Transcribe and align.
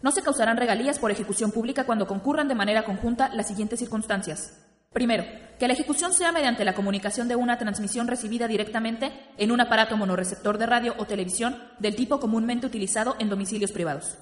No 0.00 0.10
se 0.12 0.22
causarán 0.22 0.56
regalías 0.56 0.98
por 0.98 1.10
ejecución 1.10 1.50
pública 1.50 1.84
cuando 1.84 2.06
concurran 2.06 2.48
de 2.48 2.54
manera 2.54 2.84
conjunta 2.84 3.30
las 3.34 3.48
siguientes 3.48 3.80
circunstancias. 3.80 4.58
Primero, 4.92 5.24
que 5.58 5.66
la 5.66 5.72
ejecución 5.72 6.12
sea 6.12 6.32
mediante 6.32 6.64
la 6.64 6.74
comunicación 6.74 7.26
de 7.26 7.36
una 7.36 7.58
transmisión 7.58 8.08
recibida 8.08 8.46
directamente 8.46 9.10
en 9.38 9.50
un 9.50 9.60
aparato 9.60 9.96
monorreceptor 9.96 10.58
de 10.58 10.66
radio 10.66 10.94
o 10.98 11.06
televisión 11.06 11.56
del 11.78 11.96
tipo 11.96 12.20
comúnmente 12.20 12.66
utilizado 12.66 13.16
en 13.18 13.28
domicilios 13.28 13.72
privados. 13.72 14.18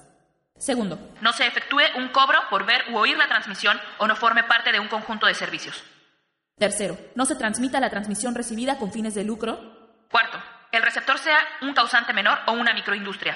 Segundo, 0.61 0.99
no 1.21 1.33
se 1.33 1.47
efectúe 1.47 1.81
un 1.97 2.09
cobro 2.09 2.37
por 2.51 2.67
ver 2.67 2.83
u 2.91 2.97
oír 2.97 3.17
la 3.17 3.27
transmisión 3.27 3.79
o 3.97 4.05
no 4.05 4.15
forme 4.15 4.43
parte 4.43 4.71
de 4.71 4.79
un 4.79 4.89
conjunto 4.89 5.25
de 5.25 5.33
servicios. 5.33 5.83
Tercero, 6.55 6.99
no 7.15 7.25
se 7.25 7.33
transmita 7.33 7.79
la 7.79 7.89
transmisión 7.89 8.35
recibida 8.35 8.77
con 8.77 8.91
fines 8.91 9.15
de 9.15 9.23
lucro. 9.23 10.05
Cuarto, 10.11 10.37
el 10.71 10.83
receptor 10.83 11.17
sea 11.17 11.39
un 11.63 11.73
causante 11.73 12.13
menor 12.13 12.37
o 12.45 12.51
una 12.51 12.75
microindustria. 12.75 13.35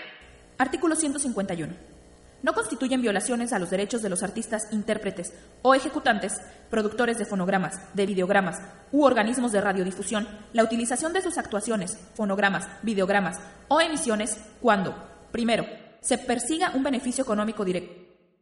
Artículo 0.60 0.96
151 0.96 1.74
no 2.44 2.54
constituyen 2.54 3.02
violaciones 3.02 3.54
a 3.54 3.58
los 3.58 3.72
derechos 3.72 4.04
de 4.04 4.10
los 4.10 4.22
artistas 4.22 4.72
intérpretes 4.72 5.34
o 5.64 5.74
ejecutantes, 5.74 6.40
productores 6.70 7.18
de 7.18 7.26
fonogramas, 7.26 7.82
de 7.96 8.06
videogramas 8.06 8.62
u 8.92 9.04
organismos 9.04 9.52
de 9.52 9.62
radiodifusión 9.62 10.28
la 10.54 10.64
utilización 10.64 11.12
de 11.12 11.24
sus 11.24 11.40
actuaciones, 11.40 11.98
fonogramas, 12.14 12.70
videogramas 12.84 13.40
o 13.68 13.82
emisiones 13.82 14.38
cuando, 14.62 14.94
primero, 15.32 15.66
se 16.06 16.20
persiga 16.20 16.72
un 16.76 16.84
beneficio 16.84 17.24
económico 17.24 17.66
directo. 17.66 17.96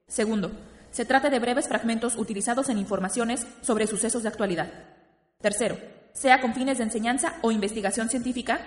Segundo, 0.05 0.51
se 0.91 1.05
trate 1.05 1.29
de 1.29 1.39
breves 1.39 1.69
fragmentos 1.69 2.17
utilizados 2.17 2.67
en 2.67 2.77
informaciones 2.77 3.47
sobre 3.61 3.87
sucesos 3.87 4.21
de 4.21 4.27
actualidad. 4.27 4.69
Tercero, 5.39 5.77
sea 6.11 6.41
con 6.41 6.53
fines 6.53 6.77
de 6.77 6.83
enseñanza 6.83 7.35
o 7.41 7.51
investigación 7.51 8.09
científica. 8.09 8.59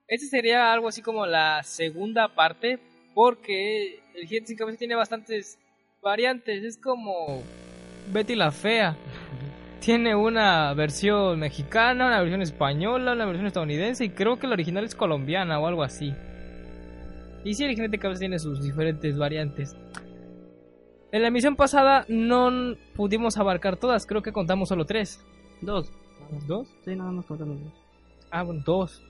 Este 0.09 0.27
sería 0.27 0.73
algo 0.73 0.89
así 0.89 1.03
como 1.03 1.27
la 1.27 1.63
segunda 1.65 2.29
parte, 2.29 2.79
porque 3.15 4.01
el 4.15 4.27
jinete 4.29 4.49
sin 4.49 4.57
cabeza 4.57 4.79
tiene 4.79 4.95
bastantes 4.95 5.59
variantes. 6.01 6.63
Es 6.63 6.79
como 6.79 7.43
Betty 8.13 8.37
la 8.37 8.53
Fea. 8.53 8.97
Tiene 9.81 10.15
una 10.17 10.73
versión 10.75 11.39
mexicana, 11.39 12.07
una 12.07 12.21
versión 12.21 12.43
española, 12.43 13.13
una 13.13 13.27
versión 13.27 13.47
estadounidense 13.47 14.05
y 14.05 14.11
creo 14.11 14.39
que 14.39 14.47
la 14.47 14.55
original 14.55 14.85
es 14.85 14.95
colombiana 14.95 15.61
o 15.61 15.67
algo 15.67 15.83
así. 15.83 16.13
Y 17.45 17.55
sí, 17.55 17.65
el 17.65 17.75
jinete 17.75 17.99
cabeza 17.99 18.21
tiene 18.21 18.39
sus 18.39 18.63
diferentes 18.63 19.17
variantes. 19.17 19.77
En 21.13 21.23
la 21.23 21.29
emisión 21.29 21.55
pasada 21.55 22.05
no 22.09 22.75
pudimos 22.97 23.37
abarcar 23.37 23.77
todas, 23.77 24.07
creo 24.07 24.23
que 24.23 24.33
contamos 24.33 24.69
solo 24.71 24.87
tres. 24.87 25.25
Dos. 25.61 25.93
¿Dos? 26.49 26.69
Sí, 26.85 26.97
nada 26.97 27.13
más 27.13 27.27
contamos 27.27 27.63
dos. 27.63 27.73
Ah, 28.31 28.43
bueno, 28.43 28.63
dos. 28.67 29.03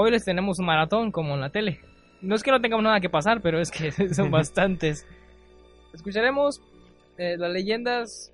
Hoy 0.00 0.12
les 0.12 0.24
tenemos 0.24 0.60
un 0.60 0.66
maratón 0.66 1.10
como 1.10 1.34
en 1.34 1.40
la 1.40 1.50
tele. 1.50 1.80
No 2.22 2.36
es 2.36 2.44
que 2.44 2.52
no 2.52 2.60
tengamos 2.60 2.84
nada 2.84 3.00
que 3.00 3.10
pasar, 3.10 3.40
pero 3.40 3.60
es 3.60 3.72
que 3.72 3.90
son 4.14 4.30
bastantes. 4.30 5.04
Escucharemos 5.92 6.62
eh, 7.16 7.36
las 7.36 7.50
leyendas 7.50 8.32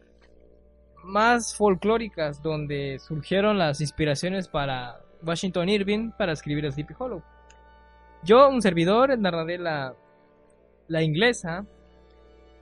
más 1.02 1.56
folclóricas 1.56 2.42
donde 2.42 2.98
surgieron 2.98 3.56
las 3.56 3.80
inspiraciones 3.80 4.46
para 4.46 5.00
Washington 5.22 5.70
Irving 5.70 6.10
para 6.10 6.32
escribir 6.32 6.70
Sleepy 6.70 6.92
Hollow. 6.98 7.22
Yo, 8.24 8.46
un 8.50 8.60
servidor, 8.60 9.18
narraré 9.18 9.56
la, 9.56 9.94
la 10.88 11.02
inglesa, 11.02 11.64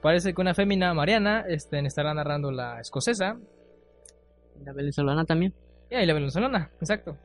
Parece 0.01 0.33
que 0.33 0.39
una 0.39 0.53
fémina 0.53 0.93
mariana 0.93 1.43
este, 1.45 1.77
estará 1.85 2.13
narrando 2.13 2.51
la 2.51 2.79
escocesa. 2.79 3.37
La 4.63 4.71
venezolana 4.71 5.25
también. 5.25 5.53
y 5.89 6.05
la 6.05 6.13
venezolana, 6.13 6.71
exacto. 6.79 7.17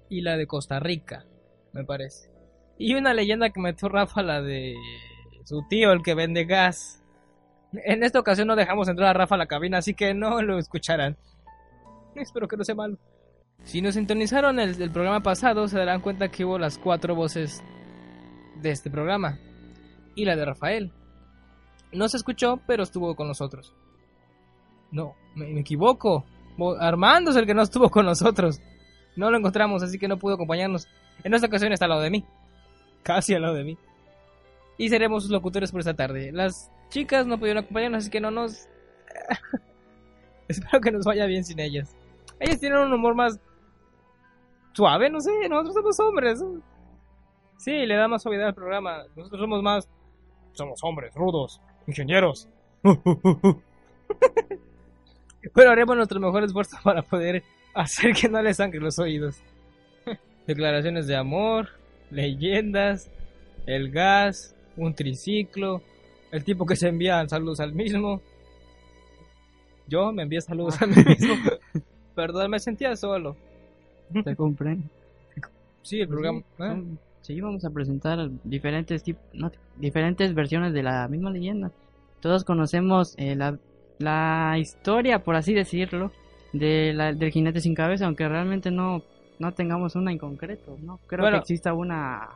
y 0.10 0.22
la 0.22 0.38
de 0.38 0.48
Costa 0.48 0.80
Rica, 0.80 1.26
me 1.74 1.84
parece. 1.84 2.30
Y 2.78 2.94
una 2.94 3.14
leyenda 3.14 3.50
que 3.50 3.60
metió 3.60 3.90
Rafa, 3.90 4.22
la 4.22 4.42
de 4.42 4.76
su 5.44 5.66
tío, 5.68 5.92
el 5.92 6.04
que 6.04 6.14
vende 6.14 6.46
gas. 6.46 7.04
En 7.74 8.04
esta 8.04 8.20
ocasión 8.20 8.48
no 8.48 8.56
dejamos 8.56 8.88
entrar 8.88 9.10
a 9.10 9.14
Rafa 9.14 9.36
a 9.36 9.40
la 9.40 9.48
cabina, 9.48 9.80
así 9.80 9.94
que 9.94 10.14
no 10.14 10.42
lo 10.42 10.58
escucharán. 10.58 11.18
Espero 12.16 12.48
que 12.48 12.58
no 12.58 12.64
sea 12.64 12.76
malo. 12.76 12.98
Si 13.66 13.82
nos 13.82 13.96
sintonizaron 13.96 14.60
el, 14.60 14.92
programa 14.92 15.22
pasado, 15.22 15.68
se 15.68 15.78
darán 15.78 16.00
cuenta 16.00 16.30
que 16.30 16.46
hubo 16.46 16.60
las 16.60 16.78
cuatro 16.78 17.16
voces 17.16 17.64
de 18.62 18.70
este 18.70 18.92
programa. 18.92 19.40
Y 20.14 20.24
la 20.26 20.36
de 20.36 20.46
Rafael. 20.46 20.92
No 21.92 22.08
se 22.08 22.18
escuchó, 22.18 22.62
pero 22.68 22.84
estuvo 22.84 23.16
con 23.16 23.28
nosotros. 23.28 23.76
No, 24.92 25.16
me, 25.36 25.48
me 25.48 25.62
equivoco. 25.62 26.26
Armando 26.80 27.32
es 27.32 27.38
el 27.38 27.48
que 27.48 27.56
no 27.56 27.64
estuvo 27.64 27.90
con 27.90 28.06
nosotros. 28.06 28.62
No 29.16 29.32
lo 29.32 29.38
encontramos, 29.38 29.82
así 29.82 29.98
que 29.98 30.08
no 30.08 30.20
pudo 30.20 30.36
acompañarnos. 30.36 30.88
En 31.24 31.34
esta 31.34 31.48
ocasión 31.48 31.74
está 31.74 31.86
al 31.86 31.90
lado 31.90 32.02
de 32.02 32.12
mí. 32.12 32.24
Casi 33.02 33.34
al 33.34 33.42
lado 33.42 33.56
de 33.56 33.64
mí. 33.64 33.78
Y 34.78 34.90
seremos 34.90 35.24
sus 35.24 35.32
locutores 35.32 35.72
por 35.72 35.80
esta 35.80 35.96
tarde. 35.96 36.32
Las 36.32 36.72
chicas 36.90 37.26
no 37.26 37.40
pudieron 37.40 37.64
acompañarnos, 37.64 38.04
así 38.04 38.12
que 38.12 38.22
no 38.22 38.30
nos... 38.30 38.68
Espero 40.48 40.82
que 40.82 40.92
nos 40.92 41.04
vaya 41.06 41.26
bien 41.26 41.44
sin 41.44 41.60
ellas. 41.60 41.96
Ellas 42.40 42.60
tienen 42.60 42.80
un 42.80 42.94
humor 42.94 43.16
más 43.16 43.40
suave, 44.76 45.10
no 45.10 45.22
sé, 45.22 45.32
nosotros 45.50 45.74
somos 45.74 46.00
hombres. 46.00 46.44
Sí, 47.58 47.72
le 47.86 47.96
da 47.96 48.08
más 48.08 48.22
suavidad 48.22 48.48
al 48.48 48.54
programa. 48.54 49.04
Nosotros 49.16 49.42
somos 49.42 49.64
más... 49.64 49.90
Somos 50.54 50.80
hombres, 50.84 51.14
rudos, 51.16 51.62
ingenieros. 51.88 52.50
Pero 55.54 55.72
haremos 55.72 55.96
nuestro 55.96 56.20
mejor 56.20 56.44
esfuerzo 56.44 56.78
para 56.84 57.02
poder 57.02 57.44
hacer 57.74 58.14
que 58.14 58.30
no 58.30 58.42
les 58.42 58.58
sangre 58.58 58.80
los 58.80 59.00
oídos. 59.00 59.42
Declaraciones 60.48 61.08
de 61.08 61.16
amor, 61.16 61.70
leyendas, 62.12 63.10
el 63.66 63.92
gas, 63.92 64.56
un 64.78 64.94
triciclo, 64.94 65.82
el 66.32 66.44
tipo 66.44 66.66
que 66.66 66.76
se 66.76 66.90
envía 66.90 67.28
saludos 67.28 67.60
al 67.60 67.74
mismo. 67.74 68.22
Yo 69.88 70.12
me 70.12 70.24
envié 70.24 70.42
saludos 70.42 70.82
a 70.82 70.86
mí 70.86 70.96
mismo. 71.04 71.36
Perdón, 72.16 72.52
me 72.52 72.60
sentía 72.60 72.96
solo. 72.96 73.36
¿Te 74.24 74.36
comprendo? 74.36 74.90
Sí, 75.82 76.02
el 76.02 76.08
programa. 76.10 76.42
Sí, 76.42 76.56
¿eh? 76.60 76.64
son- 76.66 77.00
sí, 77.22 77.40
vamos 77.42 77.66
a 77.66 77.70
presentar 77.72 78.30
diferentes 78.44 79.04
tip- 79.04 79.22
no, 79.32 79.52
diferentes 79.74 80.34
versiones 80.34 80.74
de 80.74 80.84
la 80.84 81.08
misma 81.08 81.32
leyenda. 81.32 81.74
Todos 82.20 82.44
conocemos 82.44 83.14
eh, 83.18 83.36
la, 83.36 83.60
la 83.98 84.58
historia, 84.60 85.24
por 85.24 85.36
así 85.36 85.54
decirlo, 85.54 86.16
de 86.52 86.94
la, 86.94 87.14
del 87.14 87.32
jinete 87.32 87.62
sin 87.62 87.76
cabeza, 87.76 88.06
aunque 88.06 88.28
realmente 88.28 88.72
no, 88.72 89.06
no 89.38 89.54
tengamos 89.54 89.96
una 89.96 90.12
en 90.12 90.18
concreto. 90.18 90.78
No 90.80 91.02
creo 91.06 91.28
Bueno. 91.28 91.32
que 91.32 91.38
exista 91.38 91.74
una, 91.74 92.28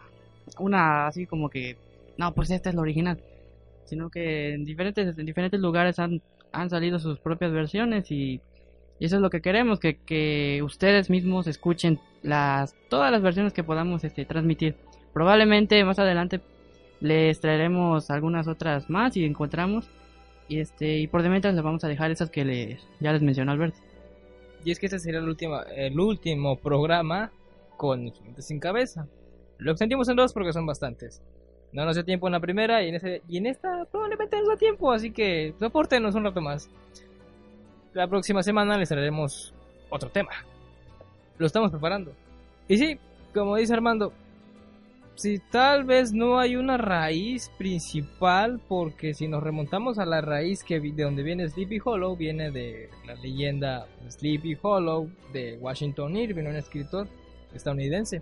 una 0.60 1.08
así 1.08 1.26
como 1.28 1.50
que, 1.50 1.80
no, 2.18 2.34
pues 2.34 2.52
esta 2.52 2.70
es 2.70 2.76
la 2.76 2.82
original. 2.82 3.22
Sino 3.84 4.10
que 4.10 4.54
en 4.54 4.66
diferentes, 4.66 5.18
en 5.18 5.26
diferentes 5.26 5.60
lugares 5.60 6.00
han, 6.00 6.22
han 6.52 6.70
salido 6.70 7.00
sus 7.00 7.20
propias 7.22 7.52
versiones 7.52 8.12
y, 8.12 8.44
y 9.00 9.06
eso 9.06 9.16
es 9.16 9.22
lo 9.22 9.30
que 9.30 9.42
queremos, 9.42 9.80
que, 9.80 9.98
que 9.98 10.62
ustedes 10.64 11.10
mismos 11.10 11.48
escuchen 11.48 12.00
las 12.22 12.76
todas 12.90 13.12
las 13.12 13.22
versiones 13.22 13.54
que 13.54 13.64
podamos 13.64 14.04
este, 14.04 14.26
transmitir. 14.26 14.76
Probablemente 15.14 15.84
más 15.86 16.00
adelante 16.00 16.42
les 17.00 17.40
traeremos 17.40 18.12
algunas 18.12 18.48
otras 18.48 18.90
más 18.90 19.16
y 19.16 19.26
encontramos. 19.26 19.90
Y 20.48 20.60
este 20.60 20.98
y 20.98 21.08
por 21.08 21.24
de 21.24 21.30
mientras 21.30 21.54
les 21.54 21.64
vamos 21.64 21.84
a 21.84 21.88
dejar 21.88 22.12
esas 22.12 22.30
que 22.30 22.44
les, 22.44 22.86
ya 23.00 23.14
les 23.14 23.22
mencionó 23.22 23.52
Alberto. 23.52 23.80
Y 24.66 24.72
es 24.72 24.80
que 24.80 24.88
este 24.88 25.00
sería 25.00 25.20
el 25.20 25.30
último, 25.30 25.62
el 25.74 25.98
último 26.00 26.58
programa 26.58 27.32
con 27.78 28.12
Gente 28.12 28.42
sin 28.42 28.60
cabeza. 28.60 29.08
Lo 29.58 29.72
extendimos 29.72 30.10
en 30.10 30.18
dos 30.18 30.34
porque 30.34 30.52
son 30.52 30.66
bastantes. 30.66 31.22
No 31.72 31.86
nos 31.86 31.96
dio 31.96 32.04
tiempo 32.04 32.28
en 32.28 32.34
la 32.34 32.40
primera 32.40 32.84
y 32.84 32.90
en, 32.90 32.96
ese, 32.96 33.22
y 33.30 33.38
en 33.38 33.46
esta 33.46 33.86
probablemente 33.86 34.38
nos 34.38 34.50
da 34.50 34.58
tiempo, 34.58 34.92
así 34.92 35.12
que 35.12 35.54
soportenos 35.60 36.16
un 36.16 36.24
rato 36.26 36.42
más. 36.42 36.70
La 37.94 38.08
próxima 38.08 38.44
semana 38.44 38.78
les 38.78 38.90
traeremos 38.90 39.54
otro 39.90 40.10
tema. 40.10 40.32
Lo 41.38 41.48
estamos 41.48 41.72
preparando. 41.72 42.14
Y 42.68 42.78
sí, 42.78 43.00
como 43.34 43.56
dice 43.56 43.74
Armando, 43.74 44.14
si 45.16 45.40
tal 45.40 45.84
vez 45.86 46.14
no 46.14 46.40
hay 46.40 46.56
una 46.56 46.78
raíz 46.78 47.50
principal, 47.58 48.62
porque 48.68 49.14
si 49.14 49.28
nos 49.28 49.42
remontamos 49.42 49.98
a 49.98 50.06
la 50.06 50.22
raíz 50.22 50.64
que 50.64 50.80
de 50.80 51.04
donde 51.04 51.24
viene 51.24 51.50
Sleepy 51.50 51.80
Hollow, 51.84 52.16
viene 52.16 52.52
de 52.52 52.90
la 53.06 53.16
leyenda 53.16 53.88
Sleepy 54.08 54.58
Hollow 54.62 55.10
de 55.34 55.58
Washington 55.60 56.16
Irving, 56.16 56.46
un 56.46 56.56
escritor 56.56 57.08
estadounidense. 57.54 58.22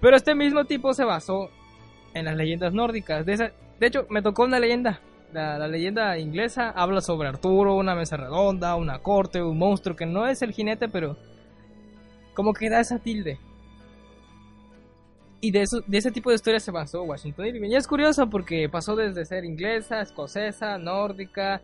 Pero 0.00 0.16
este 0.16 0.34
mismo 0.34 0.64
tipo 0.64 0.92
se 0.92 1.04
basó 1.04 1.50
en 2.14 2.24
las 2.24 2.36
leyendas 2.36 2.74
nórdicas. 2.74 3.24
De 3.24 3.52
hecho, 3.80 4.06
me 4.10 4.22
tocó 4.22 4.44
una 4.44 4.58
leyenda. 4.58 5.00
La, 5.32 5.58
la 5.58 5.68
leyenda 5.68 6.18
inglesa 6.18 6.70
habla 6.70 7.00
sobre 7.00 7.28
Arturo, 7.28 7.76
una 7.76 7.94
mesa 7.94 8.16
redonda, 8.16 8.74
una 8.74 8.98
corte, 8.98 9.40
un 9.42 9.58
monstruo 9.58 9.94
que 9.94 10.06
no 10.06 10.26
es 10.26 10.42
el 10.42 10.52
jinete, 10.52 10.88
pero 10.88 11.16
como 12.34 12.52
que 12.52 12.68
da 12.68 12.80
esa 12.80 12.98
tilde. 12.98 13.38
Y 15.42 15.52
de, 15.52 15.62
eso, 15.62 15.80
de 15.86 15.98
ese 15.98 16.10
tipo 16.10 16.28
de 16.30 16.36
historias 16.36 16.62
se 16.62 16.70
basó 16.70 17.02
Washington 17.04 17.46
Irving. 17.46 17.70
Y 17.70 17.76
es 17.76 17.86
curioso 17.86 18.28
porque 18.28 18.68
pasó 18.68 18.94
desde 18.94 19.24
ser 19.24 19.44
inglesa, 19.44 20.00
escocesa, 20.02 20.76
nórdica. 20.78 21.62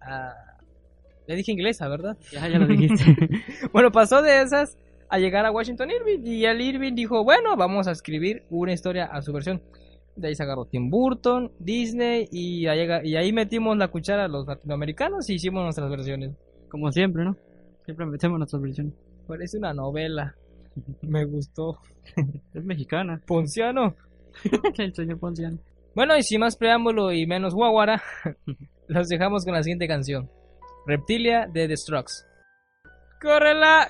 a- 0.00 0.34
Le 1.28 1.36
dije 1.36 1.52
inglesa, 1.52 1.86
¿verdad? 1.88 2.16
Ya, 2.32 2.48
ya 2.48 2.58
lo 2.58 2.66
dijiste. 2.68 3.04
Bueno, 3.72 3.92
pasó 3.92 4.20
de 4.22 4.40
esas 4.42 4.76
a 5.10 5.18
llegar 5.18 5.46
a 5.46 5.52
Washington 5.52 5.90
Irving. 5.90 6.26
Y 6.26 6.44
el 6.46 6.60
Irving 6.60 6.94
dijo, 6.94 7.22
bueno, 7.22 7.54
vamos 7.56 7.86
a 7.86 7.92
escribir 7.92 8.42
una 8.50 8.72
historia 8.72 9.04
a 9.04 9.22
su 9.22 9.32
versión. 9.32 9.62
De 10.18 10.28
ahí 10.28 10.34
se 10.34 10.42
agarró 10.42 10.64
Tim 10.64 10.90
Burton, 10.90 11.52
Disney 11.58 12.28
y 12.32 12.66
ahí, 12.66 12.88
y 13.04 13.16
ahí 13.16 13.32
metimos 13.32 13.76
la 13.76 13.88
cuchara 13.88 14.24
a 14.24 14.28
los 14.28 14.46
latinoamericanos 14.46 15.30
y 15.30 15.34
hicimos 15.34 15.62
nuestras 15.62 15.88
versiones. 15.90 16.32
Como 16.68 16.90
siempre, 16.90 17.24
¿no? 17.24 17.36
Siempre 17.84 18.04
metemos 18.04 18.38
nuestras 18.38 18.60
versiones. 18.60 18.94
Parece 19.26 19.58
una 19.58 19.72
novela. 19.72 20.34
Me 21.02 21.24
gustó. 21.24 21.78
Es 22.52 22.64
mexicana. 22.64 23.20
Ponciano. 23.26 23.94
El 24.78 24.94
señor 24.94 25.18
Ponciano. 25.18 25.58
Bueno, 25.94 26.16
y 26.16 26.22
sin 26.22 26.40
más 26.40 26.56
preámbulo 26.56 27.12
y 27.12 27.26
menos 27.26 27.54
guaguara, 27.54 28.02
los 28.88 29.08
dejamos 29.08 29.44
con 29.44 29.54
la 29.54 29.62
siguiente 29.62 29.88
canción. 29.88 30.30
Reptilia 30.86 31.46
de 31.52 31.68
The 31.68 31.76
Strokes. 31.76 32.24
¡Córrela! 33.20 33.88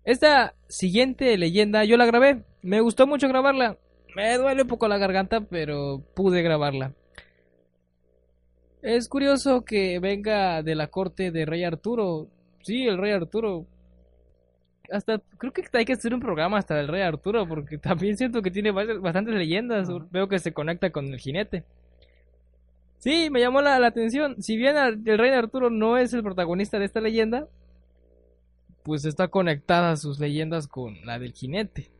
Esta 0.03 0.55
siguiente 0.69 1.37
leyenda 1.37 1.83
yo 1.83 1.97
la 1.97 2.05
grabé. 2.05 2.43
Me 2.61 2.79
gustó 2.81 3.05
mucho 3.07 3.27
grabarla. 3.27 3.77
Me 4.15 4.37
duele 4.37 4.61
un 4.63 4.67
poco 4.67 4.87
la 4.87 4.97
garganta, 4.97 5.41
pero 5.41 6.01
pude 6.15 6.41
grabarla. 6.41 6.93
Es 8.81 9.09
curioso 9.09 9.65
que 9.65 9.99
venga 9.99 10.63
de 10.63 10.75
la 10.75 10.87
corte 10.87 11.31
de 11.31 11.45
Rey 11.45 11.63
Arturo. 11.63 12.27
Sí, 12.61 12.85
el 12.87 12.97
Rey 12.97 13.11
Arturo. 13.11 13.65
Hasta 14.91 15.19
creo 15.37 15.51
que 15.51 15.63
hay 15.73 15.85
que 15.85 15.93
hacer 15.93 16.13
un 16.13 16.19
programa 16.19 16.57
hasta 16.57 16.75
del 16.75 16.87
Rey 16.87 17.01
Arturo 17.01 17.47
porque 17.47 17.77
también 17.79 18.17
siento 18.17 18.41
que 18.41 18.51
tiene 18.51 18.71
bas- 18.71 19.01
bastantes 19.01 19.35
leyendas. 19.35 19.89
Veo 20.11 20.27
que 20.27 20.39
se 20.39 20.53
conecta 20.53 20.91
con 20.91 21.07
el 21.07 21.19
jinete. 21.19 21.63
Sí, 22.97 23.29
me 23.29 23.39
llamó 23.39 23.61
la, 23.61 23.79
la 23.79 23.87
atención. 23.87 24.41
Si 24.41 24.57
bien 24.57 24.75
el 24.77 25.17
Rey 25.17 25.31
Arturo 25.31 25.69
no 25.69 25.97
es 25.97 26.13
el 26.13 26.23
protagonista 26.23 26.79
de 26.79 26.85
esta 26.85 26.99
leyenda, 27.01 27.47
pues 28.83 29.05
está 29.05 29.27
conectada 29.27 29.95
sus 29.97 30.19
leyendas 30.19 30.67
con 30.67 30.95
la 31.05 31.19
del 31.19 31.33
jinete. 31.33 31.91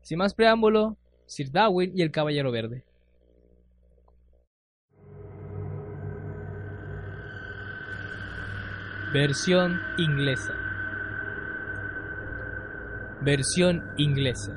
Sin 0.00 0.18
más 0.18 0.34
preámbulo, 0.34 0.96
Sir 1.26 1.52
Darwin 1.52 1.92
y 1.94 2.02
el 2.02 2.10
Caballero 2.10 2.50
Verde. 2.50 2.84
Versión 9.12 9.78
inglesa. 9.98 10.54
Versión 13.24 13.82
inglesa. 13.98 14.52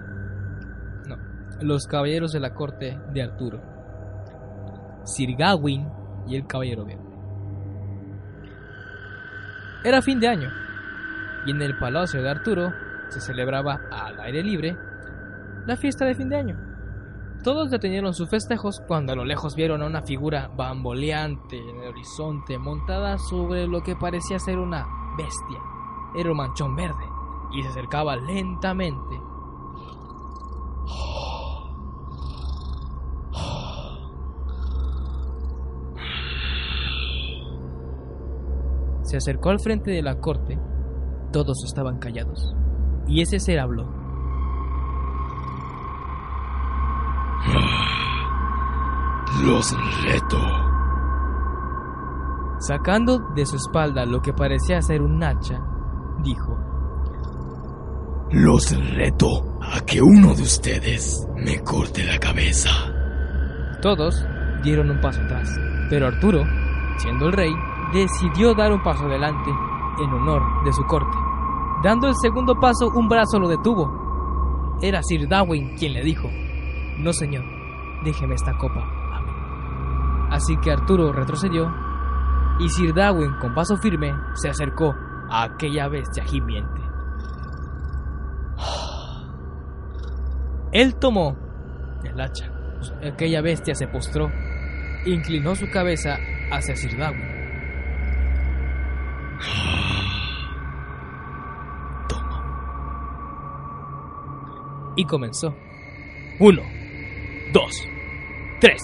No, 1.07 1.17
los 1.61 1.85
caballeros 1.85 2.31
de 2.31 2.39
la 2.39 2.55
corte 2.55 2.99
de 3.13 3.21
Arturo. 3.21 3.61
Sir 5.03 5.35
Gawain 5.37 5.87
y 6.27 6.35
el 6.35 6.47
Caballero 6.47 6.83
Verde. 6.83 7.05
Era 9.83 10.01
fin 10.01 10.19
de 10.19 10.27
año, 10.27 10.49
y 11.45 11.51
en 11.51 11.61
el 11.61 11.77
palacio 11.77 12.23
de 12.23 12.29
Arturo 12.31 12.71
se 13.09 13.21
celebraba 13.21 13.81
al 13.91 14.19
aire 14.21 14.41
libre 14.41 14.75
la 15.67 15.77
fiesta 15.77 16.05
de 16.05 16.15
fin 16.15 16.29
de 16.29 16.37
año. 16.37 16.57
Todos 17.43 17.69
detenieron 17.69 18.15
sus 18.15 18.31
festejos 18.31 18.81
cuando 18.87 19.13
a 19.13 19.15
lo 19.15 19.25
lejos 19.25 19.55
vieron 19.55 19.83
a 19.83 19.85
una 19.85 20.01
figura 20.01 20.47
bamboleante 20.47 21.57
en 21.57 21.83
el 21.83 21.89
horizonte 21.89 22.57
montada 22.57 23.19
sobre 23.19 23.67
lo 23.67 23.83
que 23.83 23.95
parecía 23.95 24.39
ser 24.39 24.57
una 24.57 24.87
bestia. 25.15 25.59
Era 26.15 26.31
un 26.31 26.37
manchón 26.37 26.75
verde 26.75 27.14
y 27.51 27.61
se 27.63 27.69
acercaba 27.69 28.15
lentamente. 28.15 29.21
Se 39.03 39.17
acercó 39.17 39.49
al 39.49 39.59
frente 39.59 39.91
de 39.91 40.01
la 40.01 40.19
corte. 40.19 40.59
Todos 41.31 41.63
estaban 41.65 41.99
callados. 41.99 42.55
Y 43.07 43.21
ese 43.21 43.39
ser 43.39 43.59
habló. 43.59 43.85
Los 49.45 49.75
reto. 50.03 50.37
Sacando 52.57 53.19
de 53.35 53.45
su 53.45 53.57
espalda 53.57 54.05
lo 54.05 54.21
que 54.21 54.33
parecía 54.33 54.81
ser 54.81 55.01
un 55.01 55.23
hacha, 55.23 55.59
dijo: 56.23 56.57
Los 58.37 58.77
reto 58.97 59.59
a 59.61 59.79
que 59.85 60.01
uno 60.01 60.33
de 60.35 60.41
ustedes 60.41 61.25
me 61.37 61.63
corte 61.63 62.03
la 62.03 62.19
cabeza. 62.19 62.69
Todos 63.81 64.13
dieron 64.61 64.91
un 64.91 64.99
paso 64.99 65.21
atrás, 65.21 65.57
pero 65.89 66.07
Arturo, 66.07 66.43
siendo 66.97 67.27
el 67.27 67.31
rey, 67.31 67.53
decidió 67.93 68.53
dar 68.53 68.73
un 68.73 68.83
paso 68.83 69.05
adelante 69.05 69.49
en 70.03 70.09
honor 70.09 70.65
de 70.65 70.73
su 70.73 70.83
corte. 70.83 71.17
Dando 71.81 72.09
el 72.09 72.15
segundo 72.21 72.59
paso, 72.59 72.89
un 72.93 73.07
brazo 73.07 73.39
lo 73.39 73.47
detuvo. 73.47 74.77
Era 74.81 75.01
Sir 75.01 75.29
Darwin 75.29 75.77
quien 75.77 75.93
le 75.93 76.03
dijo: 76.03 76.29
No, 76.97 77.13
señor, 77.13 77.45
déjeme 78.03 78.35
esta 78.35 78.57
copa 78.57 78.81
a 79.13 79.21
mí. 79.21 79.31
Así 80.31 80.57
que 80.57 80.73
Arturo 80.73 81.13
retrocedió 81.13 81.73
y 82.59 82.67
Sir 82.67 82.93
Darwin, 82.93 83.31
con 83.39 83.53
paso 83.53 83.77
firme, 83.77 84.13
se 84.33 84.49
acercó 84.49 84.93
a 85.29 85.43
aquella 85.43 85.87
bestia 85.87 86.25
gimiente. 86.25 86.84
Él 90.71 90.95
tomó 90.95 91.37
el 92.03 92.19
hacha. 92.19 92.51
Aquella 93.03 93.41
bestia 93.41 93.73
se 93.73 93.87
postró, 93.87 94.31
inclinó 95.05 95.55
su 95.55 95.69
cabeza 95.69 96.17
hacia 96.51 96.75
Sir 96.75 96.97
Darwin. 96.97 97.35
Y 104.97 105.05
comenzó. 105.05 105.53
Uno, 106.39 106.61
dos, 107.51 107.71
tres. 108.61 108.81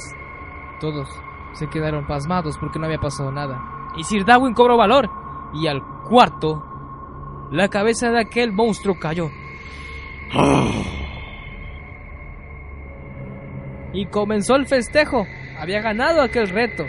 Todos 0.79 1.07
se 1.53 1.67
quedaron 1.67 2.05
pasmados 2.05 2.57
porque 2.57 2.79
no 2.79 2.85
había 2.85 2.99
pasado 2.99 3.31
nada. 3.31 3.61
Y 3.95 4.03
Sir 4.03 4.25
Darwin 4.25 4.53
cobró 4.53 4.77
valor. 4.77 5.09
Y 5.53 5.67
al 5.67 5.81
cuarto, 6.07 6.63
la 7.51 7.69
cabeza 7.69 8.09
de 8.09 8.21
aquel 8.21 8.51
monstruo 8.51 8.99
cayó. 8.99 9.29
Y 13.93 14.05
comenzó 14.05 14.55
el 14.55 14.67
festejo. 14.67 15.25
Había 15.57 15.81
ganado 15.81 16.21
aquel 16.21 16.49
reto. 16.49 16.85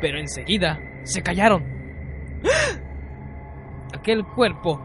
Pero 0.00 0.18
enseguida 0.18 0.80
se 1.02 1.22
callaron. 1.22 1.64
Aquel 3.94 4.24
cuerpo 4.24 4.80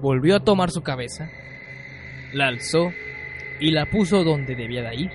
volvió 0.00 0.36
a 0.36 0.40
tomar 0.40 0.70
su 0.70 0.82
cabeza, 0.82 1.28
la 2.32 2.48
alzó 2.48 2.92
y 3.60 3.70
la 3.72 3.86
puso 3.86 4.24
donde 4.24 4.54
debía 4.54 4.82
de 4.82 4.94
ir. 4.94 5.10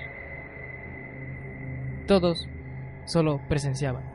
Todos 2.06 2.48
solo 3.04 3.40
presenciaban. 3.48 4.11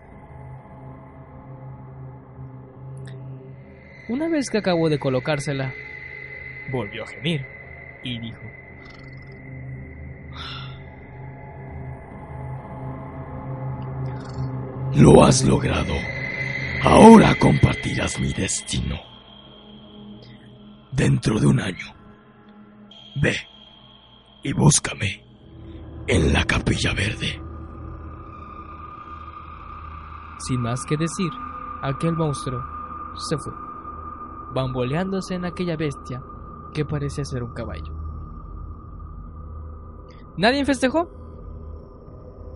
Una 4.09 4.29
vez 4.29 4.49
que 4.49 4.59
acabó 4.59 4.89
de 4.89 4.99
colocársela, 4.99 5.73
volvió 6.71 7.03
a 7.03 7.07
gemir 7.07 7.45
y 8.03 8.19
dijo: 8.19 8.41
Lo 14.95 15.23
has 15.23 15.43
logrado. 15.45 15.93
Ahora 16.83 17.35
compartirás 17.39 18.19
mi 18.19 18.31
destino. 18.33 18.95
Dentro 20.91 21.39
de 21.39 21.47
un 21.47 21.59
año. 21.59 21.85
Ve 23.21 23.35
y 24.43 24.53
búscame 24.53 25.25
en 26.07 26.31
la 26.31 26.45
capilla 26.45 26.93
verde. 26.93 27.41
Sin 30.39 30.61
más 30.61 30.85
que 30.87 30.95
decir, 30.95 31.29
aquel 31.81 32.13
monstruo 32.13 32.61
se 33.17 33.37
fue, 33.37 33.53
bamboleándose 34.53 35.35
en 35.35 35.45
aquella 35.45 35.75
bestia 35.75 36.21
que 36.73 36.85
parecía 36.85 37.25
ser 37.25 37.43
un 37.43 37.53
caballo. 37.53 37.93
¿Nadie 40.37 40.65
festejó? 40.65 41.09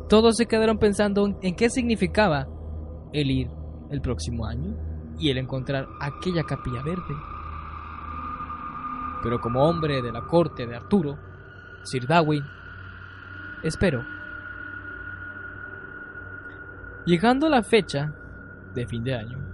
Todos 0.07 0.35
se 0.35 0.45
quedaron 0.45 0.77
pensando 0.77 1.37
en 1.41 1.55
qué 1.55 1.69
significaba 1.69 2.47
el 3.13 3.31
ir 3.31 3.49
el 3.89 4.01
próximo 4.01 4.45
año 4.45 4.75
y 5.17 5.29
el 5.29 5.37
encontrar 5.37 5.87
aquella 5.99 6.43
capilla 6.43 6.83
verde. 6.83 7.15
Pero 9.23 9.39
como 9.39 9.63
hombre 9.63 10.01
de 10.01 10.11
la 10.11 10.21
corte 10.21 10.65
de 10.65 10.75
Arturo, 10.75 11.17
Sir 11.83 12.07
Darwin, 12.07 12.43
espero. 13.63 14.03
Llegando 17.05 17.47
a 17.47 17.49
la 17.49 17.63
fecha 17.63 18.13
de 18.73 18.85
fin 18.85 19.03
de 19.03 19.15
año, 19.15 19.50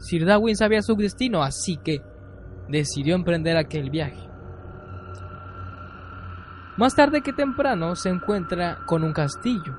Sir 0.00 0.24
Darwin 0.24 0.56
sabía 0.56 0.80
su 0.80 0.96
destino, 0.96 1.42
así 1.42 1.76
que 1.76 2.02
decidió 2.68 3.14
emprender 3.14 3.56
aquel 3.56 3.90
viaje. 3.90 4.28
Más 6.78 6.94
tarde 6.94 7.20
que 7.20 7.34
temprano 7.34 7.94
se 7.94 8.08
encuentra 8.08 8.78
con 8.86 9.04
un 9.04 9.12
castillo, 9.12 9.76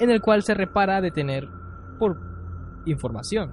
en 0.00 0.10
el 0.10 0.20
cual 0.20 0.42
se 0.42 0.54
repara 0.54 0.96
a 0.96 1.00
detener 1.00 1.48
por 1.98 2.18
información, 2.86 3.52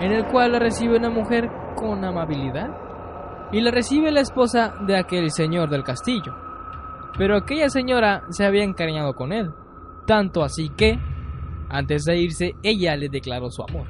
en 0.00 0.12
el 0.12 0.24
cual 0.26 0.52
la 0.52 0.60
recibe 0.60 0.96
una 0.96 1.10
mujer 1.10 1.50
con 1.74 2.04
amabilidad 2.04 2.70
y 3.50 3.60
la 3.60 3.72
recibe 3.72 4.12
la 4.12 4.20
esposa 4.20 4.74
de 4.86 4.96
aquel 4.96 5.32
señor 5.32 5.70
del 5.70 5.82
castillo. 5.82 6.32
Pero 7.18 7.36
aquella 7.36 7.68
señora 7.68 8.22
se 8.30 8.46
había 8.46 8.62
encariñado 8.62 9.14
con 9.14 9.32
él, 9.32 9.50
tanto 10.06 10.44
así 10.44 10.68
que, 10.68 11.00
antes 11.68 12.04
de 12.04 12.16
irse, 12.16 12.54
ella 12.62 12.94
le 12.94 13.08
declaró 13.08 13.50
su 13.50 13.64
amor. 13.64 13.88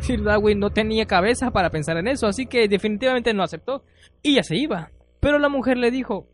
Sir 0.00 0.22
Darwin 0.22 0.58
no 0.58 0.70
tenía 0.70 1.06
cabeza 1.06 1.50
para 1.50 1.70
pensar 1.70 1.96
en 1.96 2.08
eso, 2.08 2.26
así 2.26 2.46
que 2.46 2.68
definitivamente 2.68 3.34
no 3.34 3.42
aceptó 3.42 3.82
y 4.22 4.36
ya 4.36 4.42
se 4.42 4.56
iba. 4.56 4.90
Pero 5.20 5.38
la 5.38 5.48
mujer 5.48 5.76
le 5.76 5.90
dijo, 5.90 6.26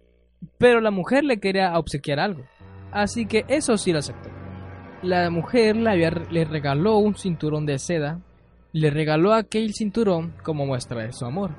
pero 0.58 0.80
la 0.80 0.90
mujer 0.90 1.24
le 1.24 1.38
quería 1.38 1.78
obsequiar 1.78 2.20
algo, 2.20 2.44
así 2.92 3.26
que 3.26 3.44
eso 3.48 3.76
sí 3.76 3.92
lo 3.92 3.98
aceptó. 3.98 4.30
La 5.02 5.28
mujer 5.30 5.76
le, 5.76 5.90
había, 5.90 6.10
le 6.10 6.44
regaló 6.44 6.98
un 6.98 7.14
cinturón 7.14 7.66
de 7.66 7.78
seda, 7.78 8.20
le 8.72 8.90
regaló 8.90 9.32
aquel 9.32 9.72
cinturón 9.74 10.34
como 10.42 10.66
muestra 10.66 11.02
de 11.02 11.12
su 11.12 11.24
amor. 11.24 11.50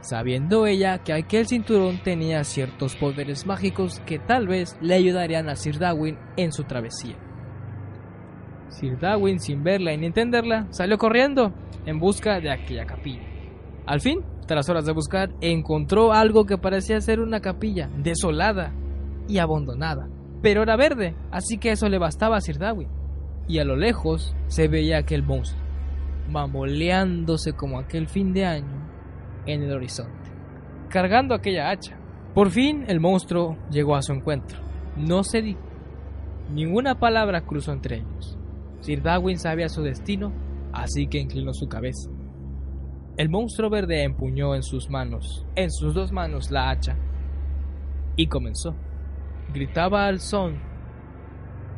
Sabiendo 0.00 0.66
ella 0.66 0.98
que 0.98 1.12
aquel 1.12 1.46
cinturón 1.46 2.02
tenía 2.02 2.42
ciertos 2.42 2.96
poderes 2.96 3.46
mágicos 3.46 4.00
que 4.00 4.18
tal 4.18 4.48
vez 4.48 4.76
le 4.80 4.94
ayudarían 4.94 5.48
a 5.48 5.54
Sir 5.54 5.78
Darwin 5.78 6.18
en 6.36 6.52
su 6.52 6.64
travesía. 6.64 7.16
Sir 8.72 8.98
Darwin, 8.98 9.38
sin 9.38 9.62
verla 9.62 9.96
ni 9.96 10.06
entenderla, 10.06 10.66
salió 10.70 10.98
corriendo 10.98 11.52
en 11.86 11.98
busca 11.98 12.40
de 12.40 12.50
aquella 12.50 12.86
capilla. 12.86 13.22
Al 13.86 14.00
fin, 14.00 14.20
tras 14.46 14.68
horas 14.68 14.86
de 14.86 14.92
buscar, 14.92 15.30
encontró 15.40 16.12
algo 16.12 16.44
que 16.46 16.58
parecía 16.58 17.00
ser 17.00 17.20
una 17.20 17.40
capilla 17.40 17.90
desolada 17.96 18.72
y 19.28 19.38
abandonada, 19.38 20.08
pero 20.42 20.62
era 20.62 20.76
verde, 20.76 21.14
así 21.30 21.58
que 21.58 21.72
eso 21.72 21.88
le 21.88 21.98
bastaba 21.98 22.36
a 22.36 22.40
Sir 22.40 22.58
Darwin. 22.58 22.88
Y 23.48 23.58
a 23.58 23.64
lo 23.64 23.76
lejos 23.76 24.34
se 24.46 24.68
veía 24.68 24.98
aquel 24.98 25.22
monstruo, 25.22 25.62
mamoleándose 26.28 27.52
como 27.52 27.78
aquel 27.78 28.08
fin 28.08 28.32
de 28.32 28.46
año 28.46 28.88
en 29.46 29.62
el 29.62 29.72
horizonte, 29.72 30.30
cargando 30.88 31.34
aquella 31.34 31.70
hacha. 31.70 31.98
Por 32.34 32.50
fin 32.50 32.84
el 32.88 33.00
monstruo 33.00 33.58
llegó 33.70 33.94
a 33.94 34.02
su 34.02 34.12
encuentro. 34.12 34.58
No 34.96 35.22
se 35.24 35.42
dijo. 35.42 35.60
Ninguna 36.50 36.98
palabra 36.98 37.42
cruzó 37.42 37.72
entre 37.72 37.98
ellos. 37.98 38.31
Sir 38.82 39.00
Darwin 39.00 39.38
sabía 39.38 39.68
su 39.68 39.82
destino, 39.82 40.32
así 40.72 41.06
que 41.06 41.18
inclinó 41.18 41.54
su 41.54 41.68
cabeza. 41.68 42.10
El 43.16 43.28
monstruo 43.28 43.70
verde 43.70 44.02
empuñó 44.02 44.56
en 44.56 44.64
sus 44.64 44.90
manos, 44.90 45.46
en 45.54 45.70
sus 45.70 45.94
dos 45.94 46.10
manos, 46.10 46.50
la 46.50 46.70
hacha 46.70 46.96
y 48.16 48.26
comenzó. 48.26 48.74
Gritaba 49.52 50.06
al 50.06 50.18
son 50.18 50.60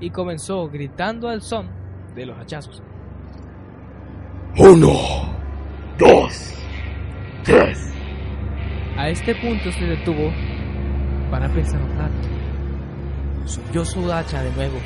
y 0.00 0.10
comenzó 0.10 0.68
gritando 0.68 1.28
al 1.28 1.42
son 1.42 1.68
de 2.14 2.24
los 2.24 2.38
hachazos. 2.38 2.82
Uno, 4.56 4.92
dos, 5.98 6.54
tres. 7.42 7.92
A 8.96 9.10
este 9.10 9.34
punto 9.34 9.70
se 9.72 9.84
detuvo 9.84 10.30
para 11.30 11.52
pensar 11.52 11.82
un 11.82 11.98
rato. 11.98 12.28
Subió 13.44 13.84
su 13.84 14.10
hacha 14.10 14.42
de 14.42 14.52
nuevo 14.52 14.78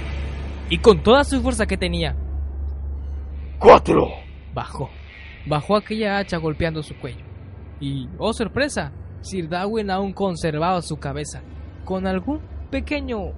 y 0.70 0.78
con 0.78 1.02
toda 1.02 1.24
su 1.24 1.40
fuerza 1.40 1.66
que 1.66 1.76
tenía. 1.76 2.16
Cuatro. 3.58 4.08
Bajó. 4.54 4.90
Bajó 5.46 5.76
aquella 5.76 6.18
hacha 6.18 6.36
golpeando 6.36 6.82
su 6.82 6.96
cuello. 6.98 7.24
Y, 7.80 8.08
oh 8.18 8.32
sorpresa, 8.32 8.92
Sir 9.20 9.48
Darwin 9.48 9.90
aún 9.90 10.12
conservaba 10.12 10.82
su 10.82 10.96
cabeza, 10.98 11.42
con 11.84 12.06
algún 12.06 12.40
pequeño... 12.70 13.32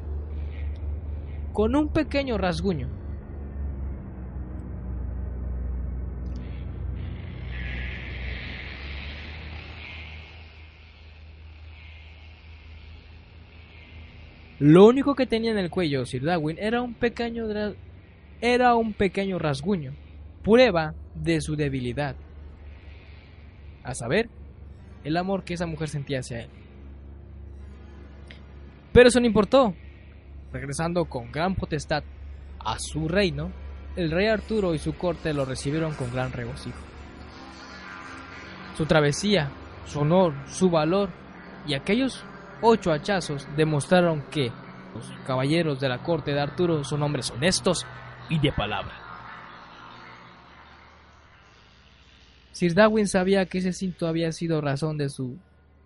con 1.53 1.77
un 1.77 1.89
pequeño 1.89 2.37
rasguño. 2.39 2.89
Lo 14.61 14.85
único 14.85 15.15
que 15.15 15.27
tenía 15.27 15.53
en 15.53 15.59
el 15.59 15.71
cuello 15.71 16.05
Sir 16.05 16.23
Darwin 16.23 16.59
era 16.61 16.83
un 16.83 16.93
pequeño 16.93 17.47
era 18.43 18.75
un 18.75 18.93
pequeño 18.93 19.39
rasguño, 19.39 19.95
prueba 20.45 20.95
de 21.15 21.41
su 21.41 21.57
debilidad. 21.57 22.15
A 23.83 23.95
saber, 23.95 24.29
el 25.03 25.17
amor 25.17 25.45
que 25.45 25.55
esa 25.55 25.67
mujer 25.67 25.89
sentía 25.89 26.21
hacia 26.21 26.43
él. 26.43 26.51
Pero 28.93 29.09
eso 29.09 29.19
no 29.19 29.27
importó. 29.27 29.75
Regresando 30.53 31.07
con 31.07 31.33
gran 31.33 31.55
potestad 31.55 32.03
a 32.59 32.77
su 32.79 33.09
reino, 33.09 33.51
el 33.97 34.11
rey 34.11 34.27
Arturo 34.27 34.75
y 34.75 34.79
su 34.79 34.95
corte 34.95 35.33
lo 35.33 35.47
recibieron 35.47 35.95
con 35.95 36.13
gran 36.13 36.33
regocijo. 36.33 36.79
Su 38.77 38.85
travesía, 38.85 39.51
su 39.87 40.01
honor, 40.01 40.35
su 40.49 40.69
valor 40.69 41.09
y 41.67 41.75
aquellos 41.75 42.25
ocho 42.63 42.93
hachazos 42.93 43.47
demostraron 43.57 44.23
que 44.31 44.51
los 44.95 45.11
caballeros 45.27 45.81
de 45.81 45.89
la 45.89 46.03
corte 46.03 46.33
de 46.33 46.41
Arturo 46.41 46.85
son 46.85 47.03
hombres 47.03 47.31
honestos 47.31 47.87
y 48.29 48.39
de 48.39 48.53
palabra. 48.53 48.95
Sir 52.53 52.75
Darwin 52.75 53.07
sabía 53.07 53.47
que 53.47 53.59
ese 53.59 53.73
cinto 53.73 54.07
había 54.07 54.33
sido 54.33 54.61
razón 54.61 54.99
de 54.99 55.09
su 55.09 55.39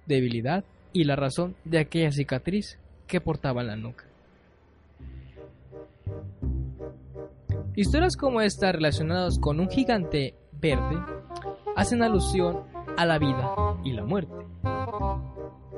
debilidad 0.06 0.64
y 0.92 1.04
la 1.04 1.16
razón 1.16 1.54
de 1.64 1.78
aquella 1.78 2.10
cicatriz 2.10 2.78
que 3.06 3.20
portaba 3.20 3.60
en 3.60 3.66
la 3.66 3.76
nuca. 3.76 4.04
Historias 7.76 8.16
como 8.16 8.40
esta 8.40 8.72
relacionadas 8.72 9.38
con 9.38 9.60
un 9.60 9.68
gigante 9.68 10.34
verde 10.60 10.96
hacen 11.76 12.02
alusión 12.02 12.62
a 12.96 13.04
la 13.04 13.18
vida 13.18 13.54
y 13.84 13.92
la 13.92 14.04
muerte. 14.04 14.32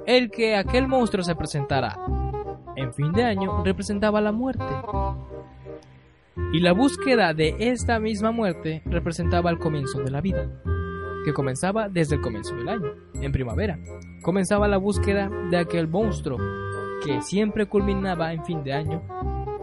El 0.06 0.30
que 0.30 0.56
aquel 0.56 0.86
monstruo 0.88 1.24
se 1.24 1.34
presentara 1.34 1.98
en 2.76 2.92
fin 2.92 3.12
de 3.12 3.24
año 3.24 3.64
representaba 3.64 4.20
la 4.20 4.32
muerte. 4.32 4.64
Y 6.52 6.60
la 6.60 6.72
búsqueda 6.72 7.32
de 7.32 7.56
esta 7.58 7.98
misma 7.98 8.30
muerte 8.30 8.82
representaba 8.84 9.50
el 9.50 9.58
comienzo 9.58 10.00
de 10.00 10.10
la 10.10 10.20
vida, 10.20 10.46
que 11.24 11.32
comenzaba 11.32 11.88
desde 11.88 12.16
el 12.16 12.20
comienzo 12.20 12.54
del 12.54 12.68
año, 12.68 12.92
en 13.14 13.32
primavera. 13.32 13.78
Comenzaba 14.22 14.68
la 14.68 14.76
búsqueda 14.76 15.30
de 15.50 15.56
aquel 15.56 15.88
monstruo 15.88 16.38
que 17.02 17.22
siempre 17.22 17.66
culminaba 17.66 18.32
en 18.32 18.44
fin 18.44 18.62
de 18.62 18.74
año 18.74 19.02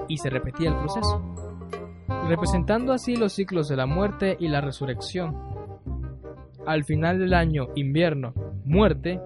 y 0.08 0.17
se 0.17 0.29
repetía 0.29 0.69
el 0.69 0.77
proceso, 0.77 1.21
representando 2.27 2.93
así 2.93 3.15
los 3.15 3.34
ciclos 3.34 3.69
de 3.69 3.77
la 3.77 3.86
muerte 3.86 4.36
y 4.39 4.47
la 4.47 4.62
resurrección. 4.62 5.38
Al 6.65 6.84
final 6.84 7.19
del 7.19 7.34
año, 7.34 7.67
invierno, 7.75 8.34
muerte, 8.65 9.19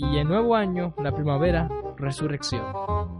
y 0.00 0.18
el 0.18 0.28
nuevo 0.28 0.54
año, 0.54 0.94
la 1.02 1.12
primavera, 1.12 1.68
resurrección. 1.96 3.19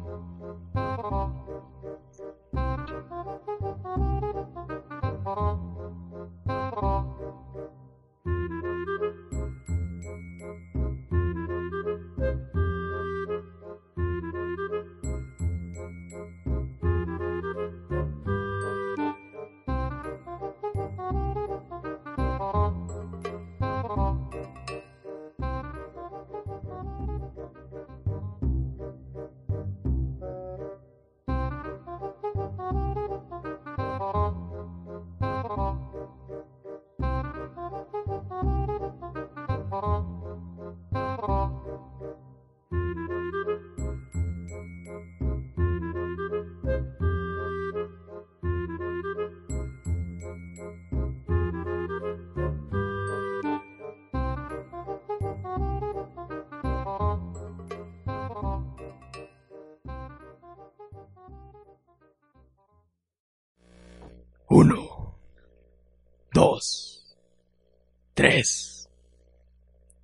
Tres, 68.21 68.87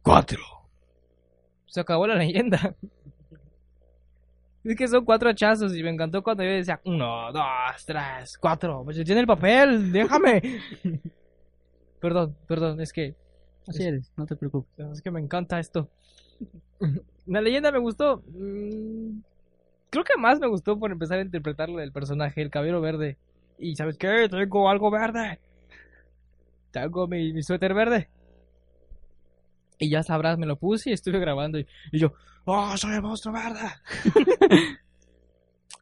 cuatro. 0.00 0.40
Se 1.66 1.80
acabó 1.80 2.06
la 2.06 2.14
leyenda. 2.14 2.74
Es 4.64 4.74
que 4.74 4.88
son 4.88 5.04
cuatro 5.04 5.28
hachazos 5.28 5.76
y 5.76 5.82
me 5.82 5.90
encantó 5.90 6.22
cuando 6.22 6.42
yo 6.42 6.48
decía 6.48 6.80
uno, 6.84 7.30
dos, 7.30 7.84
tres, 7.84 8.38
cuatro. 8.38 8.82
Pues 8.84 9.04
tiene 9.04 9.20
el 9.20 9.26
papel, 9.26 9.92
déjame. 9.92 10.40
perdón, 12.00 12.34
perdón, 12.48 12.80
es 12.80 12.90
que. 12.90 13.14
Así 13.68 13.82
eres, 13.82 14.10
no 14.16 14.24
te 14.24 14.34
preocupes. 14.34 14.86
Es 14.92 15.02
que 15.02 15.10
me 15.10 15.20
encanta 15.20 15.60
esto. 15.60 15.90
La 17.26 17.42
leyenda 17.42 17.70
me 17.70 17.80
gustó. 17.80 18.22
Mm, 18.28 19.20
Creo 19.90 20.04
que 20.04 20.16
más 20.16 20.40
me 20.40 20.46
gustó 20.46 20.78
por 20.78 20.90
empezar 20.90 21.18
a 21.18 21.22
interpretarlo 21.22 21.76
del 21.78 21.92
personaje, 21.92 22.40
el 22.40 22.50
caballero 22.50 22.80
verde. 22.80 23.18
Y 23.58 23.76
¿sabes 23.76 23.98
qué? 23.98 24.26
Tengo 24.30 24.70
algo 24.70 24.90
verde. 24.90 25.38
Tengo 26.76 27.06
mi, 27.06 27.42
suéter 27.42 27.72
verde. 27.72 28.10
Y 29.78 29.88
ya 29.88 30.02
sabrás, 30.02 30.36
me 30.36 30.44
lo 30.44 30.56
puse 30.56 30.90
y 30.90 30.92
estuve 30.92 31.18
grabando. 31.18 31.58
Y, 31.58 31.66
yo, 31.92 32.12
¡Oh, 32.44 32.76
soy 32.76 32.96
el 32.96 33.02
monstruo 33.02 33.32
verde! 33.34 33.66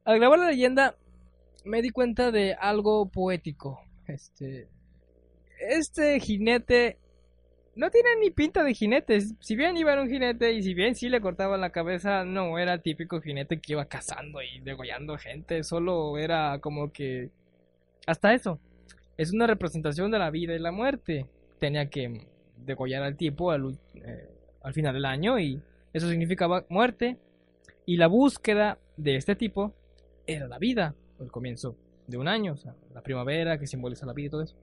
Al 0.04 0.18
grabar 0.20 0.38
la 0.38 0.50
leyenda, 0.50 0.94
me 1.64 1.82
di 1.82 1.90
cuenta 1.90 2.30
de 2.30 2.54
algo 2.54 3.10
poético. 3.10 3.80
Este. 4.06 4.68
Este 5.58 6.20
jinete. 6.20 6.98
No 7.74 7.90
tiene 7.90 8.10
ni 8.20 8.30
pinta 8.30 8.62
de 8.62 8.72
jinete. 8.72 9.20
Si 9.40 9.56
bien 9.56 9.76
iba 9.76 9.94
en 9.94 9.98
un 9.98 10.08
jinete 10.08 10.52
y 10.52 10.62
si 10.62 10.74
bien 10.74 10.94
sí 10.94 11.08
le 11.08 11.20
cortaban 11.20 11.60
la 11.60 11.70
cabeza, 11.70 12.24
no 12.24 12.56
era 12.56 12.78
típico 12.78 13.20
jinete 13.20 13.60
que 13.60 13.72
iba 13.72 13.86
cazando 13.86 14.40
y 14.42 14.60
degollando 14.60 15.18
gente. 15.18 15.64
Solo 15.64 16.18
era 16.18 16.60
como 16.60 16.92
que. 16.92 17.30
Hasta 18.06 18.32
eso. 18.32 18.60
Es 19.16 19.32
una 19.32 19.46
representación 19.46 20.10
de 20.10 20.18
la 20.18 20.30
vida 20.30 20.54
y 20.54 20.58
la 20.58 20.72
muerte. 20.72 21.26
Tenía 21.58 21.88
que 21.88 22.26
degollar 22.56 23.02
al 23.02 23.16
tipo 23.16 23.50
al, 23.50 23.78
eh, 23.94 24.28
al 24.62 24.72
final 24.72 24.94
del 24.94 25.04
año 25.04 25.38
y 25.38 25.60
eso 25.92 26.08
significaba 26.08 26.64
muerte. 26.68 27.18
Y 27.86 27.96
la 27.96 28.06
búsqueda 28.06 28.78
de 28.96 29.16
este 29.16 29.36
tipo 29.36 29.74
era 30.26 30.48
la 30.48 30.58
vida, 30.58 30.94
el 31.20 31.30
comienzo 31.30 31.76
de 32.06 32.18
un 32.18 32.28
año, 32.28 32.52
o 32.52 32.56
sea, 32.56 32.74
la 32.92 33.02
primavera 33.02 33.58
que 33.58 33.66
simboliza 33.66 34.06
la 34.06 34.12
vida 34.12 34.26
y 34.26 34.30
todo 34.30 34.42
eso. 34.42 34.56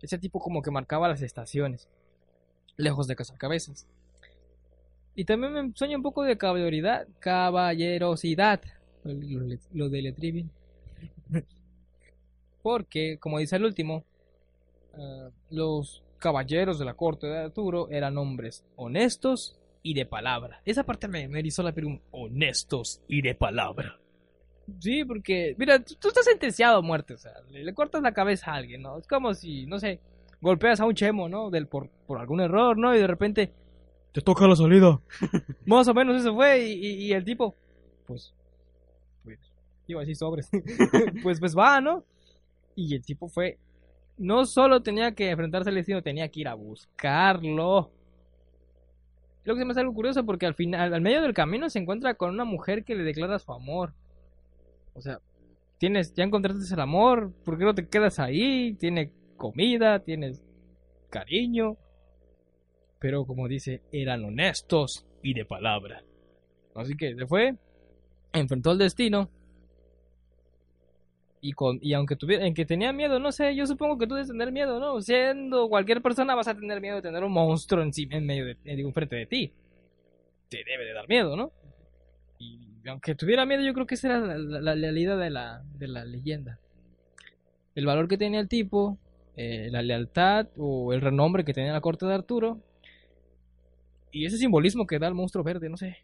Ese 0.00 0.18
tipo 0.18 0.40
como 0.40 0.62
que 0.62 0.70
marcaba 0.70 1.08
las 1.08 1.22
estaciones, 1.22 1.88
lejos 2.76 3.06
de 3.06 3.16
cazar 3.16 3.38
cabezas. 3.38 3.86
Y 5.14 5.24
también 5.24 5.52
me 5.52 5.72
sueña 5.74 5.96
un 5.96 6.02
poco 6.02 6.22
de 6.22 6.38
caballerosidad, 6.38 7.06
caballerosidad, 7.20 8.60
lo, 9.04 9.88
de 9.88 10.02
Letrivin. 10.02 10.50
Porque, 12.62 13.18
como 13.18 13.38
dice 13.38 13.56
el 13.56 13.64
último, 13.64 14.04
uh, 14.94 15.30
los 15.50 16.02
caballeros 16.18 16.78
de 16.78 16.84
la 16.84 16.94
corte 16.94 17.26
de 17.26 17.38
Arturo 17.38 17.88
eran 17.90 18.16
hombres 18.16 18.64
honestos 18.76 19.58
y 19.82 19.94
de 19.94 20.06
palabra. 20.06 20.62
Esa 20.64 20.84
parte 20.84 21.08
me, 21.08 21.28
me 21.28 21.40
erizó 21.40 21.62
la 21.62 21.72
piel, 21.72 22.00
honestos 22.12 23.02
y 23.08 23.22
de 23.22 23.34
palabra. 23.34 23.98
Sí, 24.78 25.04
porque, 25.04 25.54
mira, 25.58 25.80
tú, 25.84 25.94
tú, 25.96 26.08
estás 26.08 26.24
sentenciado 26.24 26.78
a 26.78 26.82
muerte, 26.82 27.14
o 27.14 27.18
sea, 27.18 27.32
le, 27.50 27.64
le, 27.64 27.74
cortas 27.74 28.00
la 28.00 28.12
cabeza 28.12 28.52
a 28.52 28.54
alguien, 28.54 28.82
¿no? 28.82 28.98
Es 28.98 29.08
como 29.08 29.34
si, 29.34 29.66
no 29.66 29.80
sé, 29.80 30.00
golpeas 30.40 30.80
a 30.80 30.86
un 30.86 30.94
chemo, 30.94 31.28
¿no? 31.28 31.50
Del, 31.50 31.66
por, 31.66 31.90
por 32.06 32.18
algún 32.18 32.40
error, 32.40 32.78
¿no? 32.78 32.94
Y 32.94 33.00
de 33.00 33.06
repente, 33.08 33.52
te 34.12 34.20
toca 34.20 34.46
la 34.46 34.54
salida. 34.54 35.00
Más 35.66 35.88
o 35.88 35.94
menos 35.94 36.20
eso 36.20 36.34
fue, 36.34 36.64
y, 36.64 36.72
y, 36.74 36.92
y 37.06 37.12
el 37.12 37.24
tipo, 37.24 37.56
pues, 38.06 38.32
pues, 39.24 39.38
iba 39.88 40.00
a 40.00 40.02
decir 40.02 40.16
sobres, 40.16 40.48
pues, 41.22 41.40
pues 41.40 41.56
va, 41.56 41.80
¿no? 41.80 42.04
Y 42.74 42.94
el 42.94 43.04
tipo 43.04 43.28
fue, 43.28 43.58
no 44.18 44.44
solo 44.46 44.82
tenía 44.82 45.12
que 45.12 45.30
enfrentarse 45.30 45.70
al 45.70 45.76
destino, 45.76 46.02
tenía 46.02 46.28
que 46.28 46.40
ir 46.40 46.48
a 46.48 46.54
buscarlo. 46.54 47.90
Lo 49.44 49.54
que 49.54 49.60
se 49.60 49.64
me 49.64 49.72
hace 49.72 49.80
algo 49.80 49.94
curioso 49.94 50.24
porque 50.24 50.46
al 50.46 50.54
final, 50.54 50.94
al 50.94 51.00
medio 51.00 51.22
del 51.22 51.34
camino 51.34 51.68
se 51.68 51.78
encuentra 51.78 52.14
con 52.14 52.30
una 52.30 52.44
mujer 52.44 52.84
que 52.84 52.94
le 52.94 53.02
declara 53.02 53.38
su 53.38 53.52
amor. 53.52 53.92
O 54.94 55.00
sea, 55.00 55.20
tienes, 55.78 56.14
ya 56.14 56.24
encontraste 56.24 56.72
el 56.72 56.80
amor, 56.80 57.32
¿por 57.44 57.58
qué 57.58 57.64
no 57.64 57.74
te 57.74 57.88
quedas 57.88 58.18
ahí? 58.18 58.74
Tiene 58.74 59.12
comida, 59.36 59.98
tienes 59.98 60.42
cariño. 61.10 61.76
Pero 63.00 63.24
como 63.26 63.48
dice, 63.48 63.82
eran 63.90 64.24
honestos 64.24 65.04
y 65.22 65.34
de 65.34 65.44
palabra. 65.44 66.04
Así 66.76 66.96
que 66.96 67.14
se 67.16 67.26
fue, 67.26 67.56
enfrentó 68.32 68.70
al 68.70 68.78
destino. 68.78 69.28
Y, 71.44 71.54
con, 71.54 71.80
y 71.82 71.92
aunque 71.94 72.14
tuviera, 72.14 72.46
en 72.46 72.54
que 72.54 72.64
tenía 72.64 72.92
miedo, 72.92 73.18
no 73.18 73.32
sé, 73.32 73.56
yo 73.56 73.66
supongo 73.66 73.98
que 73.98 74.06
tú 74.06 74.14
debes 74.14 74.28
tener 74.28 74.52
miedo, 74.52 74.78
¿no? 74.78 75.00
Siendo 75.00 75.68
cualquier 75.68 76.00
persona 76.00 76.36
vas 76.36 76.46
a 76.46 76.54
tener 76.54 76.80
miedo 76.80 76.96
de 76.96 77.02
tener 77.02 77.24
un 77.24 77.32
monstruo 77.32 77.82
encima, 77.82 78.14
en 78.16 78.24
medio 78.24 78.46
de, 78.46 78.56
en 78.64 78.92
frente 78.92 79.16
de 79.16 79.26
ti. 79.26 79.52
Te 80.48 80.58
debe 80.64 80.84
de 80.84 80.92
dar 80.92 81.08
miedo, 81.08 81.34
¿no? 81.34 81.50
Y 82.38 82.88
aunque 82.88 83.16
tuviera 83.16 83.44
miedo, 83.44 83.60
yo 83.62 83.74
creo 83.74 83.86
que 83.86 83.96
esa 83.96 84.06
era 84.06 84.20
la, 84.20 84.38
la, 84.38 84.60
la 84.60 84.74
lealidad 84.76 85.18
de 85.18 85.30
la, 85.30 85.64
de 85.74 85.88
la 85.88 86.04
leyenda. 86.04 86.60
El 87.74 87.86
valor 87.86 88.06
que 88.06 88.18
tenía 88.18 88.38
el 88.38 88.48
tipo, 88.48 88.96
eh, 89.36 89.68
la 89.72 89.82
lealtad 89.82 90.46
o 90.56 90.92
el 90.92 91.00
renombre 91.00 91.44
que 91.44 91.54
tenía 91.54 91.70
en 91.70 91.74
la 91.74 91.80
corte 91.80 92.06
de 92.06 92.14
Arturo. 92.14 92.60
Y 94.12 94.26
ese 94.26 94.36
simbolismo 94.36 94.86
que 94.86 95.00
da 95.00 95.08
el 95.08 95.14
monstruo 95.14 95.42
verde, 95.42 95.68
no 95.68 95.76
sé. 95.76 95.98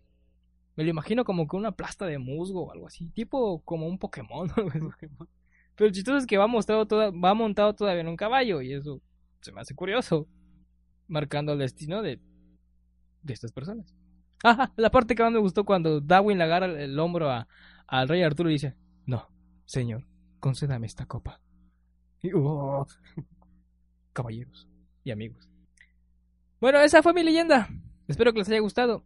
Me 0.79 0.85
lo 0.85 0.91
imagino 0.91 1.25
como 1.25 1.49
que 1.49 1.57
una 1.57 1.73
plasta 1.73 2.07
de 2.07 2.19
musgo 2.19 2.67
o 2.67 2.73
algo 2.73 2.87
así. 2.87 3.11
Tipo 3.11 3.61
como 3.65 3.89
un 3.89 3.99
Pokémon. 3.99 4.49
Pero 5.75 5.89
el 5.89 5.93
chistoso 5.93 6.19
es 6.19 6.25
que 6.25 6.39
va 6.39 6.47
montado, 6.47 6.87
toda, 6.87 7.11
va 7.11 7.35
montado 7.35 7.75
todavía 7.75 8.03
en 8.03 8.07
un 8.07 8.17
caballo. 8.17 8.63
Y 8.63 8.75
eso 8.75 9.03
se 9.41 9.51
me 9.51 9.61
hace 9.61 9.75
curioso. 9.75 10.29
Marcando 11.09 11.55
el 11.55 11.59
destino 11.59 12.01
de, 12.01 12.21
de 13.23 13.33
estas 13.33 13.51
personas. 13.51 13.93
Ah, 14.45 14.71
la 14.77 14.89
parte 14.93 15.17
que 15.17 15.23
más 15.25 15.33
me 15.33 15.41
gustó 15.41 15.65
cuando 15.65 16.01
Darwin 16.01 16.39
le 16.39 16.45
agarra 16.45 16.67
el 16.67 16.97
hombro 17.01 17.29
a, 17.29 17.49
al 17.89 18.07
rey 18.07 18.23
Arturo 18.23 18.49
y 18.49 18.53
dice, 18.53 18.77
no, 19.05 19.27
señor, 19.65 20.07
concédame 20.39 20.87
esta 20.87 21.07
copa. 21.07 21.41
Y, 22.23 22.31
oh, 22.37 22.87
caballeros 24.13 24.69
y 25.03 25.11
amigos. 25.11 25.51
Bueno, 26.61 26.79
esa 26.79 27.03
fue 27.03 27.15
mi 27.15 27.25
leyenda. 27.25 27.69
Espero 28.07 28.33
que 28.33 28.39
les 28.39 28.49
haya 28.49 28.61
gustado. 28.61 29.03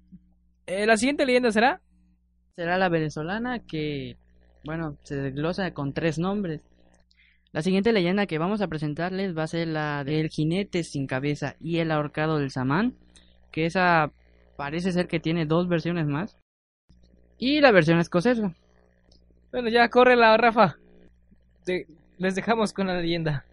Eh, 0.67 0.87
la 0.87 0.97
siguiente 0.97 1.27
leyenda 1.27 1.51
será... 1.51 1.81
Será 2.55 2.77
la 2.77 2.91
venezolana 2.91 3.61
que, 3.61 4.19
bueno, 4.65 4.99
se 5.05 5.17
desglosa 5.17 5.73
con 5.73 5.95
tres 5.95 6.19
nombres. 6.19 6.61
La 7.53 7.63
siguiente 7.63 7.93
leyenda 7.93 8.27
que 8.27 8.39
vamos 8.39 8.61
a 8.61 8.69
presentarles 8.69 9.37
va 9.37 9.45
a 9.45 9.47
ser 9.47 9.69
la 9.69 10.05
del 10.05 10.29
jinete 10.29 10.85
sin 10.85 11.07
cabeza 11.07 11.57
y 11.61 11.79
el 11.79 11.91
ahorcado 11.91 12.39
del 12.39 12.51
samán, 12.51 12.95
que 13.51 13.65
esa 13.65 14.11
parece 14.57 14.93
ser 14.93 15.09
que 15.09 15.21
tiene 15.21 15.47
dos 15.47 15.69
versiones 15.69 16.07
más. 16.07 16.39
Y 17.39 17.61
la 17.61 17.73
versión 17.73 17.99
escocesa. 17.99 18.55
Bueno, 19.51 19.69
ya 19.69 19.89
corre 19.89 20.17
la 20.17 20.37
Rafa. 20.37 20.77
Te, 21.65 21.87
les 22.19 22.35
dejamos 22.35 22.73
con 22.73 22.87
la 22.87 23.01
leyenda. 23.01 23.45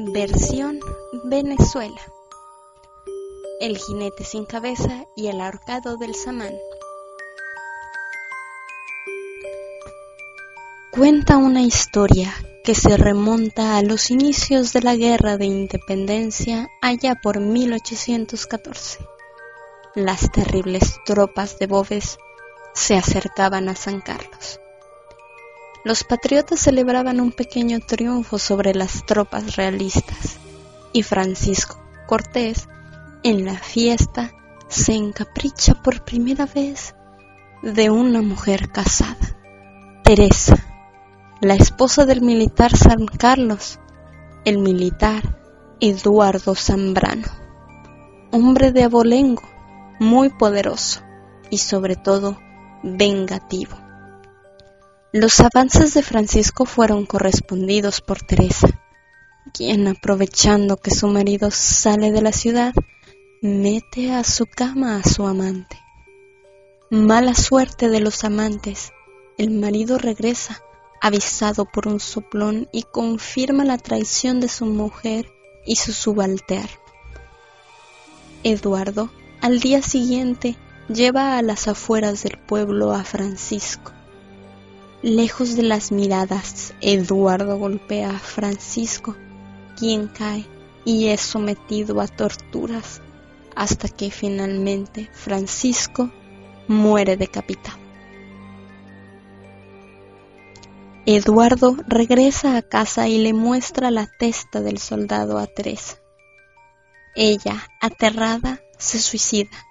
Versión 0.00 0.78
Venezuela. 1.24 2.00
El 3.60 3.76
jinete 3.78 4.22
sin 4.22 4.44
cabeza 4.44 5.06
y 5.16 5.26
el 5.26 5.40
ahorcado 5.40 5.96
del 5.96 6.14
samán. 6.14 6.54
Cuenta 10.92 11.36
una 11.36 11.62
historia 11.62 12.32
que 12.62 12.76
se 12.76 12.96
remonta 12.96 13.76
a 13.76 13.82
los 13.82 14.12
inicios 14.12 14.72
de 14.72 14.82
la 14.82 14.94
Guerra 14.94 15.36
de 15.36 15.46
Independencia 15.46 16.68
allá 16.80 17.16
por 17.20 17.40
1814. 17.40 19.00
Las 19.96 20.30
terribles 20.30 20.94
tropas 21.04 21.58
de 21.58 21.66
Boves 21.66 22.18
se 22.72 22.96
acercaban 22.96 23.68
a 23.68 23.74
San 23.74 24.00
Carlos. 24.00 24.60
Los 25.84 26.04
patriotas 26.04 26.60
celebraban 26.60 27.20
un 27.20 27.32
pequeño 27.32 27.78
triunfo 27.80 28.38
sobre 28.38 28.74
las 28.74 29.06
tropas 29.06 29.56
realistas 29.56 30.38
y 30.92 31.02
Francisco 31.02 31.80
Cortés 32.06 32.68
en 33.22 33.44
la 33.44 33.54
fiesta 33.54 34.32
se 34.68 34.94
encapricha 34.94 35.74
por 35.74 36.04
primera 36.04 36.46
vez 36.46 36.94
de 37.62 37.90
una 37.90 38.22
mujer 38.22 38.70
casada, 38.70 39.36
Teresa, 40.04 40.56
la 41.40 41.54
esposa 41.54 42.06
del 42.06 42.22
militar 42.22 42.76
San 42.76 43.06
Carlos, 43.06 43.78
el 44.44 44.58
militar 44.58 45.38
Eduardo 45.80 46.54
Zambrano, 46.54 47.28
hombre 48.30 48.72
de 48.72 48.84
abolengo, 48.84 49.42
muy 50.00 50.30
poderoso 50.30 51.02
y 51.50 51.58
sobre 51.58 51.96
todo 51.96 52.38
vengativo. 52.82 53.87
Los 55.12 55.40
avances 55.40 55.94
de 55.94 56.02
Francisco 56.02 56.66
fueron 56.66 57.06
correspondidos 57.06 58.02
por 58.02 58.20
Teresa, 58.20 58.68
quien 59.54 59.88
aprovechando 59.88 60.76
que 60.76 60.90
su 60.90 61.08
marido 61.08 61.50
sale 61.50 62.12
de 62.12 62.20
la 62.20 62.30
ciudad, 62.30 62.74
mete 63.40 64.12
a 64.12 64.22
su 64.22 64.44
cama 64.44 64.96
a 64.96 65.08
su 65.08 65.26
amante. 65.26 65.80
Mala 66.90 67.34
suerte 67.34 67.88
de 67.88 68.00
los 68.00 68.22
amantes, 68.22 68.92
el 69.38 69.50
marido 69.50 69.96
regresa 69.96 70.62
avisado 71.00 71.64
por 71.64 71.88
un 71.88 72.00
soplón 72.00 72.68
y 72.70 72.82
confirma 72.82 73.64
la 73.64 73.78
traición 73.78 74.40
de 74.40 74.48
su 74.48 74.66
mujer 74.66 75.30
y 75.64 75.76
su 75.76 75.94
subalterno. 75.94 76.82
Eduardo 78.42 79.10
al 79.40 79.58
día 79.60 79.80
siguiente 79.80 80.58
lleva 80.88 81.38
a 81.38 81.42
las 81.42 81.66
afueras 81.66 82.24
del 82.24 82.38
pueblo 82.38 82.92
a 82.92 83.04
Francisco. 83.04 83.92
Lejos 85.02 85.54
de 85.54 85.62
las 85.62 85.92
miradas, 85.92 86.74
Eduardo 86.80 87.56
golpea 87.56 88.10
a 88.10 88.18
Francisco, 88.18 89.14
quien 89.78 90.08
cae 90.08 90.44
y 90.84 91.06
es 91.06 91.20
sometido 91.20 92.00
a 92.00 92.08
torturas 92.08 93.00
hasta 93.54 93.88
que 93.88 94.10
finalmente 94.10 95.08
Francisco 95.12 96.10
muere 96.66 97.16
decapitado. 97.16 97.78
Eduardo 101.06 101.76
regresa 101.86 102.56
a 102.56 102.62
casa 102.62 103.06
y 103.06 103.18
le 103.18 103.34
muestra 103.34 103.92
la 103.92 104.08
testa 104.18 104.60
del 104.60 104.78
soldado 104.78 105.38
a 105.38 105.46
Teresa. 105.46 105.98
Ella, 107.14 107.68
aterrada, 107.80 108.60
se 108.78 108.98
suicida. 108.98 109.64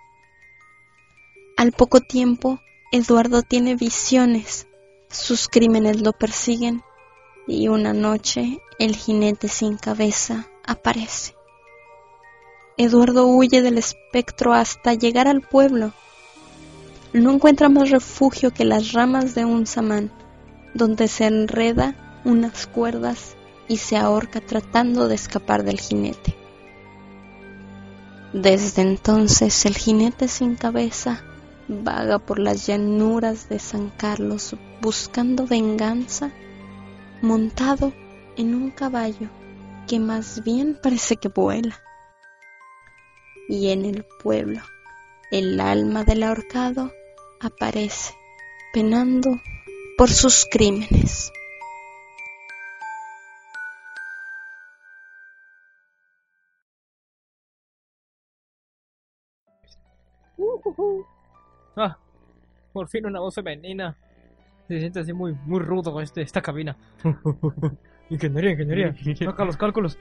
Al 1.58 1.74
poco 1.74 2.00
tiempo, 2.00 2.62
Eduardo 2.92 3.42
tiene 3.42 3.76
visiones, 3.76 4.67
sus 5.10 5.48
crímenes 5.48 6.02
lo 6.02 6.12
persiguen 6.12 6.82
y 7.48 7.70
una 7.70 7.94
noche 7.94 8.60
el 8.78 8.96
jinete 8.96 9.48
sin 9.48 9.78
cabeza 9.78 10.48
aparece. 10.66 11.36
Eduardo 12.76 13.26
huye 13.26 13.62
del 13.62 13.78
espectro 13.78 14.54
hasta 14.54 14.94
llegar 14.94 15.28
al 15.28 15.42
pueblo. 15.42 15.94
No 17.14 17.32
encuentra 17.32 17.70
más 17.70 17.90
refugio 17.90 18.54
que 18.54 18.66
las 18.66 18.92
ramas 18.92 19.34
de 19.34 19.46
un 19.46 19.66
samán, 19.66 20.12
donde 20.74 21.08
se 21.08 21.26
enreda 21.26 22.22
unas 22.24 22.68
cuerdas 22.68 23.36
y 23.68 23.78
se 23.78 23.98
ahorca 23.98 24.42
tratando 24.42 25.08
de 25.08 25.16
escapar 25.16 25.64
del 25.64 25.80
jinete. 25.80 26.36
Desde 28.34 28.82
entonces 28.82 29.66
el 29.66 29.76
jinete 29.76 30.28
sin 30.28 30.56
cabeza 30.56 31.24
vaga 31.68 32.20
por 32.20 32.40
las 32.40 32.68
llanuras 32.68 33.50
de 33.50 33.58
San 33.58 33.90
Carlos 33.90 34.54
buscando 34.82 35.48
venganza, 35.48 36.32
montado 37.22 37.94
en 38.36 38.56
un 38.56 38.72
caballo 38.72 39.30
que 39.88 40.00
más 40.00 40.44
bien 40.44 40.78
parece 40.82 41.18
que 41.18 41.30
vuela. 41.30 41.82
Y 43.50 43.70
en 43.70 43.86
el 43.86 44.06
pueblo, 44.22 44.62
el 45.32 45.60
alma 45.60 46.04
del 46.04 46.24
ahorcado 46.24 46.92
aparece, 47.40 48.14
penando 48.74 49.40
por 49.98 50.10
sus 50.10 50.46
crímenes. 50.52 51.32
Ah, 61.76 61.98
por 62.74 62.88
fin 62.88 63.06
una 63.06 63.20
voz 63.20 63.36
femenina. 63.36 63.96
Se 64.68 64.80
siente 64.80 65.00
así 65.00 65.14
muy, 65.14 65.34
muy 65.46 65.60
rudo 65.60 66.02
este, 66.02 66.22
esta 66.22 66.42
cabina. 66.42 66.76
ingeniería, 68.10 68.52
ingeniería. 68.52 68.94
Saca 69.16 69.46
los 69.46 69.56
cálculos. 69.56 69.98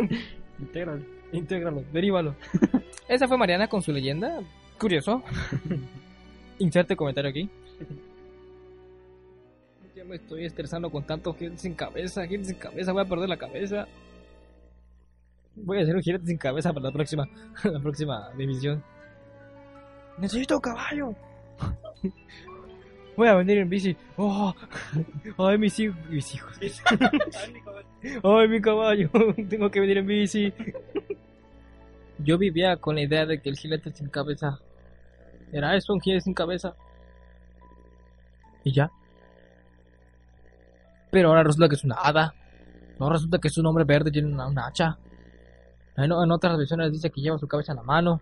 Intégralo. 0.58 1.04
Intégralo, 1.32 1.84
derívalo. 1.92 2.34
Esa 3.08 3.28
fue 3.28 3.38
Mariana 3.38 3.68
con 3.68 3.82
su 3.82 3.92
leyenda. 3.92 4.40
Curioso. 4.78 5.22
Inserte 6.58 6.96
comentario 6.96 7.30
aquí. 7.30 7.48
Ya 9.94 10.04
me 10.04 10.16
estoy 10.16 10.44
estresando 10.44 10.90
con 10.90 11.04
tanto 11.04 11.34
gente 11.34 11.58
sin 11.58 11.74
cabeza, 11.74 12.26
gente 12.26 12.48
sin 12.48 12.56
cabeza, 12.56 12.92
voy 12.92 13.02
a 13.02 13.08
perder 13.08 13.28
la 13.28 13.36
cabeza. 13.36 13.86
Voy 15.54 15.78
a 15.78 15.82
hacer 15.82 15.94
un 15.94 16.02
jinete 16.02 16.26
sin 16.26 16.38
cabeza 16.38 16.72
para 16.72 16.86
la 16.86 16.92
próxima, 16.92 17.28
la 17.64 17.80
próxima 17.80 18.30
división. 18.36 18.82
Necesito 20.18 20.56
un 20.56 20.60
caballo. 20.60 21.14
Voy 23.16 23.28
a 23.28 23.34
venir 23.34 23.58
en 23.58 23.68
bici. 23.68 23.96
Oh, 24.16 24.54
ay, 25.38 25.58
mis 25.58 25.78
hijos. 25.78 25.98
Mis 26.08 26.34
hijos. 26.34 26.58
ay, 28.24 28.48
mi 28.48 28.60
caballo. 28.60 29.10
Tengo 29.48 29.70
que 29.70 29.80
venir 29.80 29.98
en 29.98 30.06
bici. 30.06 30.52
Yo 32.18 32.38
vivía 32.38 32.76
con 32.76 32.96
la 32.96 33.02
idea 33.02 33.26
de 33.26 33.40
que 33.40 33.48
el 33.48 33.56
jinete 33.56 33.92
sin 33.92 34.08
cabeza 34.08 34.60
era 35.52 35.74
eso, 35.76 35.92
un 35.92 36.00
jinete 36.00 36.22
sin 36.22 36.34
cabeza. 36.34 36.74
Y 38.64 38.72
ya. 38.72 38.90
Pero 41.10 41.28
ahora 41.28 41.42
resulta 41.42 41.68
que 41.68 41.74
es 41.74 41.84
una 41.84 41.96
hada. 41.96 42.34
No 42.98 43.10
resulta 43.10 43.38
que 43.38 43.48
es 43.48 43.58
un 43.58 43.66
hombre 43.66 43.84
verde 43.84 44.10
tiene 44.10 44.32
una, 44.32 44.46
una 44.46 44.66
hacha. 44.66 44.98
En, 45.96 46.04
en, 46.04 46.30
otras 46.30 46.56
versiones 46.56 46.92
dice 46.92 47.10
que 47.10 47.20
lleva 47.20 47.38
su 47.38 47.48
cabeza 47.48 47.72
en 47.72 47.76
la 47.76 47.82
mano. 47.82 48.20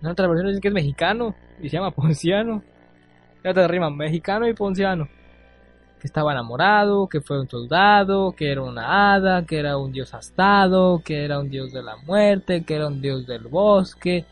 En 0.00 0.08
otras 0.08 0.28
versiones 0.28 0.52
dice 0.52 0.60
que 0.60 0.68
es 0.68 0.74
mexicano 0.74 1.34
y 1.60 1.68
se 1.68 1.76
llama 1.76 1.90
Ponciano. 1.90 2.62
Ya 3.44 3.54
te 3.54 3.66
rima 3.68 3.90
mexicano 3.90 4.46
y 4.48 4.54
ponciano. 4.54 5.08
Que 5.98 6.06
estaba 6.06 6.32
enamorado, 6.32 7.08
que 7.08 7.20
fue 7.20 7.40
un 7.40 7.48
soldado, 7.48 8.32
que 8.32 8.50
era 8.50 8.62
una 8.62 9.14
hada, 9.14 9.44
que 9.44 9.58
era 9.58 9.76
un 9.76 9.92
dios 9.92 10.14
astado, 10.14 11.02
que 11.04 11.24
era 11.24 11.38
un 11.38 11.50
dios 11.50 11.72
de 11.72 11.82
la 11.82 11.96
muerte, 11.96 12.64
que 12.64 12.74
era 12.74 12.86
un 12.86 13.00
dios 13.00 13.26
del 13.26 13.48
bosque. 13.48 14.24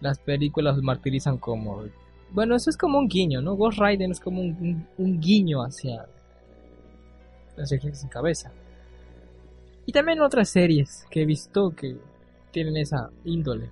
Las 0.00 0.18
películas 0.18 0.76
martirizan 0.82 1.38
como 1.38 1.84
bueno, 2.30 2.56
eso 2.56 2.70
es 2.70 2.78
como 2.78 2.98
un 2.98 3.08
guiño, 3.08 3.42
¿no? 3.42 3.56
Ghost 3.56 3.78
Rider 3.78 4.10
es 4.10 4.18
como 4.18 4.40
un, 4.40 4.56
un, 4.58 4.86
un 4.96 5.20
guiño 5.20 5.62
hacia 5.62 6.06
hacia 7.58 7.78
gente 7.78 7.98
sin 7.98 8.08
cabeza. 8.08 8.50
Y 9.84 9.92
también 9.92 10.20
otras 10.20 10.48
series 10.48 11.06
que 11.10 11.22
he 11.22 11.26
visto 11.26 11.70
que 11.70 11.96
tienen 12.50 12.76
esa 12.76 13.10
índole. 13.24 13.70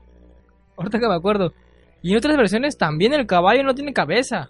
Ahorita 0.76 0.98
que 0.98 1.08
me 1.08 1.14
acuerdo. 1.14 1.52
Y 2.02 2.12
en 2.12 2.18
otras 2.18 2.36
versiones 2.36 2.76
también 2.76 3.12
el 3.12 3.26
caballo 3.26 3.62
no 3.62 3.74
tiene 3.74 3.92
cabeza. 3.92 4.48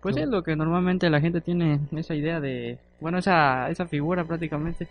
Pues 0.00 0.16
es 0.18 0.28
lo 0.28 0.42
que 0.42 0.54
normalmente 0.54 1.08
la 1.08 1.20
gente 1.20 1.40
tiene 1.40 1.80
esa 1.96 2.14
idea 2.14 2.38
de, 2.38 2.78
bueno, 3.00 3.18
esa 3.18 3.70
esa 3.70 3.86
figura 3.86 4.24
prácticamente 4.24 4.86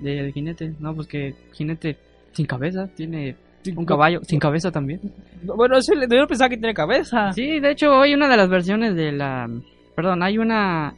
del 0.00 0.32
jinete, 0.32 0.74
no, 0.80 0.94
pues 0.94 1.06
que 1.06 1.34
jinete 1.52 1.96
sin 2.32 2.46
cabeza 2.46 2.88
tiene 2.96 3.36
un 3.76 3.84
caballo 3.84 4.20
sin 4.24 4.40
cabeza 4.40 4.70
también. 4.70 5.00
Bueno, 5.42 5.76
yo 5.78 6.26
pensaba 6.26 6.48
que 6.48 6.56
tiene 6.56 6.74
cabeza. 6.74 7.32
Sí, 7.32 7.60
de 7.60 7.70
hecho 7.70 8.00
hay 8.00 8.14
una 8.14 8.28
de 8.28 8.36
las 8.36 8.48
versiones 8.48 8.94
de 8.96 9.12
la, 9.12 9.48
perdón, 9.94 10.22
hay 10.22 10.38
una, 10.38 10.94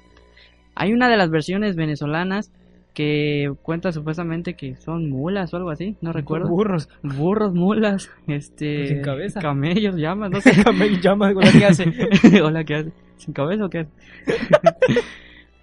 hay 0.75 0.93
una 0.93 1.09
de 1.09 1.17
las 1.17 1.31
versiones 1.31 1.77
venezolanas 1.77 2.51
que 2.95 3.53
cuenta 3.63 3.93
supuestamente 3.93 4.55
que 4.55 4.77
son 4.77 5.09
mulas 5.09 5.55
o 5.55 5.57
algo 5.57 5.71
así, 5.71 5.97
no 6.01 6.13
recuerdo. 6.13 6.49
Burros. 6.49 6.89
Burros, 7.03 7.55
mulas, 7.55 8.11
este... 8.27 8.89
Sin 8.89 9.03
cabeza. 9.03 9.41
Camellos, 9.41 9.97
llamas, 9.97 10.31
no 10.31 10.41
sé. 10.41 10.63
Camellos, 10.63 11.01
llamas, 11.01 11.35
hola, 11.37 11.53
¿qué 11.53 11.65
hace? 11.65 12.43
hola, 12.43 12.65
¿qué 12.65 12.75
hace? 12.75 12.93
¿Sin 13.17 13.35
cabeza 13.35 13.67
o 13.67 13.71
qué 13.71 13.81
hace? 13.81 13.91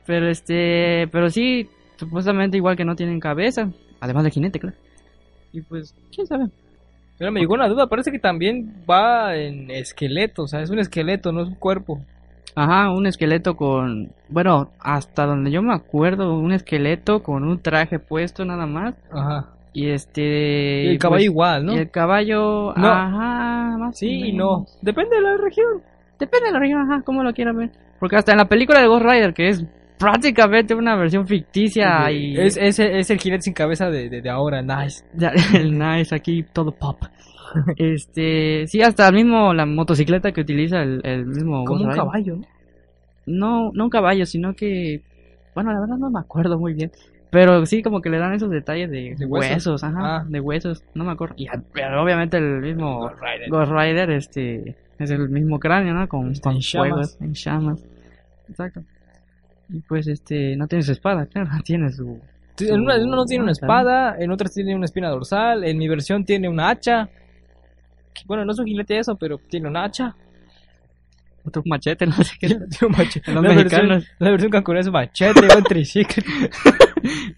pero 0.05 0.29
este, 0.29 1.07
pero 1.11 1.29
sí, 1.29 1.69
supuestamente 1.97 2.57
igual 2.57 2.77
que 2.77 2.85
no 2.85 2.95
tienen 2.95 3.19
cabeza, 3.19 3.69
además 3.99 4.23
del 4.23 4.33
jinete, 4.33 4.59
claro. 4.59 4.77
Y 5.51 5.61
pues, 5.61 5.93
quién 6.13 6.27
sabe. 6.27 6.45
Pero 7.17 7.31
me 7.31 7.39
llegó 7.39 7.53
una 7.53 7.69
duda, 7.69 7.87
parece 7.87 8.11
que 8.11 8.19
también 8.19 8.83
va 8.89 9.35
en 9.37 9.71
esqueleto, 9.71 10.43
o 10.43 10.47
sea, 10.47 10.61
es 10.61 10.69
un 10.69 10.79
esqueleto, 10.79 11.31
no 11.31 11.43
es 11.43 11.47
un 11.47 11.55
cuerpo. 11.55 12.01
Ajá, 12.55 12.91
un 12.91 13.07
esqueleto 13.07 13.55
con, 13.55 14.11
bueno, 14.29 14.71
hasta 14.79 15.25
donde 15.25 15.51
yo 15.51 15.61
me 15.61 15.73
acuerdo, 15.73 16.37
un 16.37 16.51
esqueleto 16.51 17.21
con 17.21 17.43
un 17.43 17.59
traje 17.61 17.99
puesto 17.99 18.45
nada 18.45 18.65
más. 18.65 18.95
Ajá. 19.11 19.49
Y 19.73 19.89
este... 19.89 20.85
Y 20.85 20.87
el 20.87 20.99
caballo 20.99 21.17
pues, 21.17 21.25
igual, 21.25 21.65
¿no? 21.65 21.73
Y 21.73 21.77
el 21.79 21.91
caballo... 21.91 22.73
No. 22.77 22.87
Ajá, 22.87 23.77
más 23.77 23.97
Sí 23.97 24.31
o 24.31 24.35
no. 24.37 24.65
Depende 24.81 25.17
de 25.17 25.21
la 25.21 25.35
región. 25.35 25.81
Depende 26.17 26.47
de 26.47 26.53
la 26.53 26.59
región, 26.59 26.81
ajá, 26.81 27.01
como 27.03 27.23
lo 27.23 27.33
quieran 27.33 27.57
ver. 27.57 27.71
Porque 27.99 28.15
hasta 28.15 28.31
en 28.31 28.37
la 28.37 28.47
película 28.47 28.79
de 28.79 28.87
Ghost 28.87 29.05
Rider, 29.05 29.33
que 29.33 29.49
es 29.49 29.65
prácticamente 29.99 30.73
una 30.75 30.95
versión 30.95 31.27
ficticia 31.27 32.09
y... 32.09 32.37
Es, 32.37 32.55
es, 32.55 32.79
es 32.79 33.09
el 33.09 33.19
jinete 33.19 33.41
sin 33.41 33.53
cabeza 33.53 33.89
de, 33.89 34.09
de, 34.09 34.21
de 34.21 34.29
ahora, 34.29 34.61
nice. 34.61 35.03
El 35.53 35.77
nice 35.77 36.15
aquí, 36.15 36.43
todo 36.53 36.71
pop. 36.71 37.03
Este, 37.77 38.65
sí, 38.67 38.81
hasta 38.81 39.07
el 39.07 39.13
mismo, 39.15 39.53
la 39.53 39.65
motocicleta 39.65 40.31
que 40.31 40.41
utiliza 40.41 40.81
el, 40.81 41.01
el 41.03 41.25
mismo 41.25 41.63
Como 41.65 41.85
un 41.85 41.91
caballo, 41.91 42.35
¿no? 42.37 42.45
No, 43.27 43.71
no 43.73 43.83
un 43.85 43.89
caballo, 43.89 44.25
sino 44.25 44.53
que, 44.55 45.01
bueno, 45.55 45.73
la 45.73 45.79
verdad 45.79 45.97
no 45.97 46.09
me 46.09 46.19
acuerdo 46.19 46.59
muy 46.59 46.73
bien. 46.73 46.91
Pero 47.31 47.65
sí, 47.65 47.81
como 47.81 48.01
que 48.01 48.09
le 48.09 48.19
dan 48.19 48.33
esos 48.33 48.49
detalles 48.49 48.89
de, 48.91 49.15
De 49.17 49.25
huesos, 49.25 49.51
huesos. 49.67 49.83
ajá, 49.83 50.17
Ah. 50.17 50.25
de 50.27 50.39
huesos, 50.39 50.83
no 50.93 51.03
me 51.03 51.11
acuerdo. 51.11 51.35
Y 51.37 51.47
pero 51.73 52.01
obviamente 52.03 52.37
el 52.37 52.61
mismo 52.61 52.99
Ghost 52.99 53.15
Rider. 53.21 53.49
Ghost 53.49 53.71
Rider, 53.71 54.09
este, 54.11 54.75
es 54.99 55.09
el 55.11 55.27
mismo 55.29 55.59
cráneo, 55.59 55.93
¿no? 55.93 56.07
Con, 56.07 56.31
Está 56.31 56.49
con 56.51 56.55
en 56.57 56.61
llamas. 56.61 56.87
fuegos, 56.89 57.17
en 57.21 57.33
llamas. 57.33 57.83
Exacto. 58.47 58.81
Y 59.69 59.79
pues, 59.79 60.07
este, 60.07 60.55
no 60.55 60.67
tiene 60.67 60.83
su 60.83 60.91
espada, 60.91 61.25
claro, 61.31 61.49
tiene 61.63 61.91
su, 61.91 62.19
Sí, 62.57 62.69
En 62.69 62.81
una, 62.81 62.95
en 62.95 63.07
una 63.07 63.17
no 63.17 63.25
tiene 63.25 63.43
una 63.43 63.51
espada, 63.51 64.15
en 64.17 64.31
otras 64.31 64.53
tiene 64.53 64.73
una 64.75 64.85
espina 64.85 65.09
dorsal, 65.09 65.65
en 65.65 65.77
mi 65.77 65.89
versión 65.89 66.23
tiene 66.23 66.47
una 66.47 66.69
hacha. 66.69 67.09
Bueno, 68.25 68.45
no 68.45 68.51
es 68.51 68.59
un 68.59 68.65
jinete 68.65 68.97
eso, 68.97 69.15
pero 69.15 69.37
tiene 69.37 69.67
una 69.67 69.85
hacha. 69.85 70.15
Otro 71.45 71.61
machete, 71.65 72.07
no 72.07 72.13
sé 72.13 72.35
qué. 72.39 72.47
Un 72.85 72.91
machete. 72.91 73.31
Los 73.31 73.43
la, 73.43 73.49
versión, 73.49 73.87
mexicanos. 73.87 74.07
la 74.17 74.29
versión 74.31 74.51
cancunera 74.51 74.81
es 74.81 74.91
machete, 74.91 75.47
un 75.55 75.63
tricicle. 75.63 76.23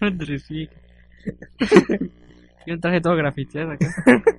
Un 2.66 2.80
traje 2.80 3.00
todo 3.00 3.16
grafiteado 3.16 3.72
acá. 3.72 3.86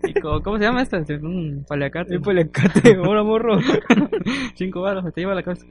Y 0.04 0.14
¿Cómo 0.14 0.58
se 0.58 0.64
llama 0.64 0.84
esta? 0.84 0.98
Es 0.98 1.10
un 1.10 1.66
paliacate. 1.68 2.18
Un 2.18 2.22
paliacate, 2.22 2.96
ahora 2.96 3.24
morro. 3.24 3.60
Cinco 4.56 4.82
baros, 4.82 5.12
te 5.14 5.22
lleva 5.22 5.34
la 5.34 5.42
cabeza. 5.42 5.66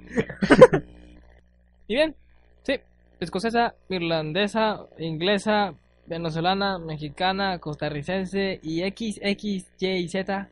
Y 1.86 1.94
bien, 1.94 2.16
sí, 2.62 2.74
escocesa, 3.20 3.74
irlandesa, 3.88 4.80
inglesa, 4.98 5.74
venezolana, 6.06 6.78
mexicana, 6.78 7.58
costarricense 7.58 8.58
y 8.62 8.82
X, 8.82 9.20
X, 9.22 9.66
Y 9.78 9.86
y 9.86 10.08
Z. 10.08 10.48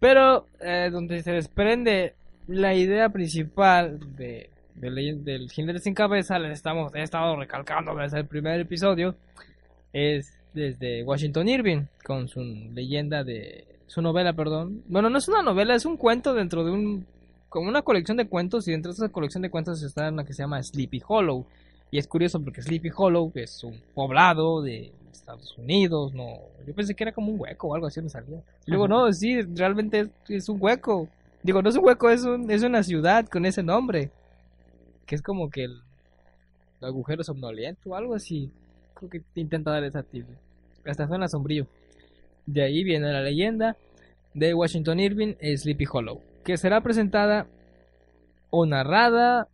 Pero 0.00 0.46
eh, 0.60 0.88
donde 0.90 1.22
se 1.22 1.32
desprende 1.32 2.14
la 2.48 2.74
idea 2.74 3.10
principal 3.10 4.00
de, 4.16 4.50
de 4.74 5.14
del 5.22 5.50
jinete 5.50 5.78
sin 5.78 5.94
cabeza, 5.94 6.38
les 6.38 6.52
estamos, 6.52 6.92
he 6.94 7.02
estado 7.02 7.36
recalcando 7.36 7.94
desde 7.94 8.18
el 8.18 8.26
primer 8.26 8.58
episodio, 8.58 9.14
es 9.92 10.36
desde 10.52 11.04
Washington 11.04 11.48
Irving, 11.48 11.82
con 12.04 12.26
su 12.26 12.40
leyenda 12.42 13.22
de... 13.22 13.66
su 13.86 14.02
novela, 14.02 14.32
perdón. 14.32 14.82
Bueno, 14.88 15.10
no 15.10 15.18
es 15.18 15.28
una 15.28 15.42
novela, 15.42 15.74
es 15.74 15.84
un 15.84 15.96
cuento 15.96 16.34
dentro 16.34 16.64
de 16.64 16.72
un 16.72 17.06
como 17.50 17.68
una 17.68 17.82
colección 17.82 18.16
de 18.16 18.28
cuentos 18.28 18.66
y 18.68 18.70
dentro 18.70 18.92
de 18.92 18.94
esa 18.94 19.08
colección 19.08 19.42
de 19.42 19.50
cuentos 19.50 19.82
está 19.82 20.08
una 20.08 20.24
que 20.24 20.32
se 20.32 20.44
llama 20.44 20.62
Sleepy 20.62 21.02
Hollow. 21.06 21.44
Y 21.90 21.98
es 21.98 22.06
curioso 22.06 22.40
porque 22.40 22.62
Sleepy 22.62 22.90
Hollow 22.96 23.32
es 23.34 23.64
un 23.64 23.82
poblado 23.92 24.62
de 24.62 24.92
Estados 25.12 25.56
Unidos, 25.58 26.14
no, 26.14 26.38
yo 26.66 26.74
pensé 26.74 26.94
que 26.94 27.04
era 27.04 27.12
como 27.12 27.32
un 27.32 27.40
hueco 27.40 27.68
o 27.68 27.74
algo 27.74 27.86
así 27.86 28.00
me 28.00 28.08
salía. 28.08 28.42
Y 28.66 28.70
luego 28.70 28.84
Ajá. 28.84 28.94
no, 28.94 29.12
sí, 29.12 29.42
realmente 29.42 30.00
es, 30.00 30.08
es 30.28 30.48
un 30.48 30.58
hueco. 30.60 31.08
Digo, 31.42 31.62
no 31.62 31.70
es 31.70 31.76
un 31.76 31.84
hueco, 31.84 32.10
es 32.10 32.24
un, 32.24 32.50
es 32.50 32.62
una 32.62 32.82
ciudad 32.82 33.26
con 33.26 33.46
ese 33.46 33.62
nombre. 33.62 34.10
Que 35.06 35.14
es 35.14 35.22
como 35.22 35.50
que 35.50 35.64
el, 35.64 35.80
el 36.80 36.88
agujero 36.88 37.24
somnoliento 37.24 37.90
o 37.90 37.94
algo 37.94 38.14
así. 38.14 38.50
Creo 38.94 39.10
que 39.10 39.22
intenta 39.34 39.70
dar 39.70 39.84
esa 39.84 40.02
título. 40.02 40.38
Hasta 40.84 41.06
suena 41.06 41.28
sombrío. 41.28 41.66
De 42.46 42.62
ahí 42.62 42.84
viene 42.84 43.12
la 43.12 43.22
leyenda 43.22 43.76
de 44.34 44.54
Washington 44.54 45.00
Irving, 45.00 45.34
Sleepy 45.56 45.86
Hollow, 45.90 46.20
que 46.44 46.56
será 46.56 46.80
presentada 46.80 47.46
o 48.50 48.66
narrada. 48.66 49.48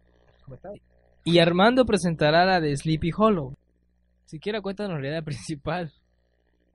Y 1.24 1.38
Armando 1.38 1.86
presentará 1.86 2.44
la 2.44 2.60
de 2.60 2.76
Sleepy 2.76 3.10
Hollow. 3.16 3.54
Siquiera 4.26 4.60
cuéntanos 4.60 5.00
la 5.00 5.08
idea 5.08 5.22
principal. 5.24 5.92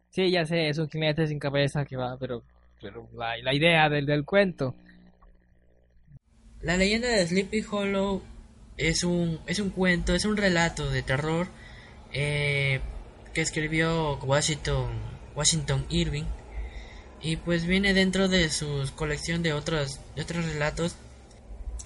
Sí, 0.09 0.31
ya 0.31 0.45
sé, 0.45 0.67
es 0.67 0.77
un 0.77 0.89
jinete 0.89 1.27
sin 1.27 1.39
cabeza 1.39 1.85
que 1.85 1.95
va, 1.95 2.17
pero, 2.17 2.43
pero 2.81 3.07
la, 3.13 3.53
idea 3.53 3.87
del, 3.87 4.05
del 4.05 4.25
cuento. 4.25 4.75
La 6.61 6.75
leyenda 6.75 7.07
de 7.07 7.25
Sleepy 7.25 7.63
Hollow 7.69 8.21
es 8.77 9.03
un, 9.03 9.39
es 9.47 9.59
un 9.59 9.69
cuento, 9.69 10.13
es 10.13 10.25
un 10.25 10.37
relato 10.37 10.89
de 10.89 11.01
terror 11.01 11.47
eh, 12.11 12.81
que 13.33 13.41
escribió 13.41 14.17
Washington, 14.17 14.91
Washington 15.35 15.85
Irving 15.89 16.25
y 17.21 17.37
pues 17.37 17.65
viene 17.65 17.93
dentro 17.93 18.27
de 18.27 18.49
su 18.49 18.89
colección 18.95 19.43
de 19.43 19.53
otros, 19.53 20.01
de 20.15 20.23
otros 20.23 20.45
relatos 20.45 20.95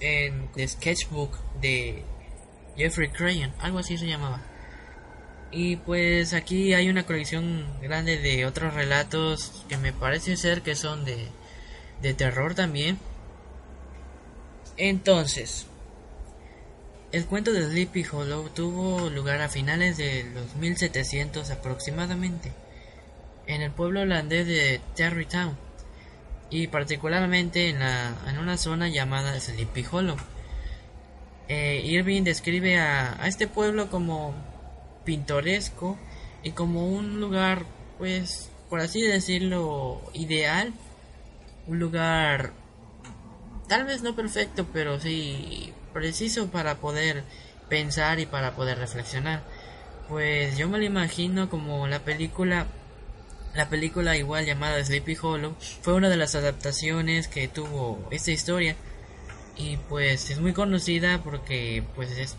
en 0.00 0.50
The 0.52 0.66
Sketchbook 0.66 1.38
de 1.60 2.02
Jeffrey 2.76 3.08
Crayon, 3.08 3.52
algo 3.58 3.78
así 3.78 3.96
se 3.96 4.06
llamaba. 4.06 4.42
Y 5.56 5.76
pues 5.76 6.34
aquí 6.34 6.74
hay 6.74 6.90
una 6.90 7.06
colección 7.06 7.64
grande 7.80 8.18
de 8.18 8.44
otros 8.44 8.74
relatos 8.74 9.64
que 9.70 9.78
me 9.78 9.90
parece 9.90 10.36
ser 10.36 10.60
que 10.60 10.76
son 10.76 11.06
de, 11.06 11.16
de 12.02 12.12
terror 12.12 12.54
también. 12.54 12.98
Entonces, 14.76 15.66
el 17.10 17.24
cuento 17.24 17.54
de 17.54 17.64
Sleepy 17.64 18.04
Hollow 18.04 18.50
tuvo 18.50 19.08
lugar 19.08 19.40
a 19.40 19.48
finales 19.48 19.96
de 19.96 20.24
los 20.24 20.56
1700 20.56 21.50
aproximadamente, 21.50 22.52
en 23.46 23.62
el 23.62 23.70
pueblo 23.70 24.02
holandés 24.02 24.46
de 24.46 24.82
Terrytown, 24.94 25.56
y 26.50 26.66
particularmente 26.66 27.70
en, 27.70 27.78
la, 27.78 28.14
en 28.28 28.36
una 28.36 28.58
zona 28.58 28.90
llamada 28.90 29.40
Sleepy 29.40 29.86
Hollow. 29.90 30.18
Eh, 31.48 31.80
Irving 31.82 32.24
describe 32.24 32.78
a, 32.78 33.22
a 33.22 33.26
este 33.26 33.46
pueblo 33.46 33.88
como 33.88 34.34
pintoresco 35.06 35.96
y 36.42 36.50
como 36.50 36.86
un 36.86 37.18
lugar, 37.18 37.64
pues, 37.96 38.50
por 38.68 38.80
así 38.80 39.00
decirlo, 39.00 40.02
ideal, 40.12 40.74
un 41.66 41.78
lugar 41.78 42.52
tal 43.68 43.84
vez 43.84 44.02
no 44.02 44.14
perfecto, 44.14 44.66
pero 44.72 45.00
sí 45.00 45.72
preciso 45.92 46.48
para 46.48 46.76
poder 46.76 47.24
pensar 47.68 48.20
y 48.20 48.26
para 48.26 48.54
poder 48.54 48.78
reflexionar. 48.78 49.42
Pues 50.08 50.56
yo 50.56 50.68
me 50.68 50.78
lo 50.78 50.84
imagino 50.84 51.48
como 51.48 51.86
la 51.88 52.00
película 52.00 52.66
la 53.54 53.70
película 53.70 54.16
igual 54.18 54.44
llamada 54.44 54.84
Sleepy 54.84 55.16
Hollow 55.20 55.56
fue 55.80 55.94
una 55.94 56.10
de 56.10 56.18
las 56.18 56.34
adaptaciones 56.34 57.26
que 57.26 57.48
tuvo 57.48 58.06
esta 58.10 58.30
historia 58.30 58.76
y 59.56 59.78
pues 59.78 60.28
es 60.28 60.40
muy 60.40 60.52
conocida 60.52 61.22
porque 61.24 61.82
pues 61.94 62.10
es 62.18 62.36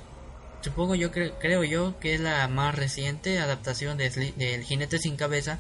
supongo 0.68 0.96
yo 0.96 1.12
cre- 1.12 1.34
creo 1.40 1.64
yo 1.64 2.00
que 2.00 2.14
es 2.16 2.22
la 2.22 2.48
más 2.48 2.76
reciente 2.76 3.40
adaptación 3.40 3.98
de 3.98 4.10
del 4.38 4.64
jinete 4.64 5.00
sin 5.00 5.16
cabeza 5.16 5.60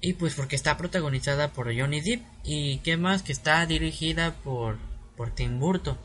y 0.00 0.12
pues 0.14 0.34
porque 0.34 0.56
está 0.56 0.76
protagonizada 0.76 1.48
por 1.52 1.66
Johnny 1.76 2.00
Depp 2.00 2.22
y 2.44 2.78
qué 2.78 2.96
más 2.96 3.22
que 3.22 3.32
está 3.32 3.64
dirigida 3.66 4.34
por 4.44 4.76
por 5.16 5.30
Tim 5.30 5.58
Burton 5.60 5.98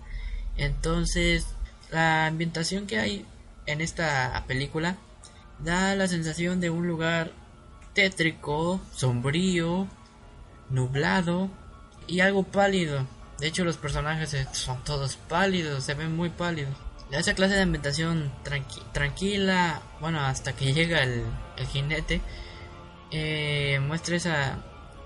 entonces 0.57 1.45
la 1.91 2.27
ambientación 2.27 2.87
que 2.87 2.99
hay 2.99 3.25
en 3.65 3.81
esta 3.81 4.43
película 4.47 4.97
da 5.59 5.95
la 5.95 6.07
sensación 6.07 6.59
de 6.59 6.69
un 6.69 6.87
lugar 6.87 7.31
tétrico, 7.93 8.81
sombrío, 8.95 9.87
nublado 10.69 11.49
y 12.07 12.19
algo 12.21 12.43
pálido. 12.43 13.05
De 13.39 13.47
hecho, 13.47 13.63
los 13.63 13.77
personajes 13.77 14.35
son 14.51 14.83
todos 14.83 15.15
pálidos, 15.15 15.83
se 15.83 15.93
ven 15.93 16.15
muy 16.15 16.29
pálidos. 16.29 16.73
Esa 17.11 17.35
clase 17.35 17.53
de 17.55 17.61
ambientación 17.61 18.31
tranqui- 18.43 18.83
tranquila, 18.91 19.81
bueno, 19.99 20.19
hasta 20.21 20.53
que 20.53 20.73
llega 20.73 21.03
el, 21.03 21.23
el 21.57 21.67
jinete, 21.67 22.21
eh, 23.11 23.79
muestra 23.85 24.15
esa, 24.15 24.57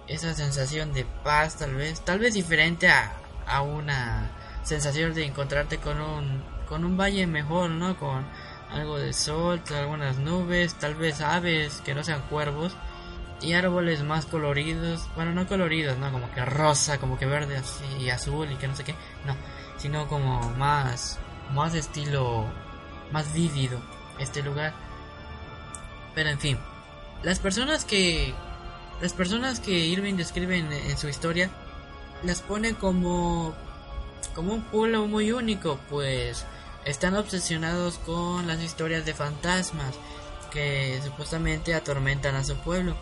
esa 0.08 0.34
sensación 0.34 0.93
de 0.93 1.06
paz, 1.24 1.58
tal 1.58 1.76
vez, 1.76 2.00
tal 2.06 2.20
vez 2.20 2.34
diferente 2.34 2.88
a, 2.88 3.12
a 3.45 3.62
una 3.62 4.30
sensación 4.64 5.14
de 5.14 5.26
encontrarte 5.26 5.80
con 5.80 6.00
un, 6.00 6.43
con 6.68 6.86
un 6.86 6.95
valle 6.98 7.28
mejor, 7.28 7.70
¿no? 7.72 7.98
Con 7.98 8.26
algo 8.72 8.98
de 8.98 9.12
sol, 9.12 9.62
algunas 9.76 10.18
nubes, 10.18 10.76
tal 10.76 10.95
vez 10.95 11.20
aves 11.22 11.82
que 11.84 11.93
no 11.93 12.04
sean 12.04 12.22
cuervos 12.30 12.74
y 13.41 13.54
árboles 13.54 14.02
más 14.04 14.26
coloridos, 14.26 15.08
bueno, 15.16 15.34
no 15.34 15.45
coloridos, 15.48 15.98
no 15.98 16.12
como 16.12 16.32
que 16.32 16.43
rosa, 16.43 16.98
como 17.00 17.18
que 17.20 17.26
verde 17.26 17.58
así 17.58 17.84
y 18.00 18.10
azul 18.10 18.50
y 18.52 18.56
que 18.56 18.68
no 18.68 18.76
sé 18.76 18.84
qué, 18.84 18.95
no, 19.26 19.36
sino 19.78 20.08
como 20.08 20.39
más 20.52 21.20
más 21.54 21.74
estilo 21.76 22.45
más 23.12 23.34
vívido 23.34 23.80
este 24.20 24.41
lugar. 24.41 24.74
Pero 26.16 26.30
en 26.30 26.39
fin, 26.39 26.58
las 27.24 27.39
personas 27.39 27.86
que 27.86 28.34
las 29.02 29.14
personas 29.14 29.60
que 29.60 29.72
Irving 29.72 30.16
describe 30.16 30.58
en, 30.58 30.98
su 30.98 31.08
historia 31.08 31.52
las 32.24 32.41
pone 32.41 32.74
como 32.74 33.54
como 34.34 34.54
un 34.54 34.64
pueblo 34.64 35.08
muy 35.08 35.32
único, 35.32 35.80
pues 35.89 36.45
están 36.86 37.16
obsesionados 37.16 38.00
con 38.00 38.48
las 38.48 38.62
historias 38.62 39.06
de 39.06 39.14
fantasmas 39.14 39.93
que 40.52 41.00
supuestamente 41.04 41.74
atormentan 41.74 42.36
a 42.36 42.43
su 42.43 42.56
pueblo. 42.58 42.95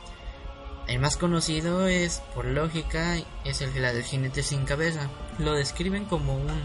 El 0.87 0.99
más 0.99 1.17
conocido 1.17 1.87
es, 1.87 2.21
por 2.35 2.45
lógica, 2.45 3.17
es 3.43 3.61
el 3.61 3.81
la 3.81 3.93
del 3.93 4.03
jinete 4.03 4.43
sin 4.43 4.65
cabeza. 4.65 5.09
Lo 5.39 5.53
describen 5.53 6.05
como 6.05 6.35
un 6.35 6.61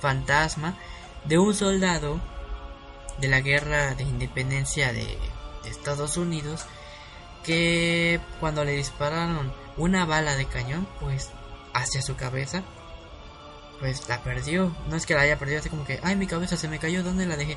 fantasma 0.00 0.76
de 1.24 1.38
un 1.38 1.54
soldado 1.54 2.20
de 3.20 3.28
la 3.28 3.40
guerra 3.40 3.94
de 3.94 4.04
independencia 4.04 4.92
de, 4.92 5.18
Estados 5.64 6.18
Unidos 6.18 6.66
que 7.42 8.20
cuando 8.38 8.66
le 8.66 8.72
dispararon 8.72 9.50
una 9.78 10.04
bala 10.04 10.36
de 10.36 10.44
cañón, 10.44 10.86
pues 11.00 11.30
hacia 11.72 12.02
su 12.02 12.16
cabeza, 12.16 12.62
pues 13.80 14.06
la 14.08 14.22
perdió. 14.22 14.76
No 14.90 14.96
es 14.96 15.06
que 15.06 15.14
la 15.14 15.22
haya 15.22 15.38
perdido 15.38 15.60
así 15.60 15.70
como 15.70 15.86
que, 15.86 16.00
ay, 16.02 16.16
mi 16.16 16.26
cabeza 16.26 16.58
se 16.58 16.68
me 16.68 16.78
cayó, 16.78 17.02
¿dónde 17.02 17.24
la 17.24 17.36
dejé? 17.36 17.56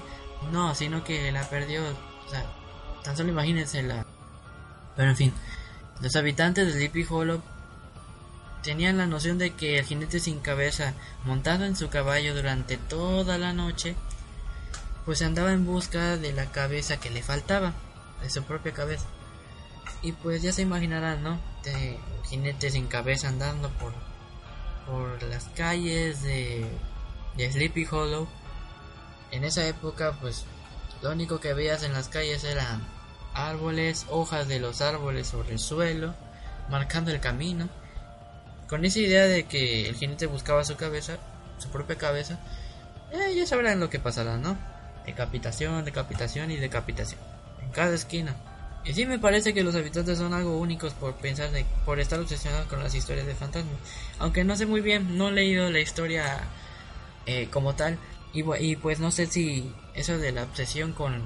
No, 0.54 0.74
sino 0.74 1.04
que 1.04 1.32
la 1.34 1.50
perdió, 1.50 1.82
o 1.84 2.30
sea, 2.30 2.46
tan 3.04 3.18
solo 3.18 3.30
imagínense 3.30 3.84
la... 3.84 4.06
Pero 4.96 5.10
en 5.10 5.18
fin, 5.18 5.34
los 6.02 6.16
habitantes 6.16 6.66
de 6.68 6.74
Sleepy 6.74 7.06
Hollow 7.10 7.42
tenían 8.68 8.98
la 8.98 9.08
noción 9.08 9.38
de 9.38 9.54
que 9.54 9.80
el 9.80 9.86
jinete 9.86 10.20
sin 10.20 10.42
cabeza, 10.42 10.94
montado 11.24 11.64
en 11.64 11.78
su 11.78 11.88
caballo 11.88 12.36
durante 12.36 12.76
toda 12.76 13.38
la 13.38 13.54
noche, 13.54 13.96
pues 15.06 15.22
andaba 15.22 15.54
en 15.54 15.66
busca 15.66 16.18
de 16.18 16.34
la 16.34 16.48
cabeza 16.48 17.00
que 17.00 17.10
le 17.10 17.24
faltaba, 17.24 17.72
de 18.22 18.30
su 18.30 18.44
propia 18.44 18.74
cabeza. 18.74 19.06
Y 20.02 20.12
pues 20.12 20.42
ya 20.42 20.52
se 20.52 20.64
imaginarán, 20.64 21.24
¿no? 21.24 21.40
De 21.64 21.98
jinete 22.28 22.70
sin 22.70 22.88
cabeza 22.88 23.30
andando 23.30 23.70
por, 23.70 23.94
por 24.86 25.24
las 25.24 25.46
calles 25.56 26.22
de, 26.24 26.70
de 27.38 27.50
Sleepy 27.50 27.88
Hollow. 27.90 28.28
En 29.32 29.46
esa 29.46 29.66
época, 29.66 30.18
pues 30.20 30.44
lo 31.02 31.14
único 31.14 31.40
que 31.40 31.54
veías 31.54 31.84
en 31.84 31.94
las 31.94 32.10
calles 32.10 32.44
eran 32.44 32.86
árboles, 33.34 34.08
hojas 34.10 34.50
de 34.50 34.60
los 34.60 34.82
árboles 34.82 35.28
sobre 35.28 35.54
el 35.54 35.60
suelo, 35.60 36.16
marcando 36.70 37.12
el 37.12 37.22
camino. 37.22 37.70
Con 38.68 38.84
esa 38.84 39.00
idea 39.00 39.26
de 39.26 39.46
que 39.46 39.88
el 39.88 39.96
jinete 39.96 40.26
buscaba 40.26 40.64
su 40.66 40.76
cabeza, 40.76 41.18
su 41.58 41.70
propia 41.70 41.98
cabeza, 41.98 42.40
eh, 43.12 43.34
ya 43.36 43.46
sabrán 43.46 43.80
lo 43.80 43.90
que 43.90 44.00
pasará, 44.00 44.38
¿no? 44.38 44.58
Decapitación, 45.06 45.86
decapitación 45.86 46.52
y 46.52 46.58
decapitación. 46.58 47.20
En 47.62 47.72
cada 47.72 47.96
esquina. 47.96 48.36
Y 48.84 48.94
sí 48.94 49.06
me 49.06 49.20
parece 49.20 49.54
que 49.54 49.64
los 49.64 49.76
habitantes 49.76 50.18
son 50.18 50.34
algo 50.34 50.58
únicos 50.58 50.94
por 50.94 51.16
pensar 51.16 51.52
de, 51.52 51.66
por 51.86 52.00
estar 52.00 52.20
obsesionados 52.20 52.68
con 52.68 52.82
las 52.82 52.96
historias 52.96 53.26
de 53.26 53.36
fantasmas. 53.36 53.76
Aunque 54.20 54.44
no 54.44 54.56
sé 54.56 54.66
muy 54.66 54.82
bien, 54.82 55.18
no 55.18 55.30
he 55.30 55.32
leído 55.34 55.70
la 55.70 55.80
historia 55.80 56.40
eh, 57.26 57.50
como 57.52 57.76
tal. 57.76 57.98
Y, 58.34 58.44
y, 58.60 58.76
pues 58.76 59.00
no 59.00 59.12
sé 59.12 59.28
si 59.28 59.74
eso 59.94 60.18
de 60.18 60.32
la 60.32 60.44
obsesión 60.44 60.94
con, 60.94 61.22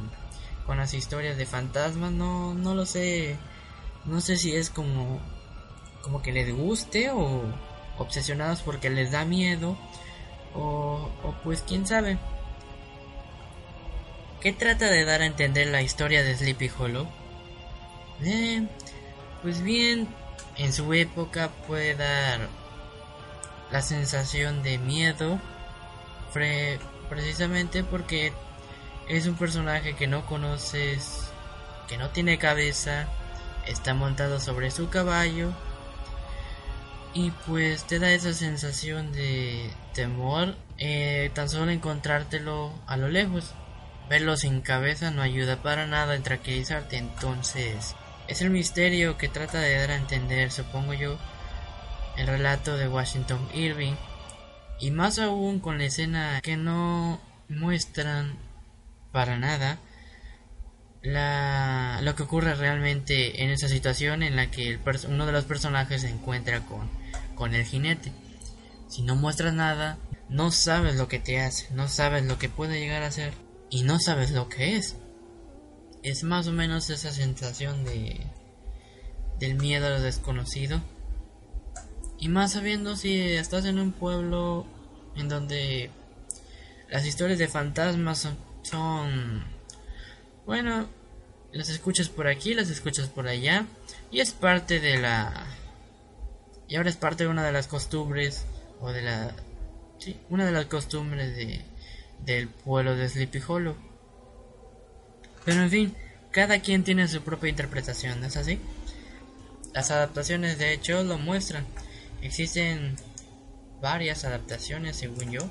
con 0.66 0.78
las 0.78 0.94
historias 0.94 1.38
de 1.38 1.46
fantasmas, 1.46 2.12
no, 2.12 2.54
no 2.54 2.74
lo 2.74 2.86
sé. 2.86 3.38
No 4.06 4.22
sé 4.22 4.38
si 4.38 4.56
es 4.56 4.70
como, 4.70 5.20
como 6.02 6.22
que 6.22 6.32
les 6.32 6.54
guste 6.56 7.12
o 7.12 7.44
obsesionados 7.98 8.62
porque 8.62 8.90
les 8.90 9.12
da 9.12 9.26
miedo. 9.26 9.78
O, 10.54 11.10
o 11.24 11.36
pues 11.44 11.64
quién 11.66 11.88
sabe. 11.88 12.18
¿Qué 14.42 14.52
trata 14.52 14.90
de 14.90 15.06
dar 15.06 15.22
a 15.22 15.26
entender 15.26 15.68
la 15.68 15.82
historia 15.82 16.24
de 16.24 16.36
Sleepy 16.36 16.72
Hollow? 16.78 17.08
Eh, 18.24 18.68
pues 19.42 19.62
bien, 19.62 20.08
en 20.58 20.74
su 20.74 20.94
época 20.94 21.50
puede 21.68 21.96
dar 21.96 22.50
la 23.72 23.82
sensación 23.82 24.64
de 24.64 24.78
miedo, 24.78 25.40
precisamente 27.10 27.84
porque 27.84 28.34
es 29.08 29.28
un 29.28 29.36
personaje 29.36 29.96
que 29.96 30.08
no 30.08 30.26
conoces, 30.26 31.32
que 31.88 31.98
no 31.98 32.10
tiene 32.10 32.38
cabeza, 32.38 33.08
está 33.66 33.94
montado 33.94 34.40
sobre 34.40 34.72
su 34.72 34.90
caballo 34.90 35.54
y 37.14 37.32
pues 37.48 37.86
te 37.86 38.00
da 38.00 38.12
esa 38.12 38.34
sensación 38.34 39.12
de 39.12 39.70
temor 39.94 40.56
eh, 40.78 41.32
tan 41.34 41.50
solo 41.50 41.72
encontrártelo 41.72 42.74
a 42.88 42.98
lo 42.98 43.10
lejos. 43.10 43.54
Verlo 44.10 44.36
sin 44.36 44.62
cabeza 44.62 45.12
no 45.12 45.22
ayuda 45.22 45.62
para 45.62 45.88
nada 45.88 46.16
en 46.16 46.24
tranquilizarte, 46.24 46.98
entonces 46.98 47.96
es 48.28 48.42
el 48.42 48.50
misterio 48.50 49.18
que 49.18 49.30
trata 49.30 49.60
de 49.60 49.78
dar 49.78 49.92
a 49.92 49.96
entender, 49.96 50.52
supongo 50.52 50.94
yo, 50.94 51.18
el 52.18 52.28
relato 52.28 52.76
de 52.76 52.90
Washington 52.90 53.48
Irving, 53.54 53.96
y 54.80 54.92
más 54.92 55.20
aún 55.20 55.60
con 55.60 55.78
la 55.78 55.86
escena 55.86 56.42
que 56.42 56.58
no 56.58 57.22
muestran 57.48 58.38
para 59.12 59.38
nada 59.38 59.80
la, 61.02 62.00
lo 62.02 62.16
que 62.16 62.24
ocurre 62.24 62.56
realmente 62.56 63.44
en 63.44 63.50
esa 63.50 63.68
situación 63.68 64.24
en 64.24 64.36
la 64.36 64.52
que 64.52 64.70
el 64.70 64.80
uno 65.08 65.26
de 65.26 65.32
los 65.32 65.46
personajes 65.46 66.02
se 66.02 66.10
encuentra 66.10 66.62
con, 66.62 66.90
con 67.42 67.56
el 67.56 67.66
jinete. 67.66 68.12
Si 68.88 69.02
no 69.02 69.16
muestras 69.16 69.56
nada, 69.56 69.98
no 70.30 70.52
sabes 70.52 70.96
lo 70.96 71.08
que 71.08 71.18
te 71.18 71.40
hace, 71.40 71.74
no 71.74 71.88
sabes 71.88 72.24
lo 72.24 72.38
que 72.38 72.50
puede 72.50 72.80
llegar 72.80 73.02
a 73.02 73.10
ser 73.10 73.34
y 73.72 73.82
no 73.82 74.00
sabes 74.00 74.30
lo 74.30 74.48
que 74.48 74.78
es. 74.78 74.96
Es 76.04 76.24
más 76.24 76.46
o 76.46 76.52
menos 76.52 76.92
esa 76.92 77.12
sensación 77.12 77.84
de 77.84 78.28
del 79.40 79.56
miedo 79.56 79.88
a 79.88 79.90
lo 79.90 80.02
desconocido. 80.02 80.82
Y 82.20 82.30
más 82.30 82.52
sabiendo 82.52 82.96
si 82.96 83.20
estás 83.20 83.66
en 83.66 83.80
un 83.80 83.92
pueblo 83.92 84.68
en 85.16 85.28
donde 85.28 85.90
las 86.92 87.08
historias 87.08 87.40
de 87.40 87.48
fantasmas 87.48 88.20
son, 88.20 88.38
son 88.62 89.44
bueno, 90.46 90.88
las 91.54 91.70
escuchas 91.70 92.08
por 92.08 92.28
aquí, 92.28 92.54
las 92.54 92.70
escuchas 92.70 93.08
por 93.08 93.28
allá 93.28 93.66
y 94.12 94.20
es 94.20 94.32
parte 94.32 94.80
de 94.80 95.00
la 95.00 95.48
y 96.72 96.78
ahora 96.78 96.90
es 96.90 96.96
parte 96.96 97.26
de 97.26 97.30
una 97.30 97.44
de 97.44 97.52
las 97.52 97.68
costumbres 97.68 98.46
o 98.80 98.94
de 98.94 99.02
la 99.02 99.36
sí, 99.98 100.18
una 100.30 100.46
de 100.46 100.54
las 100.54 100.68
costumbres 100.68 101.36
de 101.36 101.60
del 102.26 102.48
pueblo 102.48 102.96
de 102.96 103.10
Sleepy 103.10 103.42
Hollow. 103.46 103.76
Pero 105.44 105.64
en 105.64 105.70
fin, 105.70 105.96
cada 106.32 106.62
quien 106.62 106.86
tiene 106.86 107.10
su 107.10 107.24
propia 107.24 107.50
interpretación, 107.50 108.24
¿es 108.24 108.38
así? 108.38 108.58
Las 109.74 109.92
adaptaciones 109.92 110.60
de 110.60 110.72
hecho 110.72 111.04
lo 111.04 111.18
muestran. 111.18 111.66
Existen 112.22 112.96
varias 113.82 114.24
adaptaciones 114.24 114.96
según 114.96 115.30
yo. 115.30 115.42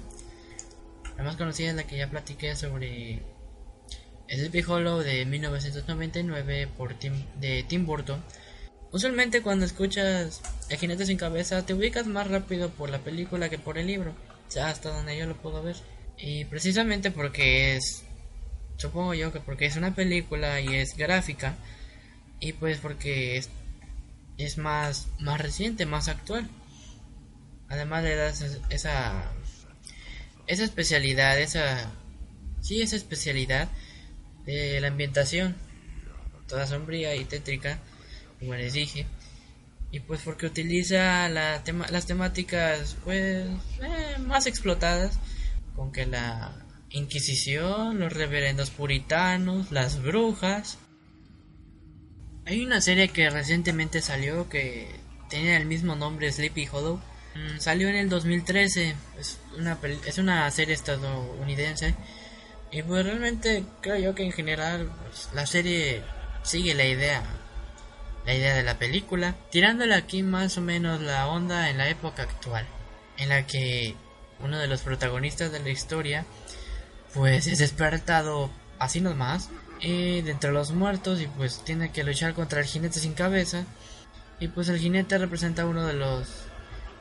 La 1.19 1.25
más 1.25 1.37
conocida 1.37 1.69
es 1.69 1.77
la 1.77 1.87
que 1.87 1.99
ya 1.99 2.09
platiqué 2.09 2.57
sobre 2.57 3.21
Sleepy 4.27 4.63
Hollow 4.63 5.01
de 5.01 5.27
1999 5.27 6.67
por 6.79 6.95
Tim, 6.95 7.27
de 7.39 7.63
Tim 7.69 7.85
Burton. 7.85 8.25
Usualmente 8.93 9.43
cuando 9.43 9.65
escuchas 9.65 10.43
El 10.69 10.79
jinete 10.79 11.07
sin 11.07 11.17
cabeza 11.17 11.65
te 11.65 11.75
ubicas 11.75 12.07
más 12.07 12.29
rápido 12.29 12.71
por 12.71 12.91
la 12.91 12.99
película 12.99 13.49
que 13.49 13.59
por 13.59 13.79
el 13.79 13.87
libro. 13.87 14.15
Ya 14.51 14.69
hasta 14.69 14.91
donde 14.91 15.17
yo 15.17 15.27
lo 15.27 15.37
puedo 15.37 15.63
ver. 15.63 15.77
Y 16.19 16.45
precisamente 16.45 17.11
porque 17.11 17.77
es, 17.77 18.03
supongo 18.77 19.15
yo 19.15 19.33
que 19.33 19.41
porque 19.41 19.67
es 19.67 19.77
una 19.77 19.95
película 19.95 20.61
y 20.61 20.75
es 20.75 20.97
gráfica, 20.97 21.57
y 22.41 22.53
pues 22.53 22.79
porque 22.79 23.39
es, 23.39 23.49
es 24.37 24.59
más, 24.59 25.09
más 25.19 25.41
reciente, 25.41 25.87
más 25.87 26.09
actual. 26.09 26.49
Además 27.69 28.03
le 28.03 28.17
das 28.17 28.43
esa, 28.69 29.33
esa 30.47 30.65
especialidad, 30.65 31.39
esa, 31.39 31.91
sí, 32.61 32.83
esa 32.83 32.97
especialidad 32.97 33.69
de 34.45 34.81
la 34.81 34.89
ambientación, 34.89 35.55
toda 36.49 36.67
sombría 36.67 37.15
y 37.15 37.25
tétrica, 37.25 37.79
como 38.41 38.55
les 38.55 38.73
dije. 38.73 39.07
Y 39.93 40.01
pues 40.01 40.23
porque 40.25 40.47
utiliza 40.47 41.29
la 41.29 41.63
tema, 41.63 41.87
las 41.91 42.07
temáticas 42.07 42.97
pues 43.05 43.47
eh, 43.83 44.17
más 44.19 44.47
explotadas 44.47 45.19
con 45.75 45.93
que 45.93 46.07
la 46.07 46.67
Inquisición, 46.93 48.01
los 48.01 48.13
reverendos 48.13 48.71
puritanos, 48.71 49.71
las 49.71 50.03
brujas. 50.03 50.79
Hay 52.47 52.65
una 52.65 52.81
serie 52.81 53.11
que 53.11 53.31
recientemente 53.31 54.01
salió 54.01 54.49
que 54.49 54.89
tiene 55.29 55.57
el 55.57 55.67
mismo 55.67 55.95
nombre, 55.95 56.33
Sleepy 56.33 56.67
Hollow. 56.67 57.01
Mm, 57.37 57.61
salió 57.61 57.89
en 57.89 57.95
el 57.95 58.09
2013, 58.09 58.97
es 59.21 59.39
una, 59.57 59.79
es 60.05 60.19
una 60.19 60.51
serie 60.51 60.75
estadounidense. 60.75 61.95
Y 62.73 62.83
pues 62.83 63.05
realmente 63.05 63.65
creo 63.81 63.97
yo 63.97 64.15
que 64.17 64.25
en 64.25 64.33
general 64.33 64.91
pues, 65.05 65.29
la 65.33 65.47
serie 65.47 66.03
sigue 66.43 66.75
la 66.75 66.87
idea, 66.87 67.23
la 68.27 68.35
idea 68.35 68.55
de 68.55 68.63
la 68.63 68.79
película, 68.79 69.35
tirándole 69.51 69.95
aquí 69.95 70.23
más 70.23 70.59
o 70.59 70.61
menos 70.61 71.01
la 71.01 71.27
onda 71.29 71.71
en 71.71 71.79
la 71.79 71.89
época 71.89 72.23
actual, 72.23 72.67
en 73.17 73.29
la 73.29 73.47
que 73.47 73.95
uno 74.41 74.59
de 74.59 74.67
los 74.67 74.83
protagonistas 74.83 75.53
de 75.53 75.61
la 75.61 75.71
historia, 75.71 76.25
pues 77.15 77.47
es 77.47 77.59
despertado 77.59 78.51
así 78.79 79.01
nomás 79.01 79.51
eh, 79.81 80.23
de 80.25 80.31
entre 80.31 80.53
los 80.53 80.73
muertos 80.73 81.21
y 81.21 81.27
pues 81.27 81.63
tiene 81.65 81.91
que 81.93 82.05
luchar 82.05 82.35
contra 82.35 82.61
el 82.61 82.67
jinete 82.67 83.01
sin 83.01 83.15
cabeza. 83.15 83.65
Y 84.39 84.49
pues 84.49 84.69
el 84.69 84.79
jinete 84.79 85.19
representa 85.19 85.67
uno 85.67 85.87
de 85.87 85.95
los 85.95 86.27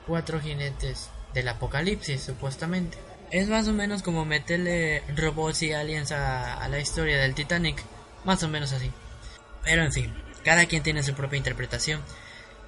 cuatro 0.06 0.42
jinetes 0.42 1.10
del 1.34 1.48
apocalipsis, 1.48 2.22
supuestamente. 2.22 2.98
Es 3.32 3.48
más 3.48 3.68
o 3.68 3.74
menos 3.74 4.02
como 4.02 4.26
meterle 4.26 5.04
robots 5.16 5.62
y 5.64 5.72
aliens 5.72 6.12
a, 6.12 6.56
a 6.56 6.68
la 6.68 6.80
historia 6.80 7.20
del 7.20 7.36
Titanic, 7.36 7.82
más 8.26 8.44
o 8.44 8.50
menos 8.50 8.74
así. 8.74 8.92
Pero 9.64 9.84
en 9.84 9.94
fin, 9.94 10.14
cada 10.44 10.66
quien 10.66 10.84
tiene 10.84 11.04
su 11.04 11.14
propia 11.14 11.38
interpretación. 11.38 12.02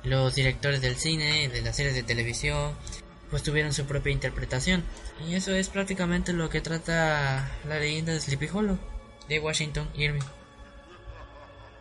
Los 0.04 0.36
directores 0.36 0.82
del 0.82 0.96
cine, 0.96 1.50
de 1.50 1.62
las 1.62 1.76
series 1.76 1.94
de 1.94 2.04
televisión, 2.04 2.76
pues 3.30 3.44
tuvieron 3.44 3.74
su 3.74 3.86
propia 3.86 4.12
interpretación. 4.12 4.84
Y 5.28 5.36
eso 5.36 5.54
es 5.54 5.70
prácticamente 5.70 6.34
lo 6.34 6.50
que 6.50 6.62
trata 6.62 7.50
la 7.68 7.80
leyenda 7.80 8.14
de 8.14 8.20
Sleepy 8.20 8.50
Hollow 8.52 8.78
de 9.28 9.40
Washington 9.40 9.90
Irving. 9.96 10.22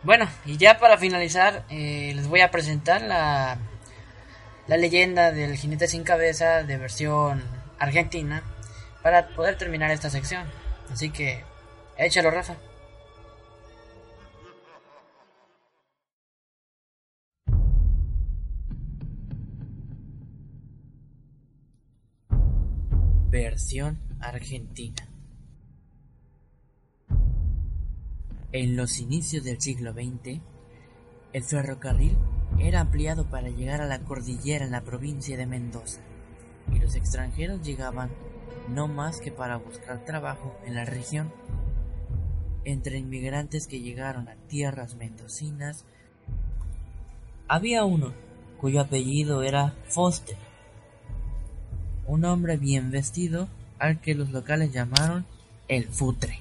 Bueno, 0.03 0.27
y 0.45 0.57
ya 0.57 0.79
para 0.79 0.97
finalizar, 0.97 1.65
eh, 1.69 2.13
les 2.15 2.27
voy 2.27 2.41
a 2.41 2.49
presentar 2.49 3.01
la, 3.01 3.59
la 4.67 4.77
leyenda 4.77 5.31
del 5.31 5.57
jinete 5.57 5.87
sin 5.87 6.03
cabeza 6.03 6.63
de 6.63 6.77
versión 6.77 7.43
argentina 7.77 8.43
para 9.03 9.27
poder 9.29 9.57
terminar 9.57 9.91
esta 9.91 10.09
sección. 10.09 10.47
Así 10.91 11.09
que, 11.11 11.43
échalo, 11.97 12.31
Rafa. 12.31 12.55
Versión 23.31 23.97
argentina. 24.19 25.07
En 28.51 28.75
los 28.75 28.99
inicios 28.99 29.45
del 29.45 29.61
siglo 29.61 29.93
XX, 29.93 30.41
el 31.31 31.43
ferrocarril 31.45 32.17
era 32.59 32.81
ampliado 32.81 33.29
para 33.29 33.47
llegar 33.47 33.79
a 33.79 33.87
la 33.87 33.99
cordillera 33.99 34.65
en 34.65 34.71
la 34.71 34.81
provincia 34.81 35.37
de 35.37 35.45
Mendoza, 35.45 36.01
y 36.73 36.79
los 36.79 36.95
extranjeros 36.95 37.61
llegaban 37.61 38.09
no 38.67 38.89
más 38.89 39.21
que 39.21 39.31
para 39.31 39.55
buscar 39.55 40.03
trabajo 40.03 40.53
en 40.65 40.75
la 40.75 40.83
región. 40.83 41.31
Entre 42.65 42.97
inmigrantes 42.97 43.65
que 43.65 43.79
llegaron 43.79 44.27
a 44.27 44.35
tierras 44.49 44.95
mendocinas, 44.95 45.85
había 47.47 47.85
uno 47.85 48.11
cuyo 48.59 48.81
apellido 48.81 49.41
era 49.41 49.73
Foster, 49.87 50.50
un 52.05 52.25
hombre 52.25 52.57
bien 52.57 52.91
vestido 52.91 53.47
al 53.79 53.99
que 53.99 54.15
los 54.15 54.31
locales 54.31 54.71
llamaron 54.71 55.25
el 55.67 55.85
futre. 55.87 56.39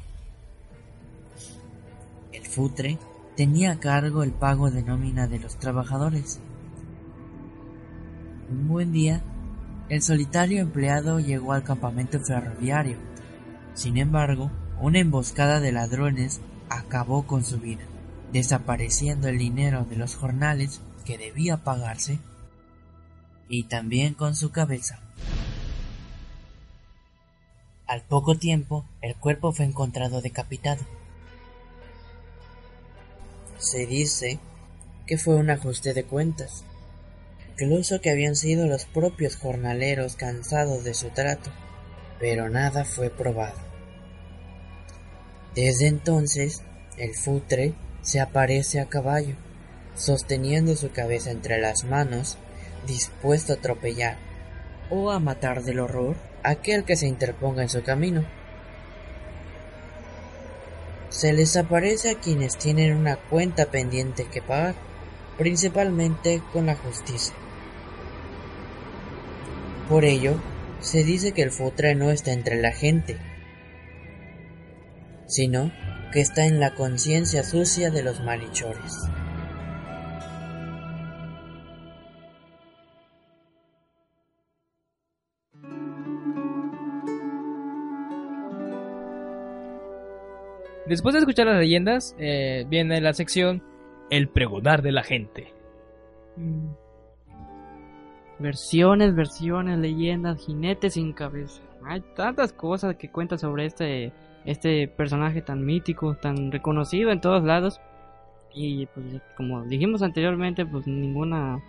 El 2.32 2.46
futre 2.46 2.98
tenía 3.36 3.72
a 3.72 3.80
cargo 3.80 4.22
el 4.22 4.32
pago 4.32 4.70
de 4.70 4.82
nómina 4.82 5.26
de 5.26 5.38
los 5.38 5.56
trabajadores. 5.56 6.40
Un 8.50 8.68
buen 8.68 8.92
día, 8.92 9.22
el 9.88 10.02
solitario 10.02 10.60
empleado 10.60 11.20
llegó 11.20 11.52
al 11.52 11.62
campamento 11.62 12.20
ferroviario. 12.20 12.96
Sin 13.74 13.96
embargo, 13.96 14.50
una 14.80 14.98
emboscada 14.98 15.60
de 15.60 15.72
ladrones 15.72 16.40
acabó 16.68 17.26
con 17.26 17.44
su 17.44 17.58
vida, 17.58 17.82
desapareciendo 18.32 19.28
el 19.28 19.38
dinero 19.38 19.84
de 19.84 19.96
los 19.96 20.14
jornales 20.14 20.80
que 21.04 21.18
debía 21.18 21.58
pagarse 21.58 22.18
y 23.48 23.64
también 23.64 24.14
con 24.14 24.36
su 24.36 24.50
cabeza. 24.50 25.00
Al 27.90 28.02
poco 28.02 28.36
tiempo, 28.36 28.84
el 29.02 29.16
cuerpo 29.16 29.50
fue 29.50 29.64
encontrado 29.64 30.22
decapitado. 30.22 30.80
Se 33.58 33.84
dice 33.84 34.38
que 35.08 35.18
fue 35.18 35.34
un 35.34 35.50
ajuste 35.50 35.92
de 35.92 36.04
cuentas, 36.04 36.62
incluso 37.50 38.00
que 38.00 38.10
habían 38.10 38.36
sido 38.36 38.68
los 38.68 38.84
propios 38.84 39.34
jornaleros 39.34 40.14
cansados 40.14 40.84
de 40.84 40.94
su 40.94 41.08
trato, 41.08 41.50
pero 42.20 42.48
nada 42.48 42.84
fue 42.84 43.10
probado. 43.10 43.58
Desde 45.56 45.88
entonces, 45.88 46.62
el 46.96 47.16
futre 47.16 47.74
se 48.02 48.20
aparece 48.20 48.78
a 48.78 48.88
caballo, 48.88 49.34
sosteniendo 49.96 50.76
su 50.76 50.92
cabeza 50.92 51.32
entre 51.32 51.60
las 51.60 51.82
manos, 51.82 52.38
dispuesto 52.86 53.52
a 53.52 53.56
atropellar 53.56 54.16
o 54.90 55.10
a 55.10 55.18
matar 55.18 55.64
del 55.64 55.80
horror 55.80 56.29
aquel 56.42 56.84
que 56.84 56.96
se 56.96 57.06
interponga 57.06 57.62
en 57.62 57.68
su 57.68 57.82
camino. 57.82 58.24
Se 61.08 61.32
les 61.32 61.56
aparece 61.56 62.10
a 62.10 62.14
quienes 62.20 62.56
tienen 62.56 62.96
una 62.96 63.16
cuenta 63.16 63.66
pendiente 63.66 64.26
que 64.26 64.42
pagar, 64.42 64.74
principalmente 65.38 66.42
con 66.52 66.66
la 66.66 66.76
justicia. 66.76 67.34
Por 69.88 70.04
ello, 70.04 70.40
se 70.80 71.02
dice 71.02 71.32
que 71.32 71.42
el 71.42 71.50
futre 71.50 71.94
no 71.94 72.10
está 72.10 72.32
entre 72.32 72.60
la 72.62 72.72
gente, 72.72 73.16
sino 75.26 75.72
que 76.12 76.20
está 76.20 76.46
en 76.46 76.60
la 76.60 76.74
conciencia 76.74 77.42
sucia 77.42 77.90
de 77.90 78.02
los 78.02 78.20
malhechores. 78.20 78.94
Después 90.90 91.12
de 91.12 91.20
escuchar 91.20 91.46
las 91.46 91.60
leyendas, 91.60 92.16
eh, 92.18 92.66
viene 92.68 93.00
la 93.00 93.12
sección 93.12 93.62
El 94.10 94.28
pregonar 94.28 94.82
de 94.82 94.90
la 94.90 95.04
gente. 95.04 95.54
Mm. 96.36 96.66
Versiones, 98.40 99.14
versiones, 99.14 99.78
leyendas, 99.78 100.44
jinetes 100.44 100.94
sin 100.94 101.12
cabeza. 101.12 101.62
Hay 101.84 102.02
tantas 102.16 102.52
cosas 102.52 102.96
que 102.96 103.08
cuentan 103.08 103.38
sobre 103.38 103.66
este, 103.66 104.12
este 104.44 104.88
personaje 104.88 105.42
tan 105.42 105.64
mítico, 105.64 106.16
tan 106.16 106.50
reconocido 106.50 107.12
en 107.12 107.20
todos 107.20 107.44
lados. 107.44 107.80
Y 108.52 108.86
pues 108.86 109.22
como 109.36 109.62
dijimos 109.66 110.02
anteriormente, 110.02 110.66
pues 110.66 110.88
ninguna 110.88 111.62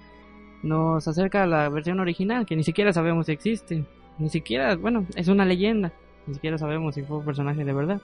nos 0.63 1.07
acerca 1.07 1.43
a 1.43 1.47
la 1.47 1.69
versión 1.69 1.99
original, 1.99 2.47
que 2.47 2.55
ni 2.55 2.63
siquiera 2.63 2.91
sabemos 2.91 3.27
si 3.27 3.33
existe. 3.33 3.85
Ni 4.17 4.29
siquiera, 4.29 4.75
bueno, 4.77 5.05
es 5.15 5.27
una 5.27 5.45
leyenda. 5.45 5.93
Ni 6.25 6.33
siquiera 6.33 6.57
sabemos 6.57 6.95
si 6.95 7.03
fue 7.03 7.17
un 7.17 7.25
personaje 7.25 7.63
de 7.63 7.73
verdad 7.73 8.01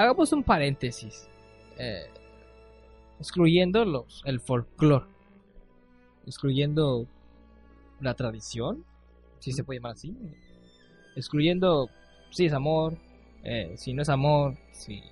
hagamos 0.00 0.32
un 0.32 0.42
paréntesis. 0.42 1.28
Eh, 1.78 2.06
excluyendo 3.18 3.84
los, 3.84 4.22
el 4.24 4.40
folclore. 4.40 5.06
Excluyendo 6.26 7.06
la 8.00 8.14
tradición. 8.14 8.84
Si 9.38 9.52
se 9.52 9.64
puede 9.64 9.78
llamar 9.78 9.92
así. 9.92 10.16
Excluyendo 11.16 11.90
si 12.30 12.46
es 12.46 12.52
amor. 12.52 12.96
Eh, 13.44 13.74
si 13.76 13.92
no 13.92 14.02
es 14.02 14.08
amor. 14.08 14.56
Si, 14.72 15.02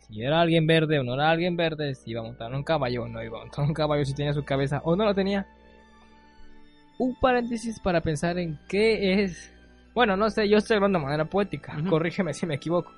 si 0.00 0.22
era 0.22 0.40
alguien 0.40 0.66
verde 0.66 0.98
o 0.98 1.04
no 1.04 1.14
era 1.14 1.30
alguien 1.30 1.56
verde. 1.56 1.94
Si 1.94 2.10
iba 2.10 2.20
a 2.20 2.24
montar 2.24 2.52
un 2.52 2.64
caballo 2.64 3.04
o 3.04 3.08
no 3.08 3.22
iba 3.22 3.38
a 3.38 3.42
montar 3.42 3.64
un 3.64 3.74
caballo. 3.74 4.04
Si 4.04 4.14
tenía 4.14 4.34
su 4.34 4.44
cabeza 4.44 4.80
o 4.84 4.96
no 4.96 5.04
lo 5.04 5.14
tenía. 5.14 5.46
Un 6.98 7.14
paréntesis 7.20 7.80
para 7.80 8.00
pensar 8.00 8.38
en 8.38 8.58
qué 8.68 9.22
es. 9.22 9.52
Bueno, 9.94 10.16
no 10.16 10.28
sé, 10.28 10.48
yo 10.48 10.58
estoy 10.58 10.76
hablando 10.76 10.98
de 10.98 11.04
manera 11.04 11.24
poética. 11.24 11.76
Corrígeme 11.88 12.34
si 12.34 12.46
me 12.46 12.54
equivoco. 12.54 12.92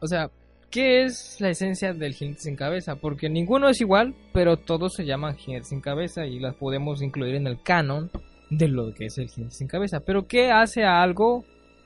O 0.00 0.06
sea, 0.06 0.30
¿qué 0.70 1.04
es 1.04 1.40
la 1.40 1.50
esencia 1.50 1.92
del 1.92 2.14
jinete 2.14 2.40
sin 2.40 2.56
cabeza? 2.56 2.96
Porque 2.96 3.28
ninguno 3.28 3.68
es 3.68 3.80
igual, 3.80 4.14
pero 4.32 4.56
todos 4.56 4.94
se 4.94 5.04
llaman 5.04 5.36
jinetes 5.36 5.68
sin 5.68 5.80
cabeza 5.80 6.26
y 6.26 6.40
las 6.40 6.54
podemos 6.54 7.02
incluir 7.02 7.36
en 7.36 7.46
el 7.46 7.62
canon 7.62 8.10
de 8.50 8.68
lo 8.68 8.92
que 8.94 9.06
es 9.06 9.18
el 9.18 9.28
jinete 9.28 9.54
sin 9.54 9.68
cabeza. 9.68 10.00
Pero 10.00 10.26
¿qué 10.26 10.50
hace 10.50 10.84
a 10.84 11.02
algo 11.02 11.44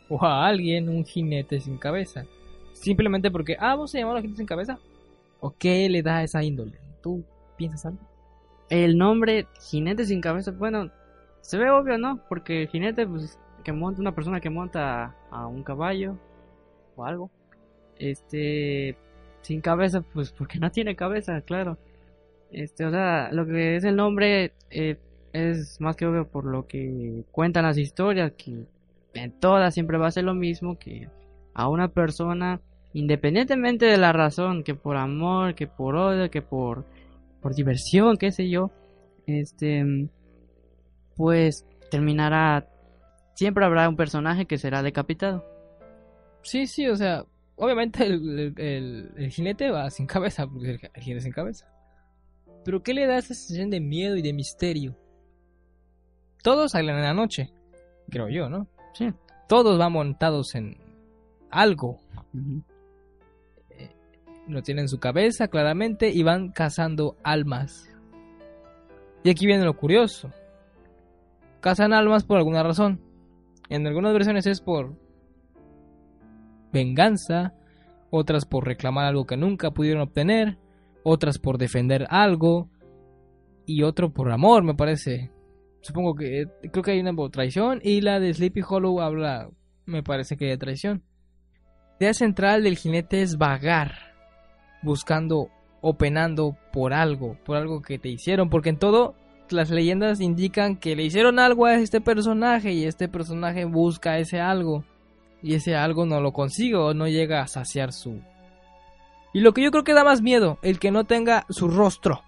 o 0.08 0.24
a 0.24 0.46
alguien 0.46 0.88
un 0.88 1.04
jinete 1.04 1.60
sin 1.60 1.78
cabeza? 1.78 2.24
Simplemente 2.72 3.30
porque, 3.30 3.56
ah, 3.58 3.74
vamos 3.74 3.94
a 3.94 3.98
llamarlo 3.98 4.22
jinete 4.22 4.38
sin 4.38 4.46
cabeza. 4.46 4.78
¿O 5.40 5.54
qué 5.56 5.88
le 5.88 6.02
da 6.02 6.22
esa 6.22 6.42
índole? 6.42 6.78
¿Tú 7.02 7.24
piensas 7.56 7.86
algo? 7.86 8.00
El 8.70 8.98
nombre 8.98 9.46
jinete 9.70 10.04
sin 10.04 10.20
cabeza, 10.20 10.50
bueno, 10.52 10.90
se 11.40 11.56
ve 11.56 11.70
obvio, 11.70 11.96
¿no? 11.98 12.20
Porque 12.28 12.62
el 12.62 12.68
jinete, 12.68 13.06
pues, 13.06 13.38
que 13.64 13.72
monta 13.72 14.00
una 14.00 14.14
persona 14.14 14.40
que 14.40 14.50
monta 14.50 15.14
a 15.30 15.46
un 15.46 15.62
caballo 15.62 16.18
o 16.96 17.04
algo 17.04 17.30
este 17.98 18.96
sin 19.42 19.60
cabeza 19.60 20.00
pues 20.00 20.32
porque 20.32 20.58
no 20.58 20.70
tiene 20.70 20.96
cabeza 20.96 21.40
claro. 21.42 21.78
Este 22.50 22.84
o 22.84 22.90
sea 22.90 23.30
lo 23.32 23.46
que 23.46 23.76
es 23.76 23.84
el 23.84 23.96
nombre 23.96 24.52
eh, 24.70 24.96
es 25.32 25.80
más 25.80 25.96
que 25.96 26.06
obvio 26.06 26.26
por 26.28 26.44
lo 26.44 26.66
que 26.66 27.24
cuentan 27.30 27.64
las 27.64 27.78
historias 27.78 28.32
que 28.32 28.66
en 29.14 29.32
todas 29.40 29.74
siempre 29.74 29.98
va 29.98 30.08
a 30.08 30.12
ser 30.12 30.24
lo 30.24 30.34
mismo 30.34 30.78
que 30.78 31.08
a 31.54 31.68
una 31.68 31.88
persona 31.88 32.60
independientemente 32.94 33.86
de 33.86 33.98
la 33.98 34.12
razón 34.12 34.64
que 34.64 34.74
por 34.74 34.96
amor 34.96 35.54
que 35.54 35.66
por 35.66 35.96
odio 35.96 36.30
que 36.30 36.42
por 36.42 36.84
por 37.42 37.54
diversión 37.54 38.16
qué 38.16 38.32
sé 38.32 38.48
yo 38.48 38.70
este 39.26 40.08
pues 41.16 41.66
terminará 41.90 42.66
siempre 43.34 43.64
habrá 43.64 43.88
un 43.88 43.96
personaje 43.96 44.46
que 44.46 44.58
será 44.58 44.82
decapitado. 44.82 45.44
Sí 46.42 46.66
sí 46.66 46.88
o 46.88 46.96
sea 46.96 47.24
Obviamente 47.58 48.04
el, 48.06 49.30
jinete 49.30 49.70
va 49.70 49.90
sin 49.90 50.06
cabeza, 50.06 50.46
porque 50.46 50.70
el, 50.70 51.02
jinete 51.02 51.22
sin 51.22 51.32
cabeza. 51.32 51.66
Pero 52.64 52.82
¿qué 52.82 52.94
le 52.94 53.06
da 53.06 53.18
esa 53.18 53.34
sensación 53.34 53.70
de 53.70 53.80
miedo 53.80 54.16
y 54.16 54.22
de 54.22 54.32
misterio? 54.32 54.96
Todos 56.42 56.72
salen 56.72 56.96
en 56.96 57.02
la 57.02 57.14
noche, 57.14 57.50
creo 58.10 58.28
yo, 58.28 58.48
¿no? 58.48 58.68
Sí. 58.94 59.12
Todos 59.48 59.76
van 59.76 59.92
montados 59.92 60.54
en 60.54 60.76
algo. 61.50 61.98
Eh, 63.70 63.90
no 64.46 64.62
tienen 64.62 64.88
su 64.88 65.00
cabeza, 65.00 65.48
claramente, 65.48 66.10
y 66.10 66.22
van 66.22 66.52
cazando 66.52 67.16
almas. 67.24 67.90
Y 69.24 69.30
aquí 69.30 69.46
viene 69.46 69.64
lo 69.64 69.76
curioso. 69.76 70.30
Cazan 71.60 71.92
almas 71.92 72.22
por 72.22 72.38
alguna 72.38 72.62
razón. 72.62 73.00
En 73.68 73.84
algunas 73.86 74.12
versiones 74.12 74.46
es 74.46 74.60
por 74.60 74.94
venganza, 76.72 77.54
otras 78.10 78.44
por 78.44 78.66
reclamar 78.66 79.06
algo 79.06 79.26
que 79.26 79.36
nunca 79.36 79.70
pudieron 79.70 80.02
obtener, 80.02 80.58
otras 81.02 81.38
por 81.38 81.58
defender 81.58 82.06
algo 82.10 82.68
y 83.66 83.82
otro 83.82 84.12
por 84.12 84.30
amor, 84.30 84.62
me 84.62 84.74
parece. 84.74 85.30
Supongo 85.80 86.14
que 86.14 86.46
creo 86.72 86.82
que 86.82 86.90
hay 86.92 87.00
una 87.00 87.14
por 87.14 87.30
traición 87.30 87.80
y 87.82 88.00
la 88.00 88.18
de 88.20 88.34
Sleepy 88.34 88.62
Hollow 88.68 89.00
habla, 89.00 89.50
me 89.86 90.02
parece 90.02 90.36
que 90.36 90.46
de 90.46 90.58
traición. 90.58 91.02
La 92.00 92.06
idea 92.06 92.14
central 92.14 92.62
del 92.62 92.76
jinete 92.76 93.22
es 93.22 93.38
vagar, 93.38 93.92
buscando 94.82 95.48
o 95.80 95.96
penando 95.96 96.56
por 96.72 96.92
algo, 96.92 97.38
por 97.44 97.56
algo 97.56 97.82
que 97.82 97.98
te 97.98 98.08
hicieron, 98.08 98.50
porque 98.50 98.70
en 98.70 98.78
todo 98.78 99.14
las 99.50 99.70
leyendas 99.70 100.20
indican 100.20 100.76
que 100.76 100.94
le 100.94 101.04
hicieron 101.04 101.38
algo 101.38 101.66
a 101.66 101.74
este 101.74 102.00
personaje 102.00 102.72
y 102.72 102.84
este 102.84 103.08
personaje 103.08 103.64
busca 103.64 104.18
ese 104.18 104.40
algo 104.40 104.84
y 105.42 105.54
ese 105.54 105.76
algo 105.76 106.06
no 106.06 106.20
lo 106.20 106.32
consigue 106.32 106.76
o 106.76 106.94
no 106.94 107.06
llega 107.06 107.42
a 107.42 107.48
saciar 107.48 107.92
su 107.92 108.20
Y 109.32 109.40
lo 109.40 109.52
que 109.52 109.62
yo 109.62 109.70
creo 109.70 109.84
que 109.84 109.94
da 109.94 110.04
más 110.04 110.22
miedo, 110.22 110.58
el 110.62 110.78
que 110.78 110.90
no 110.90 111.04
tenga 111.04 111.46
su 111.48 111.68
rostro. 111.68 112.22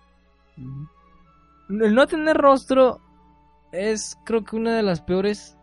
El 0.57 1.95
no 1.95 2.07
tener 2.07 2.37
rostro 2.37 3.01
es 3.73 4.19
creo 4.25 4.45
que 4.45 4.57
una 4.57 4.77
de 4.77 4.83
las 4.83 5.01
peores 5.01 5.57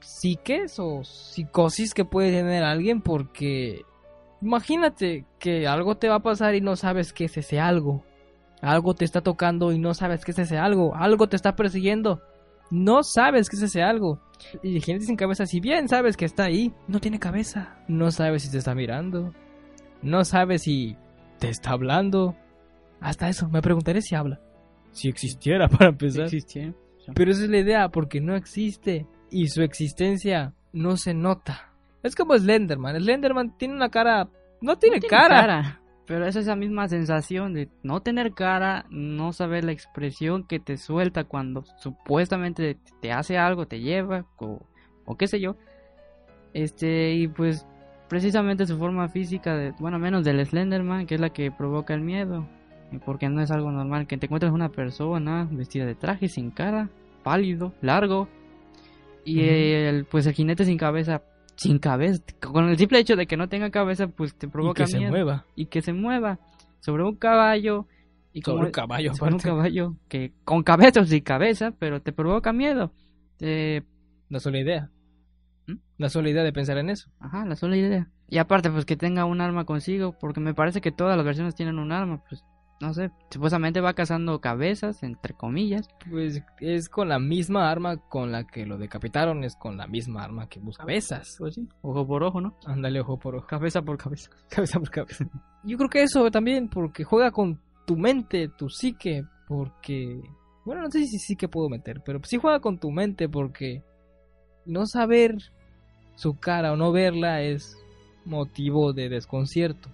psiques 0.00 0.78
o 0.78 1.04
psicosis 1.04 1.94
que 1.94 2.04
puede 2.04 2.32
tener 2.32 2.64
alguien 2.64 3.02
porque 3.02 3.82
imagínate 4.40 5.26
que 5.38 5.66
algo 5.66 5.96
te 5.96 6.08
va 6.08 6.16
a 6.16 6.22
pasar 6.22 6.54
y 6.54 6.60
no 6.60 6.76
sabes 6.76 7.12
qué 7.12 7.26
es 7.26 7.36
ese 7.36 7.60
algo. 7.60 8.04
Algo 8.62 8.94
te 8.94 9.04
está 9.04 9.22
tocando 9.22 9.72
y 9.72 9.78
no 9.78 9.94
sabes 9.94 10.24
qué 10.24 10.32
es 10.32 10.38
ese 10.38 10.58
algo. 10.58 10.94
Algo 10.94 11.28
te 11.28 11.36
está 11.36 11.56
persiguiendo. 11.56 12.20
No 12.70 13.02
sabes 13.02 13.48
qué 13.48 13.56
es 13.56 13.62
ese 13.62 13.82
algo. 13.82 14.20
Y 14.62 14.80
gente 14.80 15.04
sin 15.04 15.16
cabeza, 15.16 15.44
si 15.46 15.60
bien 15.60 15.88
sabes 15.88 16.16
que 16.16 16.24
está 16.24 16.44
ahí, 16.44 16.72
no 16.88 17.00
tiene 17.00 17.18
cabeza. 17.18 17.76
No 17.88 18.10
sabes 18.10 18.42
si 18.42 18.50
te 18.50 18.58
está 18.58 18.74
mirando. 18.74 19.34
No 20.02 20.24
sabes 20.24 20.62
si 20.62 20.96
te 21.38 21.48
está 21.48 21.70
hablando. 21.72 22.36
Hasta 23.00 23.28
eso, 23.28 23.48
me 23.48 23.60
preguntaré 23.62 24.00
si 24.02 24.14
habla. 24.14 24.40
Si 24.92 25.08
existiera 25.08 25.68
para 25.68 25.90
empezar. 25.90 26.24
existiera. 26.24 26.72
Pero 27.14 27.32
esa 27.32 27.44
es 27.44 27.50
la 27.50 27.58
idea, 27.58 27.88
porque 27.88 28.20
no 28.20 28.36
existe. 28.36 29.06
Y 29.30 29.48
su 29.48 29.62
existencia 29.62 30.54
no 30.72 30.96
se 30.96 31.12
nota. 31.14 31.72
Es 32.02 32.14
como 32.14 32.36
Slenderman. 32.38 32.96
Slenderman 33.00 33.56
tiene 33.58 33.74
una 33.74 33.90
cara... 33.90 34.28
No 34.62 34.78
tiene, 34.78 34.96
No 34.96 35.00
tiene 35.00 35.08
cara. 35.08 35.40
cara. 35.40 35.79
Pero 36.10 36.26
es 36.26 36.34
esa 36.34 36.56
misma 36.56 36.88
sensación 36.88 37.54
de 37.54 37.68
no 37.84 38.00
tener 38.02 38.32
cara, 38.32 38.84
no 38.90 39.32
saber 39.32 39.62
la 39.62 39.70
expresión 39.70 40.42
que 40.42 40.58
te 40.58 40.76
suelta 40.76 41.22
cuando 41.22 41.62
supuestamente 41.78 42.78
te 43.00 43.12
hace 43.12 43.38
algo, 43.38 43.68
te 43.68 43.78
lleva 43.78 44.26
o, 44.38 44.60
o 45.04 45.16
qué 45.16 45.28
sé 45.28 45.38
yo. 45.38 45.54
Este, 46.52 47.14
y 47.14 47.28
pues 47.28 47.64
precisamente 48.08 48.66
su 48.66 48.76
forma 48.76 49.08
física, 49.08 49.54
de, 49.54 49.70
bueno, 49.78 50.00
menos 50.00 50.24
del 50.24 50.44
Slenderman, 50.44 51.06
que 51.06 51.14
es 51.14 51.20
la 51.20 51.30
que 51.30 51.52
provoca 51.52 51.94
el 51.94 52.00
miedo. 52.00 52.44
Porque 53.04 53.28
no 53.28 53.40
es 53.40 53.52
algo 53.52 53.70
normal 53.70 54.08
que 54.08 54.18
te 54.18 54.26
encuentres 54.26 54.50
una 54.50 54.70
persona 54.70 55.46
vestida 55.48 55.86
de 55.86 55.94
traje, 55.94 56.26
sin 56.26 56.50
cara, 56.50 56.90
pálido, 57.22 57.72
largo. 57.82 58.26
Y 59.24 59.42
el, 59.42 60.06
pues 60.06 60.26
el 60.26 60.32
jinete 60.32 60.64
sin 60.64 60.76
cabeza, 60.76 61.22
sin 61.62 61.78
cabeza, 61.78 62.22
con 62.40 62.68
el 62.70 62.78
simple 62.78 62.98
hecho 63.00 63.16
de 63.16 63.26
que 63.26 63.36
no 63.36 63.48
tenga 63.48 63.70
cabeza, 63.70 64.08
pues 64.08 64.34
te 64.34 64.48
provoca 64.48 64.84
que 64.84 64.90
se 64.90 64.98
miedo. 64.98 65.10
mueva. 65.10 65.44
Y 65.56 65.66
que 65.66 65.82
se 65.82 65.92
mueva 65.92 66.38
sobre 66.80 67.04
un 67.04 67.16
caballo. 67.16 67.86
Y 68.32 68.40
Sobre 68.42 68.54
como- 68.54 68.66
un 68.66 68.72
caballo, 68.72 69.14
sobre 69.14 69.34
un 69.34 69.40
caballo 69.40 69.96
que 70.08 70.32
con 70.44 70.62
cabeza 70.62 71.00
o 71.00 71.04
sin 71.04 71.20
cabeza, 71.22 71.72
pero 71.78 72.00
te 72.00 72.12
provoca 72.12 72.52
miedo. 72.52 72.92
Te- 73.36 73.84
La 74.30 74.38
sola 74.40 74.58
idea. 74.60 74.90
¿Mm? 75.66 75.74
La 75.98 76.08
sola 76.08 76.30
idea 76.30 76.42
de 76.44 76.52
pensar 76.52 76.78
en 76.78 76.88
eso. 76.90 77.10
Ajá, 77.18 77.44
la 77.44 77.56
sola 77.56 77.76
idea. 77.76 78.08
Y 78.28 78.38
aparte, 78.38 78.70
pues 78.70 78.84
que 78.86 78.96
tenga 78.96 79.24
un 79.26 79.40
arma 79.40 79.64
consigo, 79.66 80.16
porque 80.18 80.40
me 80.40 80.54
parece 80.54 80.80
que 80.80 80.92
todas 80.92 81.16
las 81.16 81.26
versiones 81.26 81.54
tienen 81.56 81.78
un 81.78 81.90
arma, 81.92 82.22
pues 82.28 82.42
no 82.80 82.94
sé, 82.94 83.10
supuestamente 83.28 83.80
va 83.80 83.92
cazando 83.92 84.40
cabezas, 84.40 85.02
entre 85.02 85.34
comillas. 85.34 85.86
Pues 86.10 86.42
es 86.60 86.88
con 86.88 87.08
la 87.10 87.18
misma 87.18 87.70
arma 87.70 87.98
con 88.08 88.32
la 88.32 88.46
que 88.46 88.64
lo 88.64 88.78
decapitaron, 88.78 89.44
es 89.44 89.54
con 89.54 89.76
la 89.76 89.86
misma 89.86 90.24
arma 90.24 90.48
que 90.48 90.60
busca 90.60 90.84
cabezas. 90.84 91.36
Pues 91.38 91.54
sí, 91.54 91.68
ojo 91.82 92.06
por 92.06 92.22
ojo, 92.22 92.40
¿no? 92.40 92.56
Ándale, 92.64 93.00
ojo 93.00 93.18
por 93.18 93.36
ojo. 93.36 93.46
Cabeza 93.46 93.82
por 93.82 93.98
cabeza. 93.98 94.30
Cabeza 94.48 94.78
por 94.78 94.90
cabeza. 94.90 95.26
Yo 95.62 95.76
creo 95.76 95.90
que 95.90 96.02
eso 96.02 96.30
también, 96.30 96.68
porque 96.68 97.04
juega 97.04 97.30
con 97.30 97.60
tu 97.86 97.96
mente, 97.96 98.48
tu 98.48 98.68
psique, 98.70 99.24
porque... 99.46 100.20
Bueno, 100.64 100.82
no 100.82 100.90
sé 100.90 101.04
si 101.06 101.18
sí 101.18 101.36
que 101.36 101.48
puedo 101.48 101.68
meter, 101.68 102.00
pero 102.04 102.20
sí 102.22 102.38
juega 102.38 102.60
con 102.60 102.78
tu 102.78 102.90
mente 102.90 103.28
porque 103.28 103.82
no 104.64 104.86
saber 104.86 105.36
su 106.14 106.38
cara 106.38 106.72
o 106.72 106.76
no 106.76 106.92
verla 106.92 107.42
es 107.42 107.76
motivo 108.24 108.92
de 108.92 109.08
desconcierto. 109.08 109.90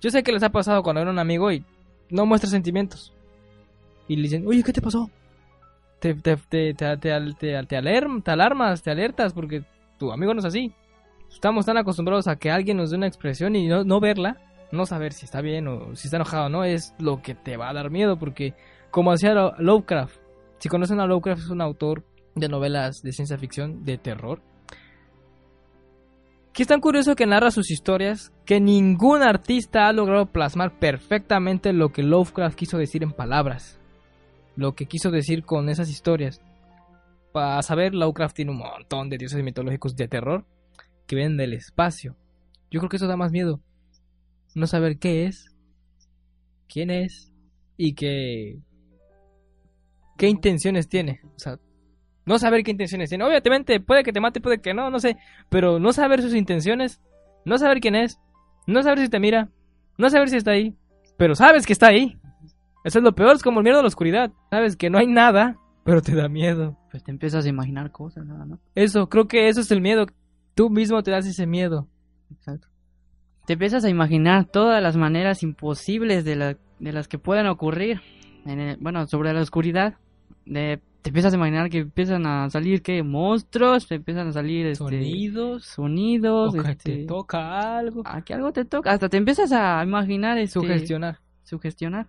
Yo 0.00 0.10
sé 0.10 0.22
que 0.22 0.32
les 0.32 0.42
ha 0.42 0.50
pasado 0.50 0.82
cuando 0.82 1.02
era 1.02 1.10
un 1.10 1.18
amigo 1.18 1.50
y 1.50 1.64
no 2.10 2.26
muestra 2.26 2.50
sentimientos. 2.50 3.12
Y 4.08 4.16
le 4.16 4.22
dicen, 4.22 4.46
oye, 4.46 4.62
¿qué 4.62 4.72
te 4.72 4.80
pasó? 4.82 5.10
Te, 6.00 6.14
te, 6.14 6.36
te, 6.36 6.74
te, 6.74 8.32
alarmas, 8.32 8.82
te 8.82 8.90
alertas 8.90 9.32
porque 9.32 9.64
tu 9.98 10.12
amigo 10.12 10.32
no 10.34 10.40
es 10.40 10.44
así. 10.46 10.72
Estamos 11.30 11.66
tan 11.66 11.76
acostumbrados 11.78 12.28
a 12.28 12.36
que 12.36 12.50
alguien 12.50 12.76
nos 12.76 12.90
dé 12.90 12.96
una 12.96 13.06
expresión 13.08 13.56
y 13.56 13.66
no, 13.66 13.82
no 13.82 13.98
verla, 13.98 14.36
no 14.70 14.86
saber 14.86 15.12
si 15.12 15.24
está 15.24 15.40
bien 15.40 15.66
o 15.68 15.96
si 15.96 16.06
está 16.06 16.18
enojado 16.18 16.46
o 16.46 16.48
no, 16.48 16.64
es 16.64 16.94
lo 16.98 17.20
que 17.22 17.34
te 17.34 17.56
va 17.56 17.70
a 17.70 17.74
dar 17.74 17.90
miedo 17.90 18.18
porque 18.18 18.54
como 18.90 19.10
hacía 19.12 19.32
Lo- 19.34 19.54
Lovecraft, 19.58 20.16
si 20.58 20.68
conocen 20.68 21.00
a 21.00 21.06
Lovecraft 21.06 21.42
es 21.42 21.50
un 21.50 21.60
autor 21.60 22.04
de 22.34 22.48
novelas 22.48 23.02
de 23.02 23.12
ciencia 23.12 23.38
ficción, 23.38 23.84
de 23.84 23.98
terror, 23.98 24.40
que 26.56 26.62
es 26.62 26.68
tan 26.68 26.80
curioso 26.80 27.16
que 27.16 27.26
narra 27.26 27.50
sus 27.50 27.70
historias 27.70 28.32
que 28.46 28.62
ningún 28.62 29.22
artista 29.22 29.88
ha 29.88 29.92
logrado 29.92 30.24
plasmar 30.24 30.78
perfectamente 30.78 31.74
lo 31.74 31.92
que 31.92 32.02
Lovecraft 32.02 32.56
quiso 32.56 32.78
decir 32.78 33.02
en 33.02 33.12
palabras. 33.12 33.78
Lo 34.56 34.74
que 34.74 34.86
quiso 34.86 35.10
decir 35.10 35.44
con 35.44 35.68
esas 35.68 35.90
historias. 35.90 36.40
Para 37.30 37.60
saber, 37.60 37.94
Lovecraft 37.94 38.36
tiene 38.36 38.52
un 38.52 38.56
montón 38.56 39.10
de 39.10 39.18
dioses 39.18 39.44
mitológicos 39.44 39.96
de 39.96 40.08
terror 40.08 40.46
que 41.06 41.16
vienen 41.16 41.36
del 41.36 41.52
espacio. 41.52 42.16
Yo 42.70 42.80
creo 42.80 42.88
que 42.88 42.96
eso 42.96 43.06
da 43.06 43.18
más 43.18 43.32
miedo. 43.32 43.60
No 44.54 44.66
saber 44.66 44.98
qué 44.98 45.26
es, 45.26 45.54
quién 46.68 46.88
es 46.88 47.34
y 47.76 47.94
qué 47.94 48.62
qué 50.16 50.28
intenciones 50.28 50.88
tiene. 50.88 51.20
O 51.36 51.38
sea, 51.38 51.58
no 52.26 52.38
saber 52.38 52.62
qué 52.62 52.72
intenciones 52.72 53.08
tiene. 53.08 53.24
Obviamente 53.24 53.80
puede 53.80 54.02
que 54.02 54.12
te 54.12 54.20
mate, 54.20 54.40
puede 54.40 54.60
que 54.60 54.74
no, 54.74 54.90
no 54.90 54.98
sé, 54.98 55.16
pero 55.48 55.78
no 55.78 55.92
saber 55.92 56.20
sus 56.20 56.34
intenciones, 56.34 57.00
no 57.44 57.56
saber 57.56 57.80
quién 57.80 57.94
es, 57.94 58.18
no 58.66 58.82
saber 58.82 58.98
si 58.98 59.08
te 59.08 59.18
mira, 59.20 59.48
no 59.96 60.10
saber 60.10 60.28
si 60.28 60.36
está 60.36 60.50
ahí, 60.50 60.74
pero 61.16 61.34
sabes 61.34 61.64
que 61.66 61.72
está 61.72 61.86
ahí. 61.88 62.18
Eso 62.84 62.98
es 62.98 63.04
lo 63.04 63.14
peor, 63.14 63.34
es 63.34 63.42
como 63.42 63.60
el 63.60 63.64
miedo 63.64 63.78
a 63.78 63.82
la 63.82 63.88
oscuridad. 63.88 64.30
Sabes 64.50 64.76
que 64.76 64.90
no 64.90 64.98
hay 64.98 65.06
nada, 65.06 65.56
pero 65.84 66.02
te 66.02 66.14
da 66.14 66.28
miedo. 66.28 66.76
Pues 66.90 67.02
te 67.02 67.10
empiezas 67.10 67.44
a 67.46 67.48
imaginar 67.48 67.90
cosas, 67.90 68.24
¿no? 68.26 68.58
Eso, 68.74 69.08
creo 69.08 69.26
que 69.26 69.48
eso 69.48 69.60
es 69.60 69.70
el 69.72 69.80
miedo. 69.80 70.06
Tú 70.54 70.70
mismo 70.70 71.02
te 71.02 71.10
das 71.10 71.26
ese 71.26 71.46
miedo. 71.46 71.88
Exacto. 72.30 72.68
Te 73.46 73.52
empiezas 73.54 73.84
a 73.84 73.88
imaginar 73.88 74.46
todas 74.46 74.82
las 74.82 74.96
maneras 74.96 75.42
imposibles 75.42 76.24
de, 76.24 76.36
la- 76.36 76.56
de 76.80 76.92
las 76.92 77.06
que 77.08 77.18
pueden 77.18 77.46
ocurrir. 77.46 78.00
En 78.44 78.58
el- 78.60 78.76
bueno, 78.78 79.06
sobre 79.06 79.32
la 79.32 79.40
oscuridad. 79.40 79.94
De- 80.44 80.80
te 81.06 81.10
empiezas 81.10 81.32
a 81.34 81.36
imaginar 81.36 81.70
que 81.70 81.78
empiezan 81.78 82.26
a 82.26 82.50
salir, 82.50 82.82
¿qué? 82.82 83.00
Monstruos, 83.04 83.86
te 83.86 83.94
empiezan 83.94 84.26
a 84.26 84.32
salir 84.32 84.66
este, 84.66 84.82
Sonidos. 84.82 85.64
sonidos. 85.64 86.52
O 86.52 86.60
que 86.60 86.70
este, 86.72 86.96
te 86.96 87.06
toca 87.06 87.78
algo. 87.78 88.02
a 88.04 88.22
que 88.22 88.34
algo 88.34 88.52
te 88.52 88.64
toca. 88.64 88.90
Hasta 88.90 89.08
te 89.08 89.16
empiezas 89.16 89.52
a 89.52 89.84
imaginar. 89.84 90.36
Este, 90.36 90.54
Sugestionar. 90.54 91.20
Sugestionar. 91.44 92.08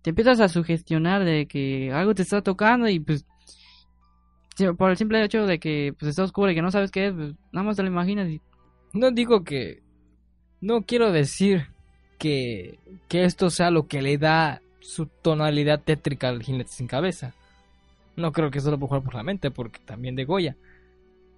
Te 0.00 0.08
empiezas 0.08 0.40
a 0.40 0.48
sugestionar 0.48 1.22
de 1.22 1.44
que 1.44 1.92
algo 1.92 2.14
te 2.14 2.22
está 2.22 2.40
tocando 2.40 2.88
y 2.88 2.98
pues. 2.98 3.26
Por 4.78 4.90
el 4.90 4.96
simple 4.96 5.22
hecho 5.22 5.44
de 5.44 5.58
que 5.58 5.94
pues, 5.98 6.08
está 6.08 6.24
oscuro 6.24 6.50
y 6.50 6.54
que 6.54 6.62
no 6.62 6.70
sabes 6.70 6.90
qué 6.90 7.08
es, 7.08 7.12
pues, 7.12 7.34
nada 7.52 7.66
más 7.66 7.76
te 7.76 7.82
lo 7.82 7.88
imaginas 7.88 8.26
y 8.30 8.40
No 8.94 9.10
digo 9.10 9.44
que. 9.44 9.82
No 10.62 10.80
quiero 10.80 11.12
decir 11.12 11.66
que, 12.18 12.78
que 13.06 13.24
esto 13.24 13.50
sea 13.50 13.70
lo 13.70 13.86
que 13.86 14.00
le 14.00 14.16
da 14.16 14.62
su 14.80 15.04
tonalidad 15.04 15.82
tétrica 15.84 16.30
al 16.30 16.42
jinete 16.42 16.72
sin 16.72 16.86
cabeza. 16.86 17.34
No 18.18 18.32
creo 18.32 18.50
que 18.50 18.58
eso 18.58 18.72
lo 18.72 18.78
pueda 18.80 18.88
jugar 18.88 19.02
por 19.04 19.14
la 19.14 19.22
mente, 19.22 19.52
porque 19.52 19.78
también 19.78 20.16
de 20.16 20.24
Goya. 20.24 20.56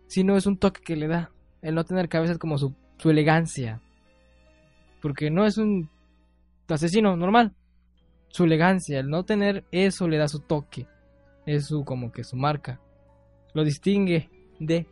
Sino 0.07 0.39
es 0.39 0.47
un 0.47 0.57
toque 0.57 0.81
que 0.81 0.97
le 0.97 1.09
da. 1.09 1.31
El 1.61 1.75
no 1.75 1.85
tener 1.85 2.09
cabeza 2.09 2.39
como 2.39 2.57
su, 2.57 2.75
su 2.97 3.11
elegancia. 3.11 3.83
Porque 5.03 5.31
no 5.31 5.45
es 5.45 5.59
un 5.59 5.91
asesino 6.69 7.17
normal. 7.17 7.53
Su 8.29 8.45
elegancia, 8.45 8.99
el 8.99 9.11
no 9.11 9.25
tener 9.25 9.65
eso 9.73 10.09
le 10.09 10.17
da 10.17 10.27
su 10.27 10.41
toque. 10.41 10.87
Es 11.45 11.67
su 11.67 11.85
como 11.85 12.13
que 12.13 12.25
su 12.25 12.37
marca. 12.37 12.81
Lo 13.53 13.63
distingue 13.63 14.31
de. 14.59 14.87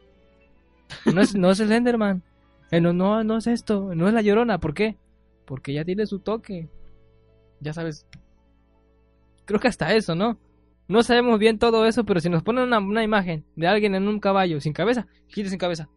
No 1.06 1.22
es, 1.22 1.34
no 1.34 1.50
es 1.50 1.60
el 1.60 1.72
Enderman. 1.72 2.22
Eh, 2.70 2.82
no, 2.82 2.92
no, 2.92 3.24
no 3.24 3.38
es 3.38 3.46
esto, 3.46 3.94
no 3.94 4.08
es 4.08 4.12
la 4.12 4.20
llorona, 4.20 4.58
¿por 4.58 4.74
qué? 4.74 4.98
Porque 5.46 5.72
ya 5.72 5.86
tiene 5.86 6.04
su 6.04 6.18
toque. 6.18 6.68
Ya 7.60 7.72
sabes. 7.72 8.06
Creo 9.46 9.58
que 9.58 9.68
hasta 9.68 9.94
eso, 9.94 10.14
¿no? 10.14 10.38
No 10.88 11.02
sabemos 11.02 11.38
bien 11.38 11.58
todo 11.58 11.86
eso, 11.86 12.04
pero 12.04 12.20
si 12.20 12.30
nos 12.30 12.42
ponen 12.42 12.64
una, 12.64 12.78
una 12.78 13.02
imagen 13.02 13.44
de 13.56 13.68
alguien 13.68 13.94
en 13.94 14.08
un 14.08 14.20
caballo 14.20 14.60
sin 14.60 14.72
cabeza, 14.72 15.06
gire 15.28 15.50
sin 15.50 15.58
cabeza. 15.58 15.88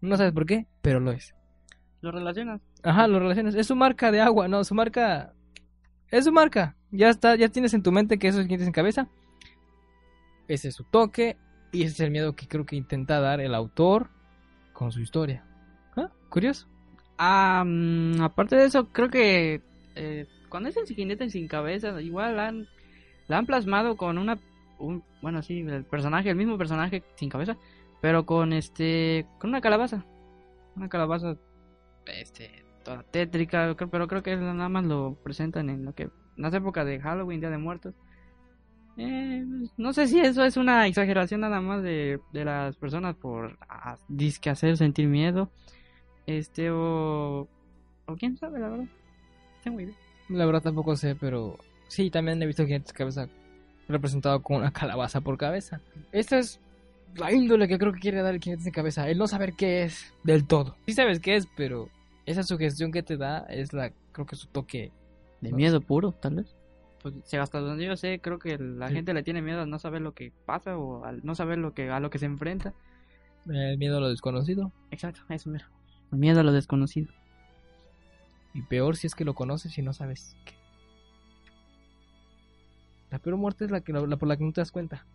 No 0.00 0.16
sabes 0.16 0.32
por 0.32 0.46
qué, 0.46 0.66
pero 0.82 1.00
lo 1.00 1.10
es. 1.10 1.34
lo 2.00 2.12
relacionas. 2.12 2.60
Ajá, 2.82 3.08
lo 3.08 3.18
relacionas. 3.18 3.56
Es 3.56 3.66
su 3.66 3.74
marca 3.74 4.12
de 4.12 4.20
agua, 4.20 4.46
no, 4.46 4.62
su 4.62 4.74
marca. 4.74 5.34
Es 6.10 6.24
su 6.24 6.32
marca. 6.32 6.76
Ya 6.92 7.08
está, 7.08 7.34
ya 7.34 7.48
tienes 7.48 7.74
en 7.74 7.82
tu 7.82 7.90
mente 7.90 8.18
que 8.18 8.28
eso 8.28 8.40
es 8.40 8.46
jinete 8.46 8.64
sin 8.64 8.72
cabeza. 8.72 9.08
Ese 10.46 10.68
es 10.68 10.74
su 10.74 10.84
toque. 10.84 11.36
Y 11.72 11.82
ese 11.82 11.94
es 11.94 12.00
el 12.00 12.10
miedo 12.12 12.36
que 12.36 12.46
creo 12.46 12.64
que 12.64 12.76
intenta 12.76 13.20
dar 13.20 13.40
el 13.40 13.54
autor 13.54 14.10
con 14.72 14.92
su 14.92 15.00
historia. 15.00 15.44
¿Ah? 15.96 16.10
Curioso. 16.28 16.68
Mm, 17.18 18.20
aparte 18.22 18.56
de 18.56 18.66
eso, 18.66 18.88
creo 18.92 19.10
que 19.10 19.62
eh, 19.96 20.26
cuando 20.48 20.68
es 20.68 20.76
el 20.76 20.86
jinete 20.86 21.28
sin 21.30 21.48
cabeza, 21.48 22.00
igual 22.00 22.38
han, 22.38 22.68
la 23.28 23.38
han 23.38 23.46
plasmado 23.46 23.96
con 23.96 24.18
una, 24.18 24.38
un, 24.78 25.02
bueno, 25.22 25.42
sí, 25.42 25.60
el 25.60 25.84
personaje, 25.84 26.30
el 26.30 26.36
mismo 26.36 26.58
personaje 26.58 27.02
sin 27.16 27.28
cabeza, 27.28 27.56
pero 28.00 28.26
con 28.26 28.52
este, 28.52 29.26
con 29.38 29.50
una 29.50 29.60
calabaza, 29.60 30.04
una 30.76 30.88
calabaza, 30.88 31.36
este, 32.06 32.64
toda 32.84 33.02
tétrica, 33.02 33.74
pero 33.90 34.08
creo 34.08 34.22
que 34.22 34.36
nada 34.36 34.68
más 34.68 34.84
lo 34.84 35.16
presentan 35.22 35.70
en 35.70 35.84
lo 35.84 35.94
que 35.94 36.04
en 36.04 36.10
las 36.36 36.54
épocas 36.54 36.86
de 36.86 37.00
Halloween, 37.00 37.40
Día 37.40 37.50
de 37.50 37.58
Muertos. 37.58 37.94
Eh, 38.98 39.44
no 39.76 39.92
sé 39.92 40.06
si 40.06 40.20
eso 40.20 40.42
es 40.44 40.56
una 40.56 40.86
exageración 40.86 41.40
nada 41.42 41.60
más 41.60 41.82
de, 41.82 42.18
de 42.32 42.44
las 42.44 42.76
personas 42.76 43.14
por 43.14 43.58
ah, 43.68 43.96
disque 44.08 44.48
hacer 44.48 44.76
sentir 44.76 45.06
miedo. 45.06 45.50
Este 46.26 46.70
o 46.70 47.48
o 48.06 48.16
quién 48.16 48.36
sabe, 48.36 48.60
la 48.60 48.68
verdad. 48.68 48.86
La 50.28 50.46
verdad 50.46 50.62
tampoco 50.62 50.96
sé, 50.96 51.16
pero 51.16 51.58
sí, 51.88 52.10
también 52.10 52.42
he 52.42 52.46
visto 52.46 52.66
gente 52.66 52.92
cabeza 52.92 53.28
representado 53.88 54.42
con 54.42 54.56
una 54.58 54.72
calabaza 54.72 55.20
por 55.20 55.36
cabeza. 55.38 55.80
Esta 56.12 56.38
es 56.38 56.60
la 57.14 57.32
índole 57.32 57.68
que 57.68 57.78
creo 57.78 57.92
que 57.92 58.00
quiere 58.00 58.22
dar 58.22 58.34
el 58.34 58.40
jinete 58.40 58.62
sin 58.64 58.72
cabeza, 58.72 59.08
el 59.08 59.18
no 59.18 59.26
saber 59.26 59.54
qué 59.54 59.82
es 59.84 60.12
del 60.24 60.46
todo. 60.46 60.76
Sí 60.86 60.92
sabes 60.92 61.20
qué 61.20 61.36
es, 61.36 61.46
pero 61.56 61.88
esa 62.26 62.42
sugestión 62.42 62.90
que 62.92 63.02
te 63.02 63.16
da 63.16 63.46
es 63.48 63.72
la, 63.72 63.92
creo 64.12 64.26
que 64.26 64.36
su 64.36 64.48
toque 64.48 64.90
De 65.40 65.50
no 65.50 65.56
miedo 65.56 65.80
puro, 65.80 66.12
tal 66.12 66.34
vez. 66.36 66.54
Pues 67.02 67.14
si 67.24 67.36
hasta 67.36 67.60
donde 67.60 67.86
yo 67.86 67.96
sé, 67.96 68.18
creo 68.20 68.38
que 68.40 68.58
la 68.58 68.88
Sí. 68.88 68.94
gente 68.94 69.14
le 69.14 69.22
tiene 69.22 69.40
miedo 69.40 69.60
a 69.62 69.66
no 69.66 69.78
saber 69.78 70.00
lo 70.02 70.12
que 70.12 70.32
pasa 70.44 70.76
o 70.76 71.04
al 71.04 71.24
no 71.24 71.34
saber 71.36 71.58
lo 71.58 71.72
que 71.72 71.88
a 71.90 72.00
lo 72.00 72.10
que 72.10 72.18
se 72.18 72.26
enfrenta. 72.26 72.74
El 73.48 73.78
miedo 73.78 73.98
a 73.98 74.00
lo 74.00 74.08
desconocido. 74.08 74.72
Exacto, 74.90 75.20
eso 75.28 75.48
mira. 75.50 75.70
El 76.10 76.18
miedo 76.18 76.40
a 76.40 76.42
lo 76.42 76.50
desconocido. 76.52 77.08
Y 78.54 78.62
peor 78.62 78.96
si 78.96 79.06
es 79.06 79.14
que 79.14 79.24
lo 79.24 79.34
conoces 79.34 79.76
y 79.78 79.82
no 79.82 79.92
sabes 79.92 80.36
qué. 80.44 80.54
La 83.16 83.22
peor 83.22 83.38
muerte 83.38 83.64
es 83.64 83.70
la, 83.70 83.80
que, 83.80 83.94
la 83.94 84.18
por 84.18 84.28
la 84.28 84.36
que 84.36 84.44
no 84.44 84.52
te 84.52 84.60
das 84.60 84.70
cuenta. 84.70 85.06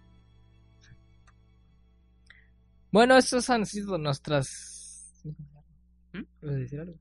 Bueno, 2.91 3.15
esas 3.15 3.47
han 3.51 3.67
sido 3.67 3.99
nuestras... 3.99 5.21
¿Mm? 6.13 6.23
¿Ibas 6.41 6.55
a 6.55 6.57
decir 6.57 6.79
algo? 6.79 6.95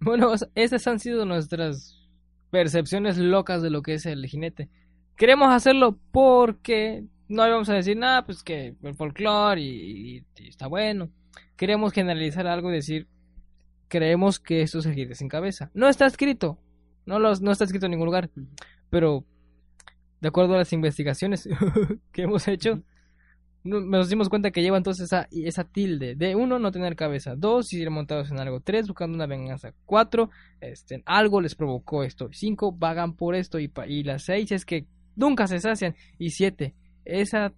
Bueno, 0.00 0.32
es- 0.32 0.48
esas 0.54 0.86
han 0.86 0.98
sido 0.98 1.26
nuestras 1.26 2.08
percepciones 2.50 3.18
locas 3.18 3.60
de 3.60 3.68
lo 3.68 3.82
que 3.82 3.92
es 3.92 4.06
el 4.06 4.24
jinete. 4.26 4.70
Queremos 5.14 5.52
hacerlo 5.52 5.98
porque 6.10 7.04
no 7.28 7.46
íbamos 7.46 7.68
a 7.68 7.74
decir 7.74 7.98
nada, 7.98 8.24
pues 8.24 8.42
que 8.42 8.76
el 8.82 8.94
folclore 8.94 9.60
y, 9.60 10.16
y- 10.16 10.24
y 10.38 10.48
está 10.48 10.68
bueno. 10.68 11.10
Queremos 11.56 11.92
generalizar 11.92 12.46
algo 12.46 12.70
y 12.70 12.76
decir, 12.76 13.08
creemos 13.88 14.40
que 14.40 14.62
esto 14.62 14.78
es 14.78 14.86
el 14.86 14.94
jinete 14.94 15.16
sin 15.16 15.28
cabeza. 15.28 15.70
No 15.74 15.86
está 15.86 16.06
escrito, 16.06 16.58
no, 17.04 17.18
los, 17.18 17.42
no 17.42 17.50
está 17.52 17.64
escrito 17.64 17.84
en 17.84 17.90
ningún 17.92 18.06
lugar, 18.06 18.30
pero 18.88 19.22
de 20.20 20.28
acuerdo 20.28 20.54
a 20.54 20.58
las 20.58 20.72
investigaciones 20.72 21.48
que 22.12 22.22
hemos 22.22 22.46
hecho, 22.48 22.82
no- 23.64 23.80
nos 23.80 24.08
dimos 24.08 24.28
cuenta 24.28 24.50
que 24.50 24.62
lleva 24.62 24.76
entonces 24.76 25.04
esa, 25.06 25.28
esa 25.30 25.64
tilde 25.64 26.14
de 26.14 26.34
uno, 26.36 26.58
no 26.58 26.70
tener 26.70 26.96
cabeza, 26.96 27.34
dos, 27.36 27.72
ir 27.72 27.90
montados 27.90 28.30
en 28.30 28.38
algo, 28.38 28.60
tres, 28.60 28.86
buscando 28.86 29.16
una 29.16 29.26
venganza, 29.26 29.72
cuatro, 29.84 30.30
este, 30.60 31.02
algo 31.06 31.40
les 31.40 31.54
provocó 31.54 32.02
esto, 32.04 32.28
cinco, 32.32 32.72
vagan 32.72 33.14
por 33.14 33.34
esto, 33.34 33.58
y, 33.58 33.70
y 33.88 34.04
las 34.04 34.24
seis 34.24 34.52
es 34.52 34.64
que 34.64 34.86
nunca 35.16 35.46
se 35.46 35.58
sacian, 35.60 35.94
y 36.18 36.30
siete, 36.30 36.74
esa, 37.04 37.52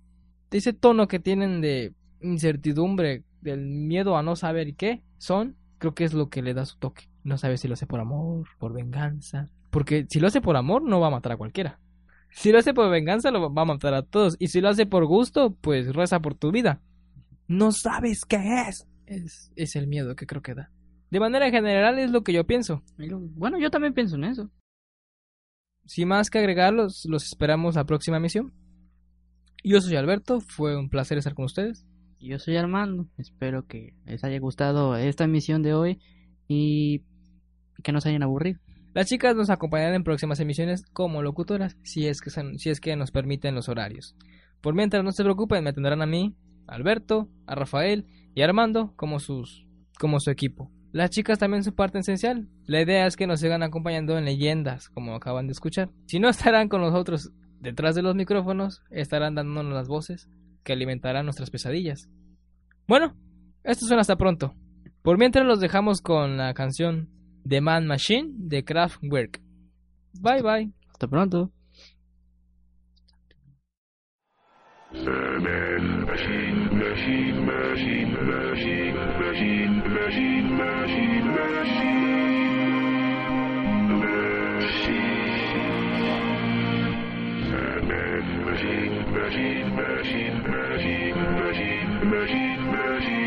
ese 0.51 0.73
tono 0.73 1.09
que 1.09 1.19
tienen 1.19 1.61
de 1.61 1.93
incertidumbre, 2.21 3.25
del 3.41 3.67
miedo 3.67 4.17
a 4.17 4.23
no 4.23 4.35
saber 4.35 4.75
qué 4.75 5.03
son, 5.19 5.57
creo 5.79 5.95
que 5.95 6.05
es 6.05 6.13
lo 6.13 6.29
que 6.29 6.43
le 6.43 6.55
da 6.55 6.65
su 6.65 6.77
toque. 6.79 7.09
No 7.23 7.37
sabe 7.39 7.57
si 7.59 7.69
lo 7.69 7.75
hace 7.75 7.87
por 7.87 8.01
amor, 8.01 8.47
por 8.59 8.73
venganza. 8.73 9.47
Porque 9.71 10.07
si 10.09 10.19
lo 10.19 10.27
hace 10.29 10.41
por 10.41 10.57
amor, 10.57 10.83
no 10.83 10.99
va 11.01 11.09
a 11.09 11.11
matar 11.11 11.33
a 11.33 11.37
cualquiera. 11.37 11.79
Si 12.31 12.53
lo 12.53 12.59
hace 12.59 12.75
por 12.75 12.91
venganza, 12.91 13.31
lo 13.31 13.53
va 13.53 13.63
a 13.63 13.65
matar 13.65 13.95
a 13.95 14.03
todos. 14.03 14.37
Y 14.39 14.49
si 14.49 14.61
lo 14.61 14.69
hace 14.69 14.87
por 14.87 15.07
gusto, 15.07 15.57
pues 15.61 15.95
reza 15.95 16.21
por 16.21 16.35
tu 16.35 16.53
vida. 16.53 16.81
No 17.47 17.73
sabes 17.73 18.25
qué 18.27 18.37
es. 18.69 18.87
Es, 19.07 19.51
es 19.57 19.75
el 19.77 19.87
miedo 19.87 20.15
que 20.15 20.27
creo 20.27 20.43
que 20.43 20.55
da. 20.55 20.71
De 21.11 21.21
manera 21.21 21.51
general 21.51 21.99
es 21.99 22.11
lo 22.11 22.23
que 22.23 22.33
yo 22.33 22.47
pienso. 22.47 22.83
Bueno, 22.99 23.59
yo 23.59 23.71
también 23.71 23.95
pienso 23.95 24.17
en 24.17 24.25
eso. 24.25 24.51
Sin 25.87 26.09
más 26.09 26.29
que 26.29 26.39
agregar, 26.39 26.75
los, 26.75 27.07
esperamos 27.07 27.77
la 27.77 27.85
próxima 27.85 28.21
misión. 28.21 28.53
Yo 29.65 29.81
soy 29.81 29.97
Alberto, 29.97 30.41
fue 30.41 30.77
un 30.77 30.91
placer 30.91 31.17
estar 31.17 31.35
con 31.35 31.47
ustedes. 31.47 31.87
Yo 32.21 32.39
soy 32.39 32.57
Armando. 32.57 33.09
Espero 33.17 33.67
que 33.67 33.95
les 34.05 34.23
haya 34.23 34.39
gustado 34.39 34.97
esta 34.97 35.25
emisión 35.25 35.63
de 35.63 35.73
hoy 35.73 35.99
y 36.47 37.05
que 37.83 37.93
no 37.93 38.01
se 38.01 38.11
hayan 38.11 38.23
aburrido. 38.23 38.61
Las 38.95 39.07
chicas 39.07 39.37
nos 39.37 39.51
acompañarán 39.51 39.95
en 39.95 40.05
próximas 40.05 40.41
emisiones 40.41 40.85
como 40.93 41.23
locutoras, 41.23 41.77
si 41.83 42.07
es 42.07 42.21
que, 42.21 42.31
son- 42.31 42.59
si 42.59 42.71
es 42.71 42.81
que 42.81 42.97
nos 42.97 43.11
permiten 43.11 43.55
los 43.55 43.69
horarios. 43.69 44.17
Por 44.61 44.75
mientras, 44.75 45.05
no 45.05 45.13
se 45.13 45.23
preocupen, 45.23 45.63
me 45.65 45.73
tendrán 45.73 46.03
a 46.03 46.07
mí, 46.07 46.35
a 46.67 46.75
Alberto, 46.75 47.29
a 47.47 47.55
Rafael 47.55 48.07
y 48.35 48.43
a 48.43 48.47
Armando 48.47 48.93
como, 48.97 49.21
sus, 49.21 49.67
como 49.99 50.19
su 50.21 50.31
equipo. 50.31 50.71
Las 50.91 51.11
chicas 51.11 51.39
también 51.39 51.63
su 51.65 51.75
parte 51.75 51.99
esencial. 51.99 52.49
La 52.65 52.81
idea 52.81 53.07
es 53.07 53.17
que 53.17 53.27
nos 53.27 53.41
sigan 53.41 53.63
acompañando 53.63 54.17
en 54.19 54.25
leyendas, 54.25 54.89
como 54.89 55.15
acaban 55.15 55.47
de 55.47 55.53
escuchar. 55.53 55.91
Si 56.07 56.19
no 56.19 56.29
estarán 56.29 56.69
con 56.69 56.81
nosotros 56.81 57.31
detrás 57.61 57.95
de 57.95 58.03
los 58.03 58.15
micrófonos, 58.15 58.83
estarán 58.91 59.35
dándonos 59.35 59.73
las 59.73 59.87
voces 59.87 60.29
que 60.65 60.73
alimentarán 60.73 61.27
nuestras 61.27 61.51
pesadillas. 61.51 62.09
Bueno, 62.87 63.17
esto 63.65 63.87
suena 63.87 64.01
hasta 64.01 64.17
pronto. 64.17 64.55
Por 65.03 65.19
mientras 65.19 65.47
los 65.47 65.61
dejamos 65.61 66.01
con 66.01 66.37
la 66.39 66.55
canción 66.55 67.11
The 67.49 67.61
Man 67.61 67.87
Machine 67.87 68.35
de 68.37 68.63
Kraftwerk. 68.63 69.41
Bye 70.21 70.43
bye. 70.43 70.69
Hasta 70.89 71.09
pronto. 71.09 71.51
machine, 89.29 90.43
machine, 90.43 90.43
machine, 90.43 91.15
machine, 92.11 92.73
machine. 92.73 93.18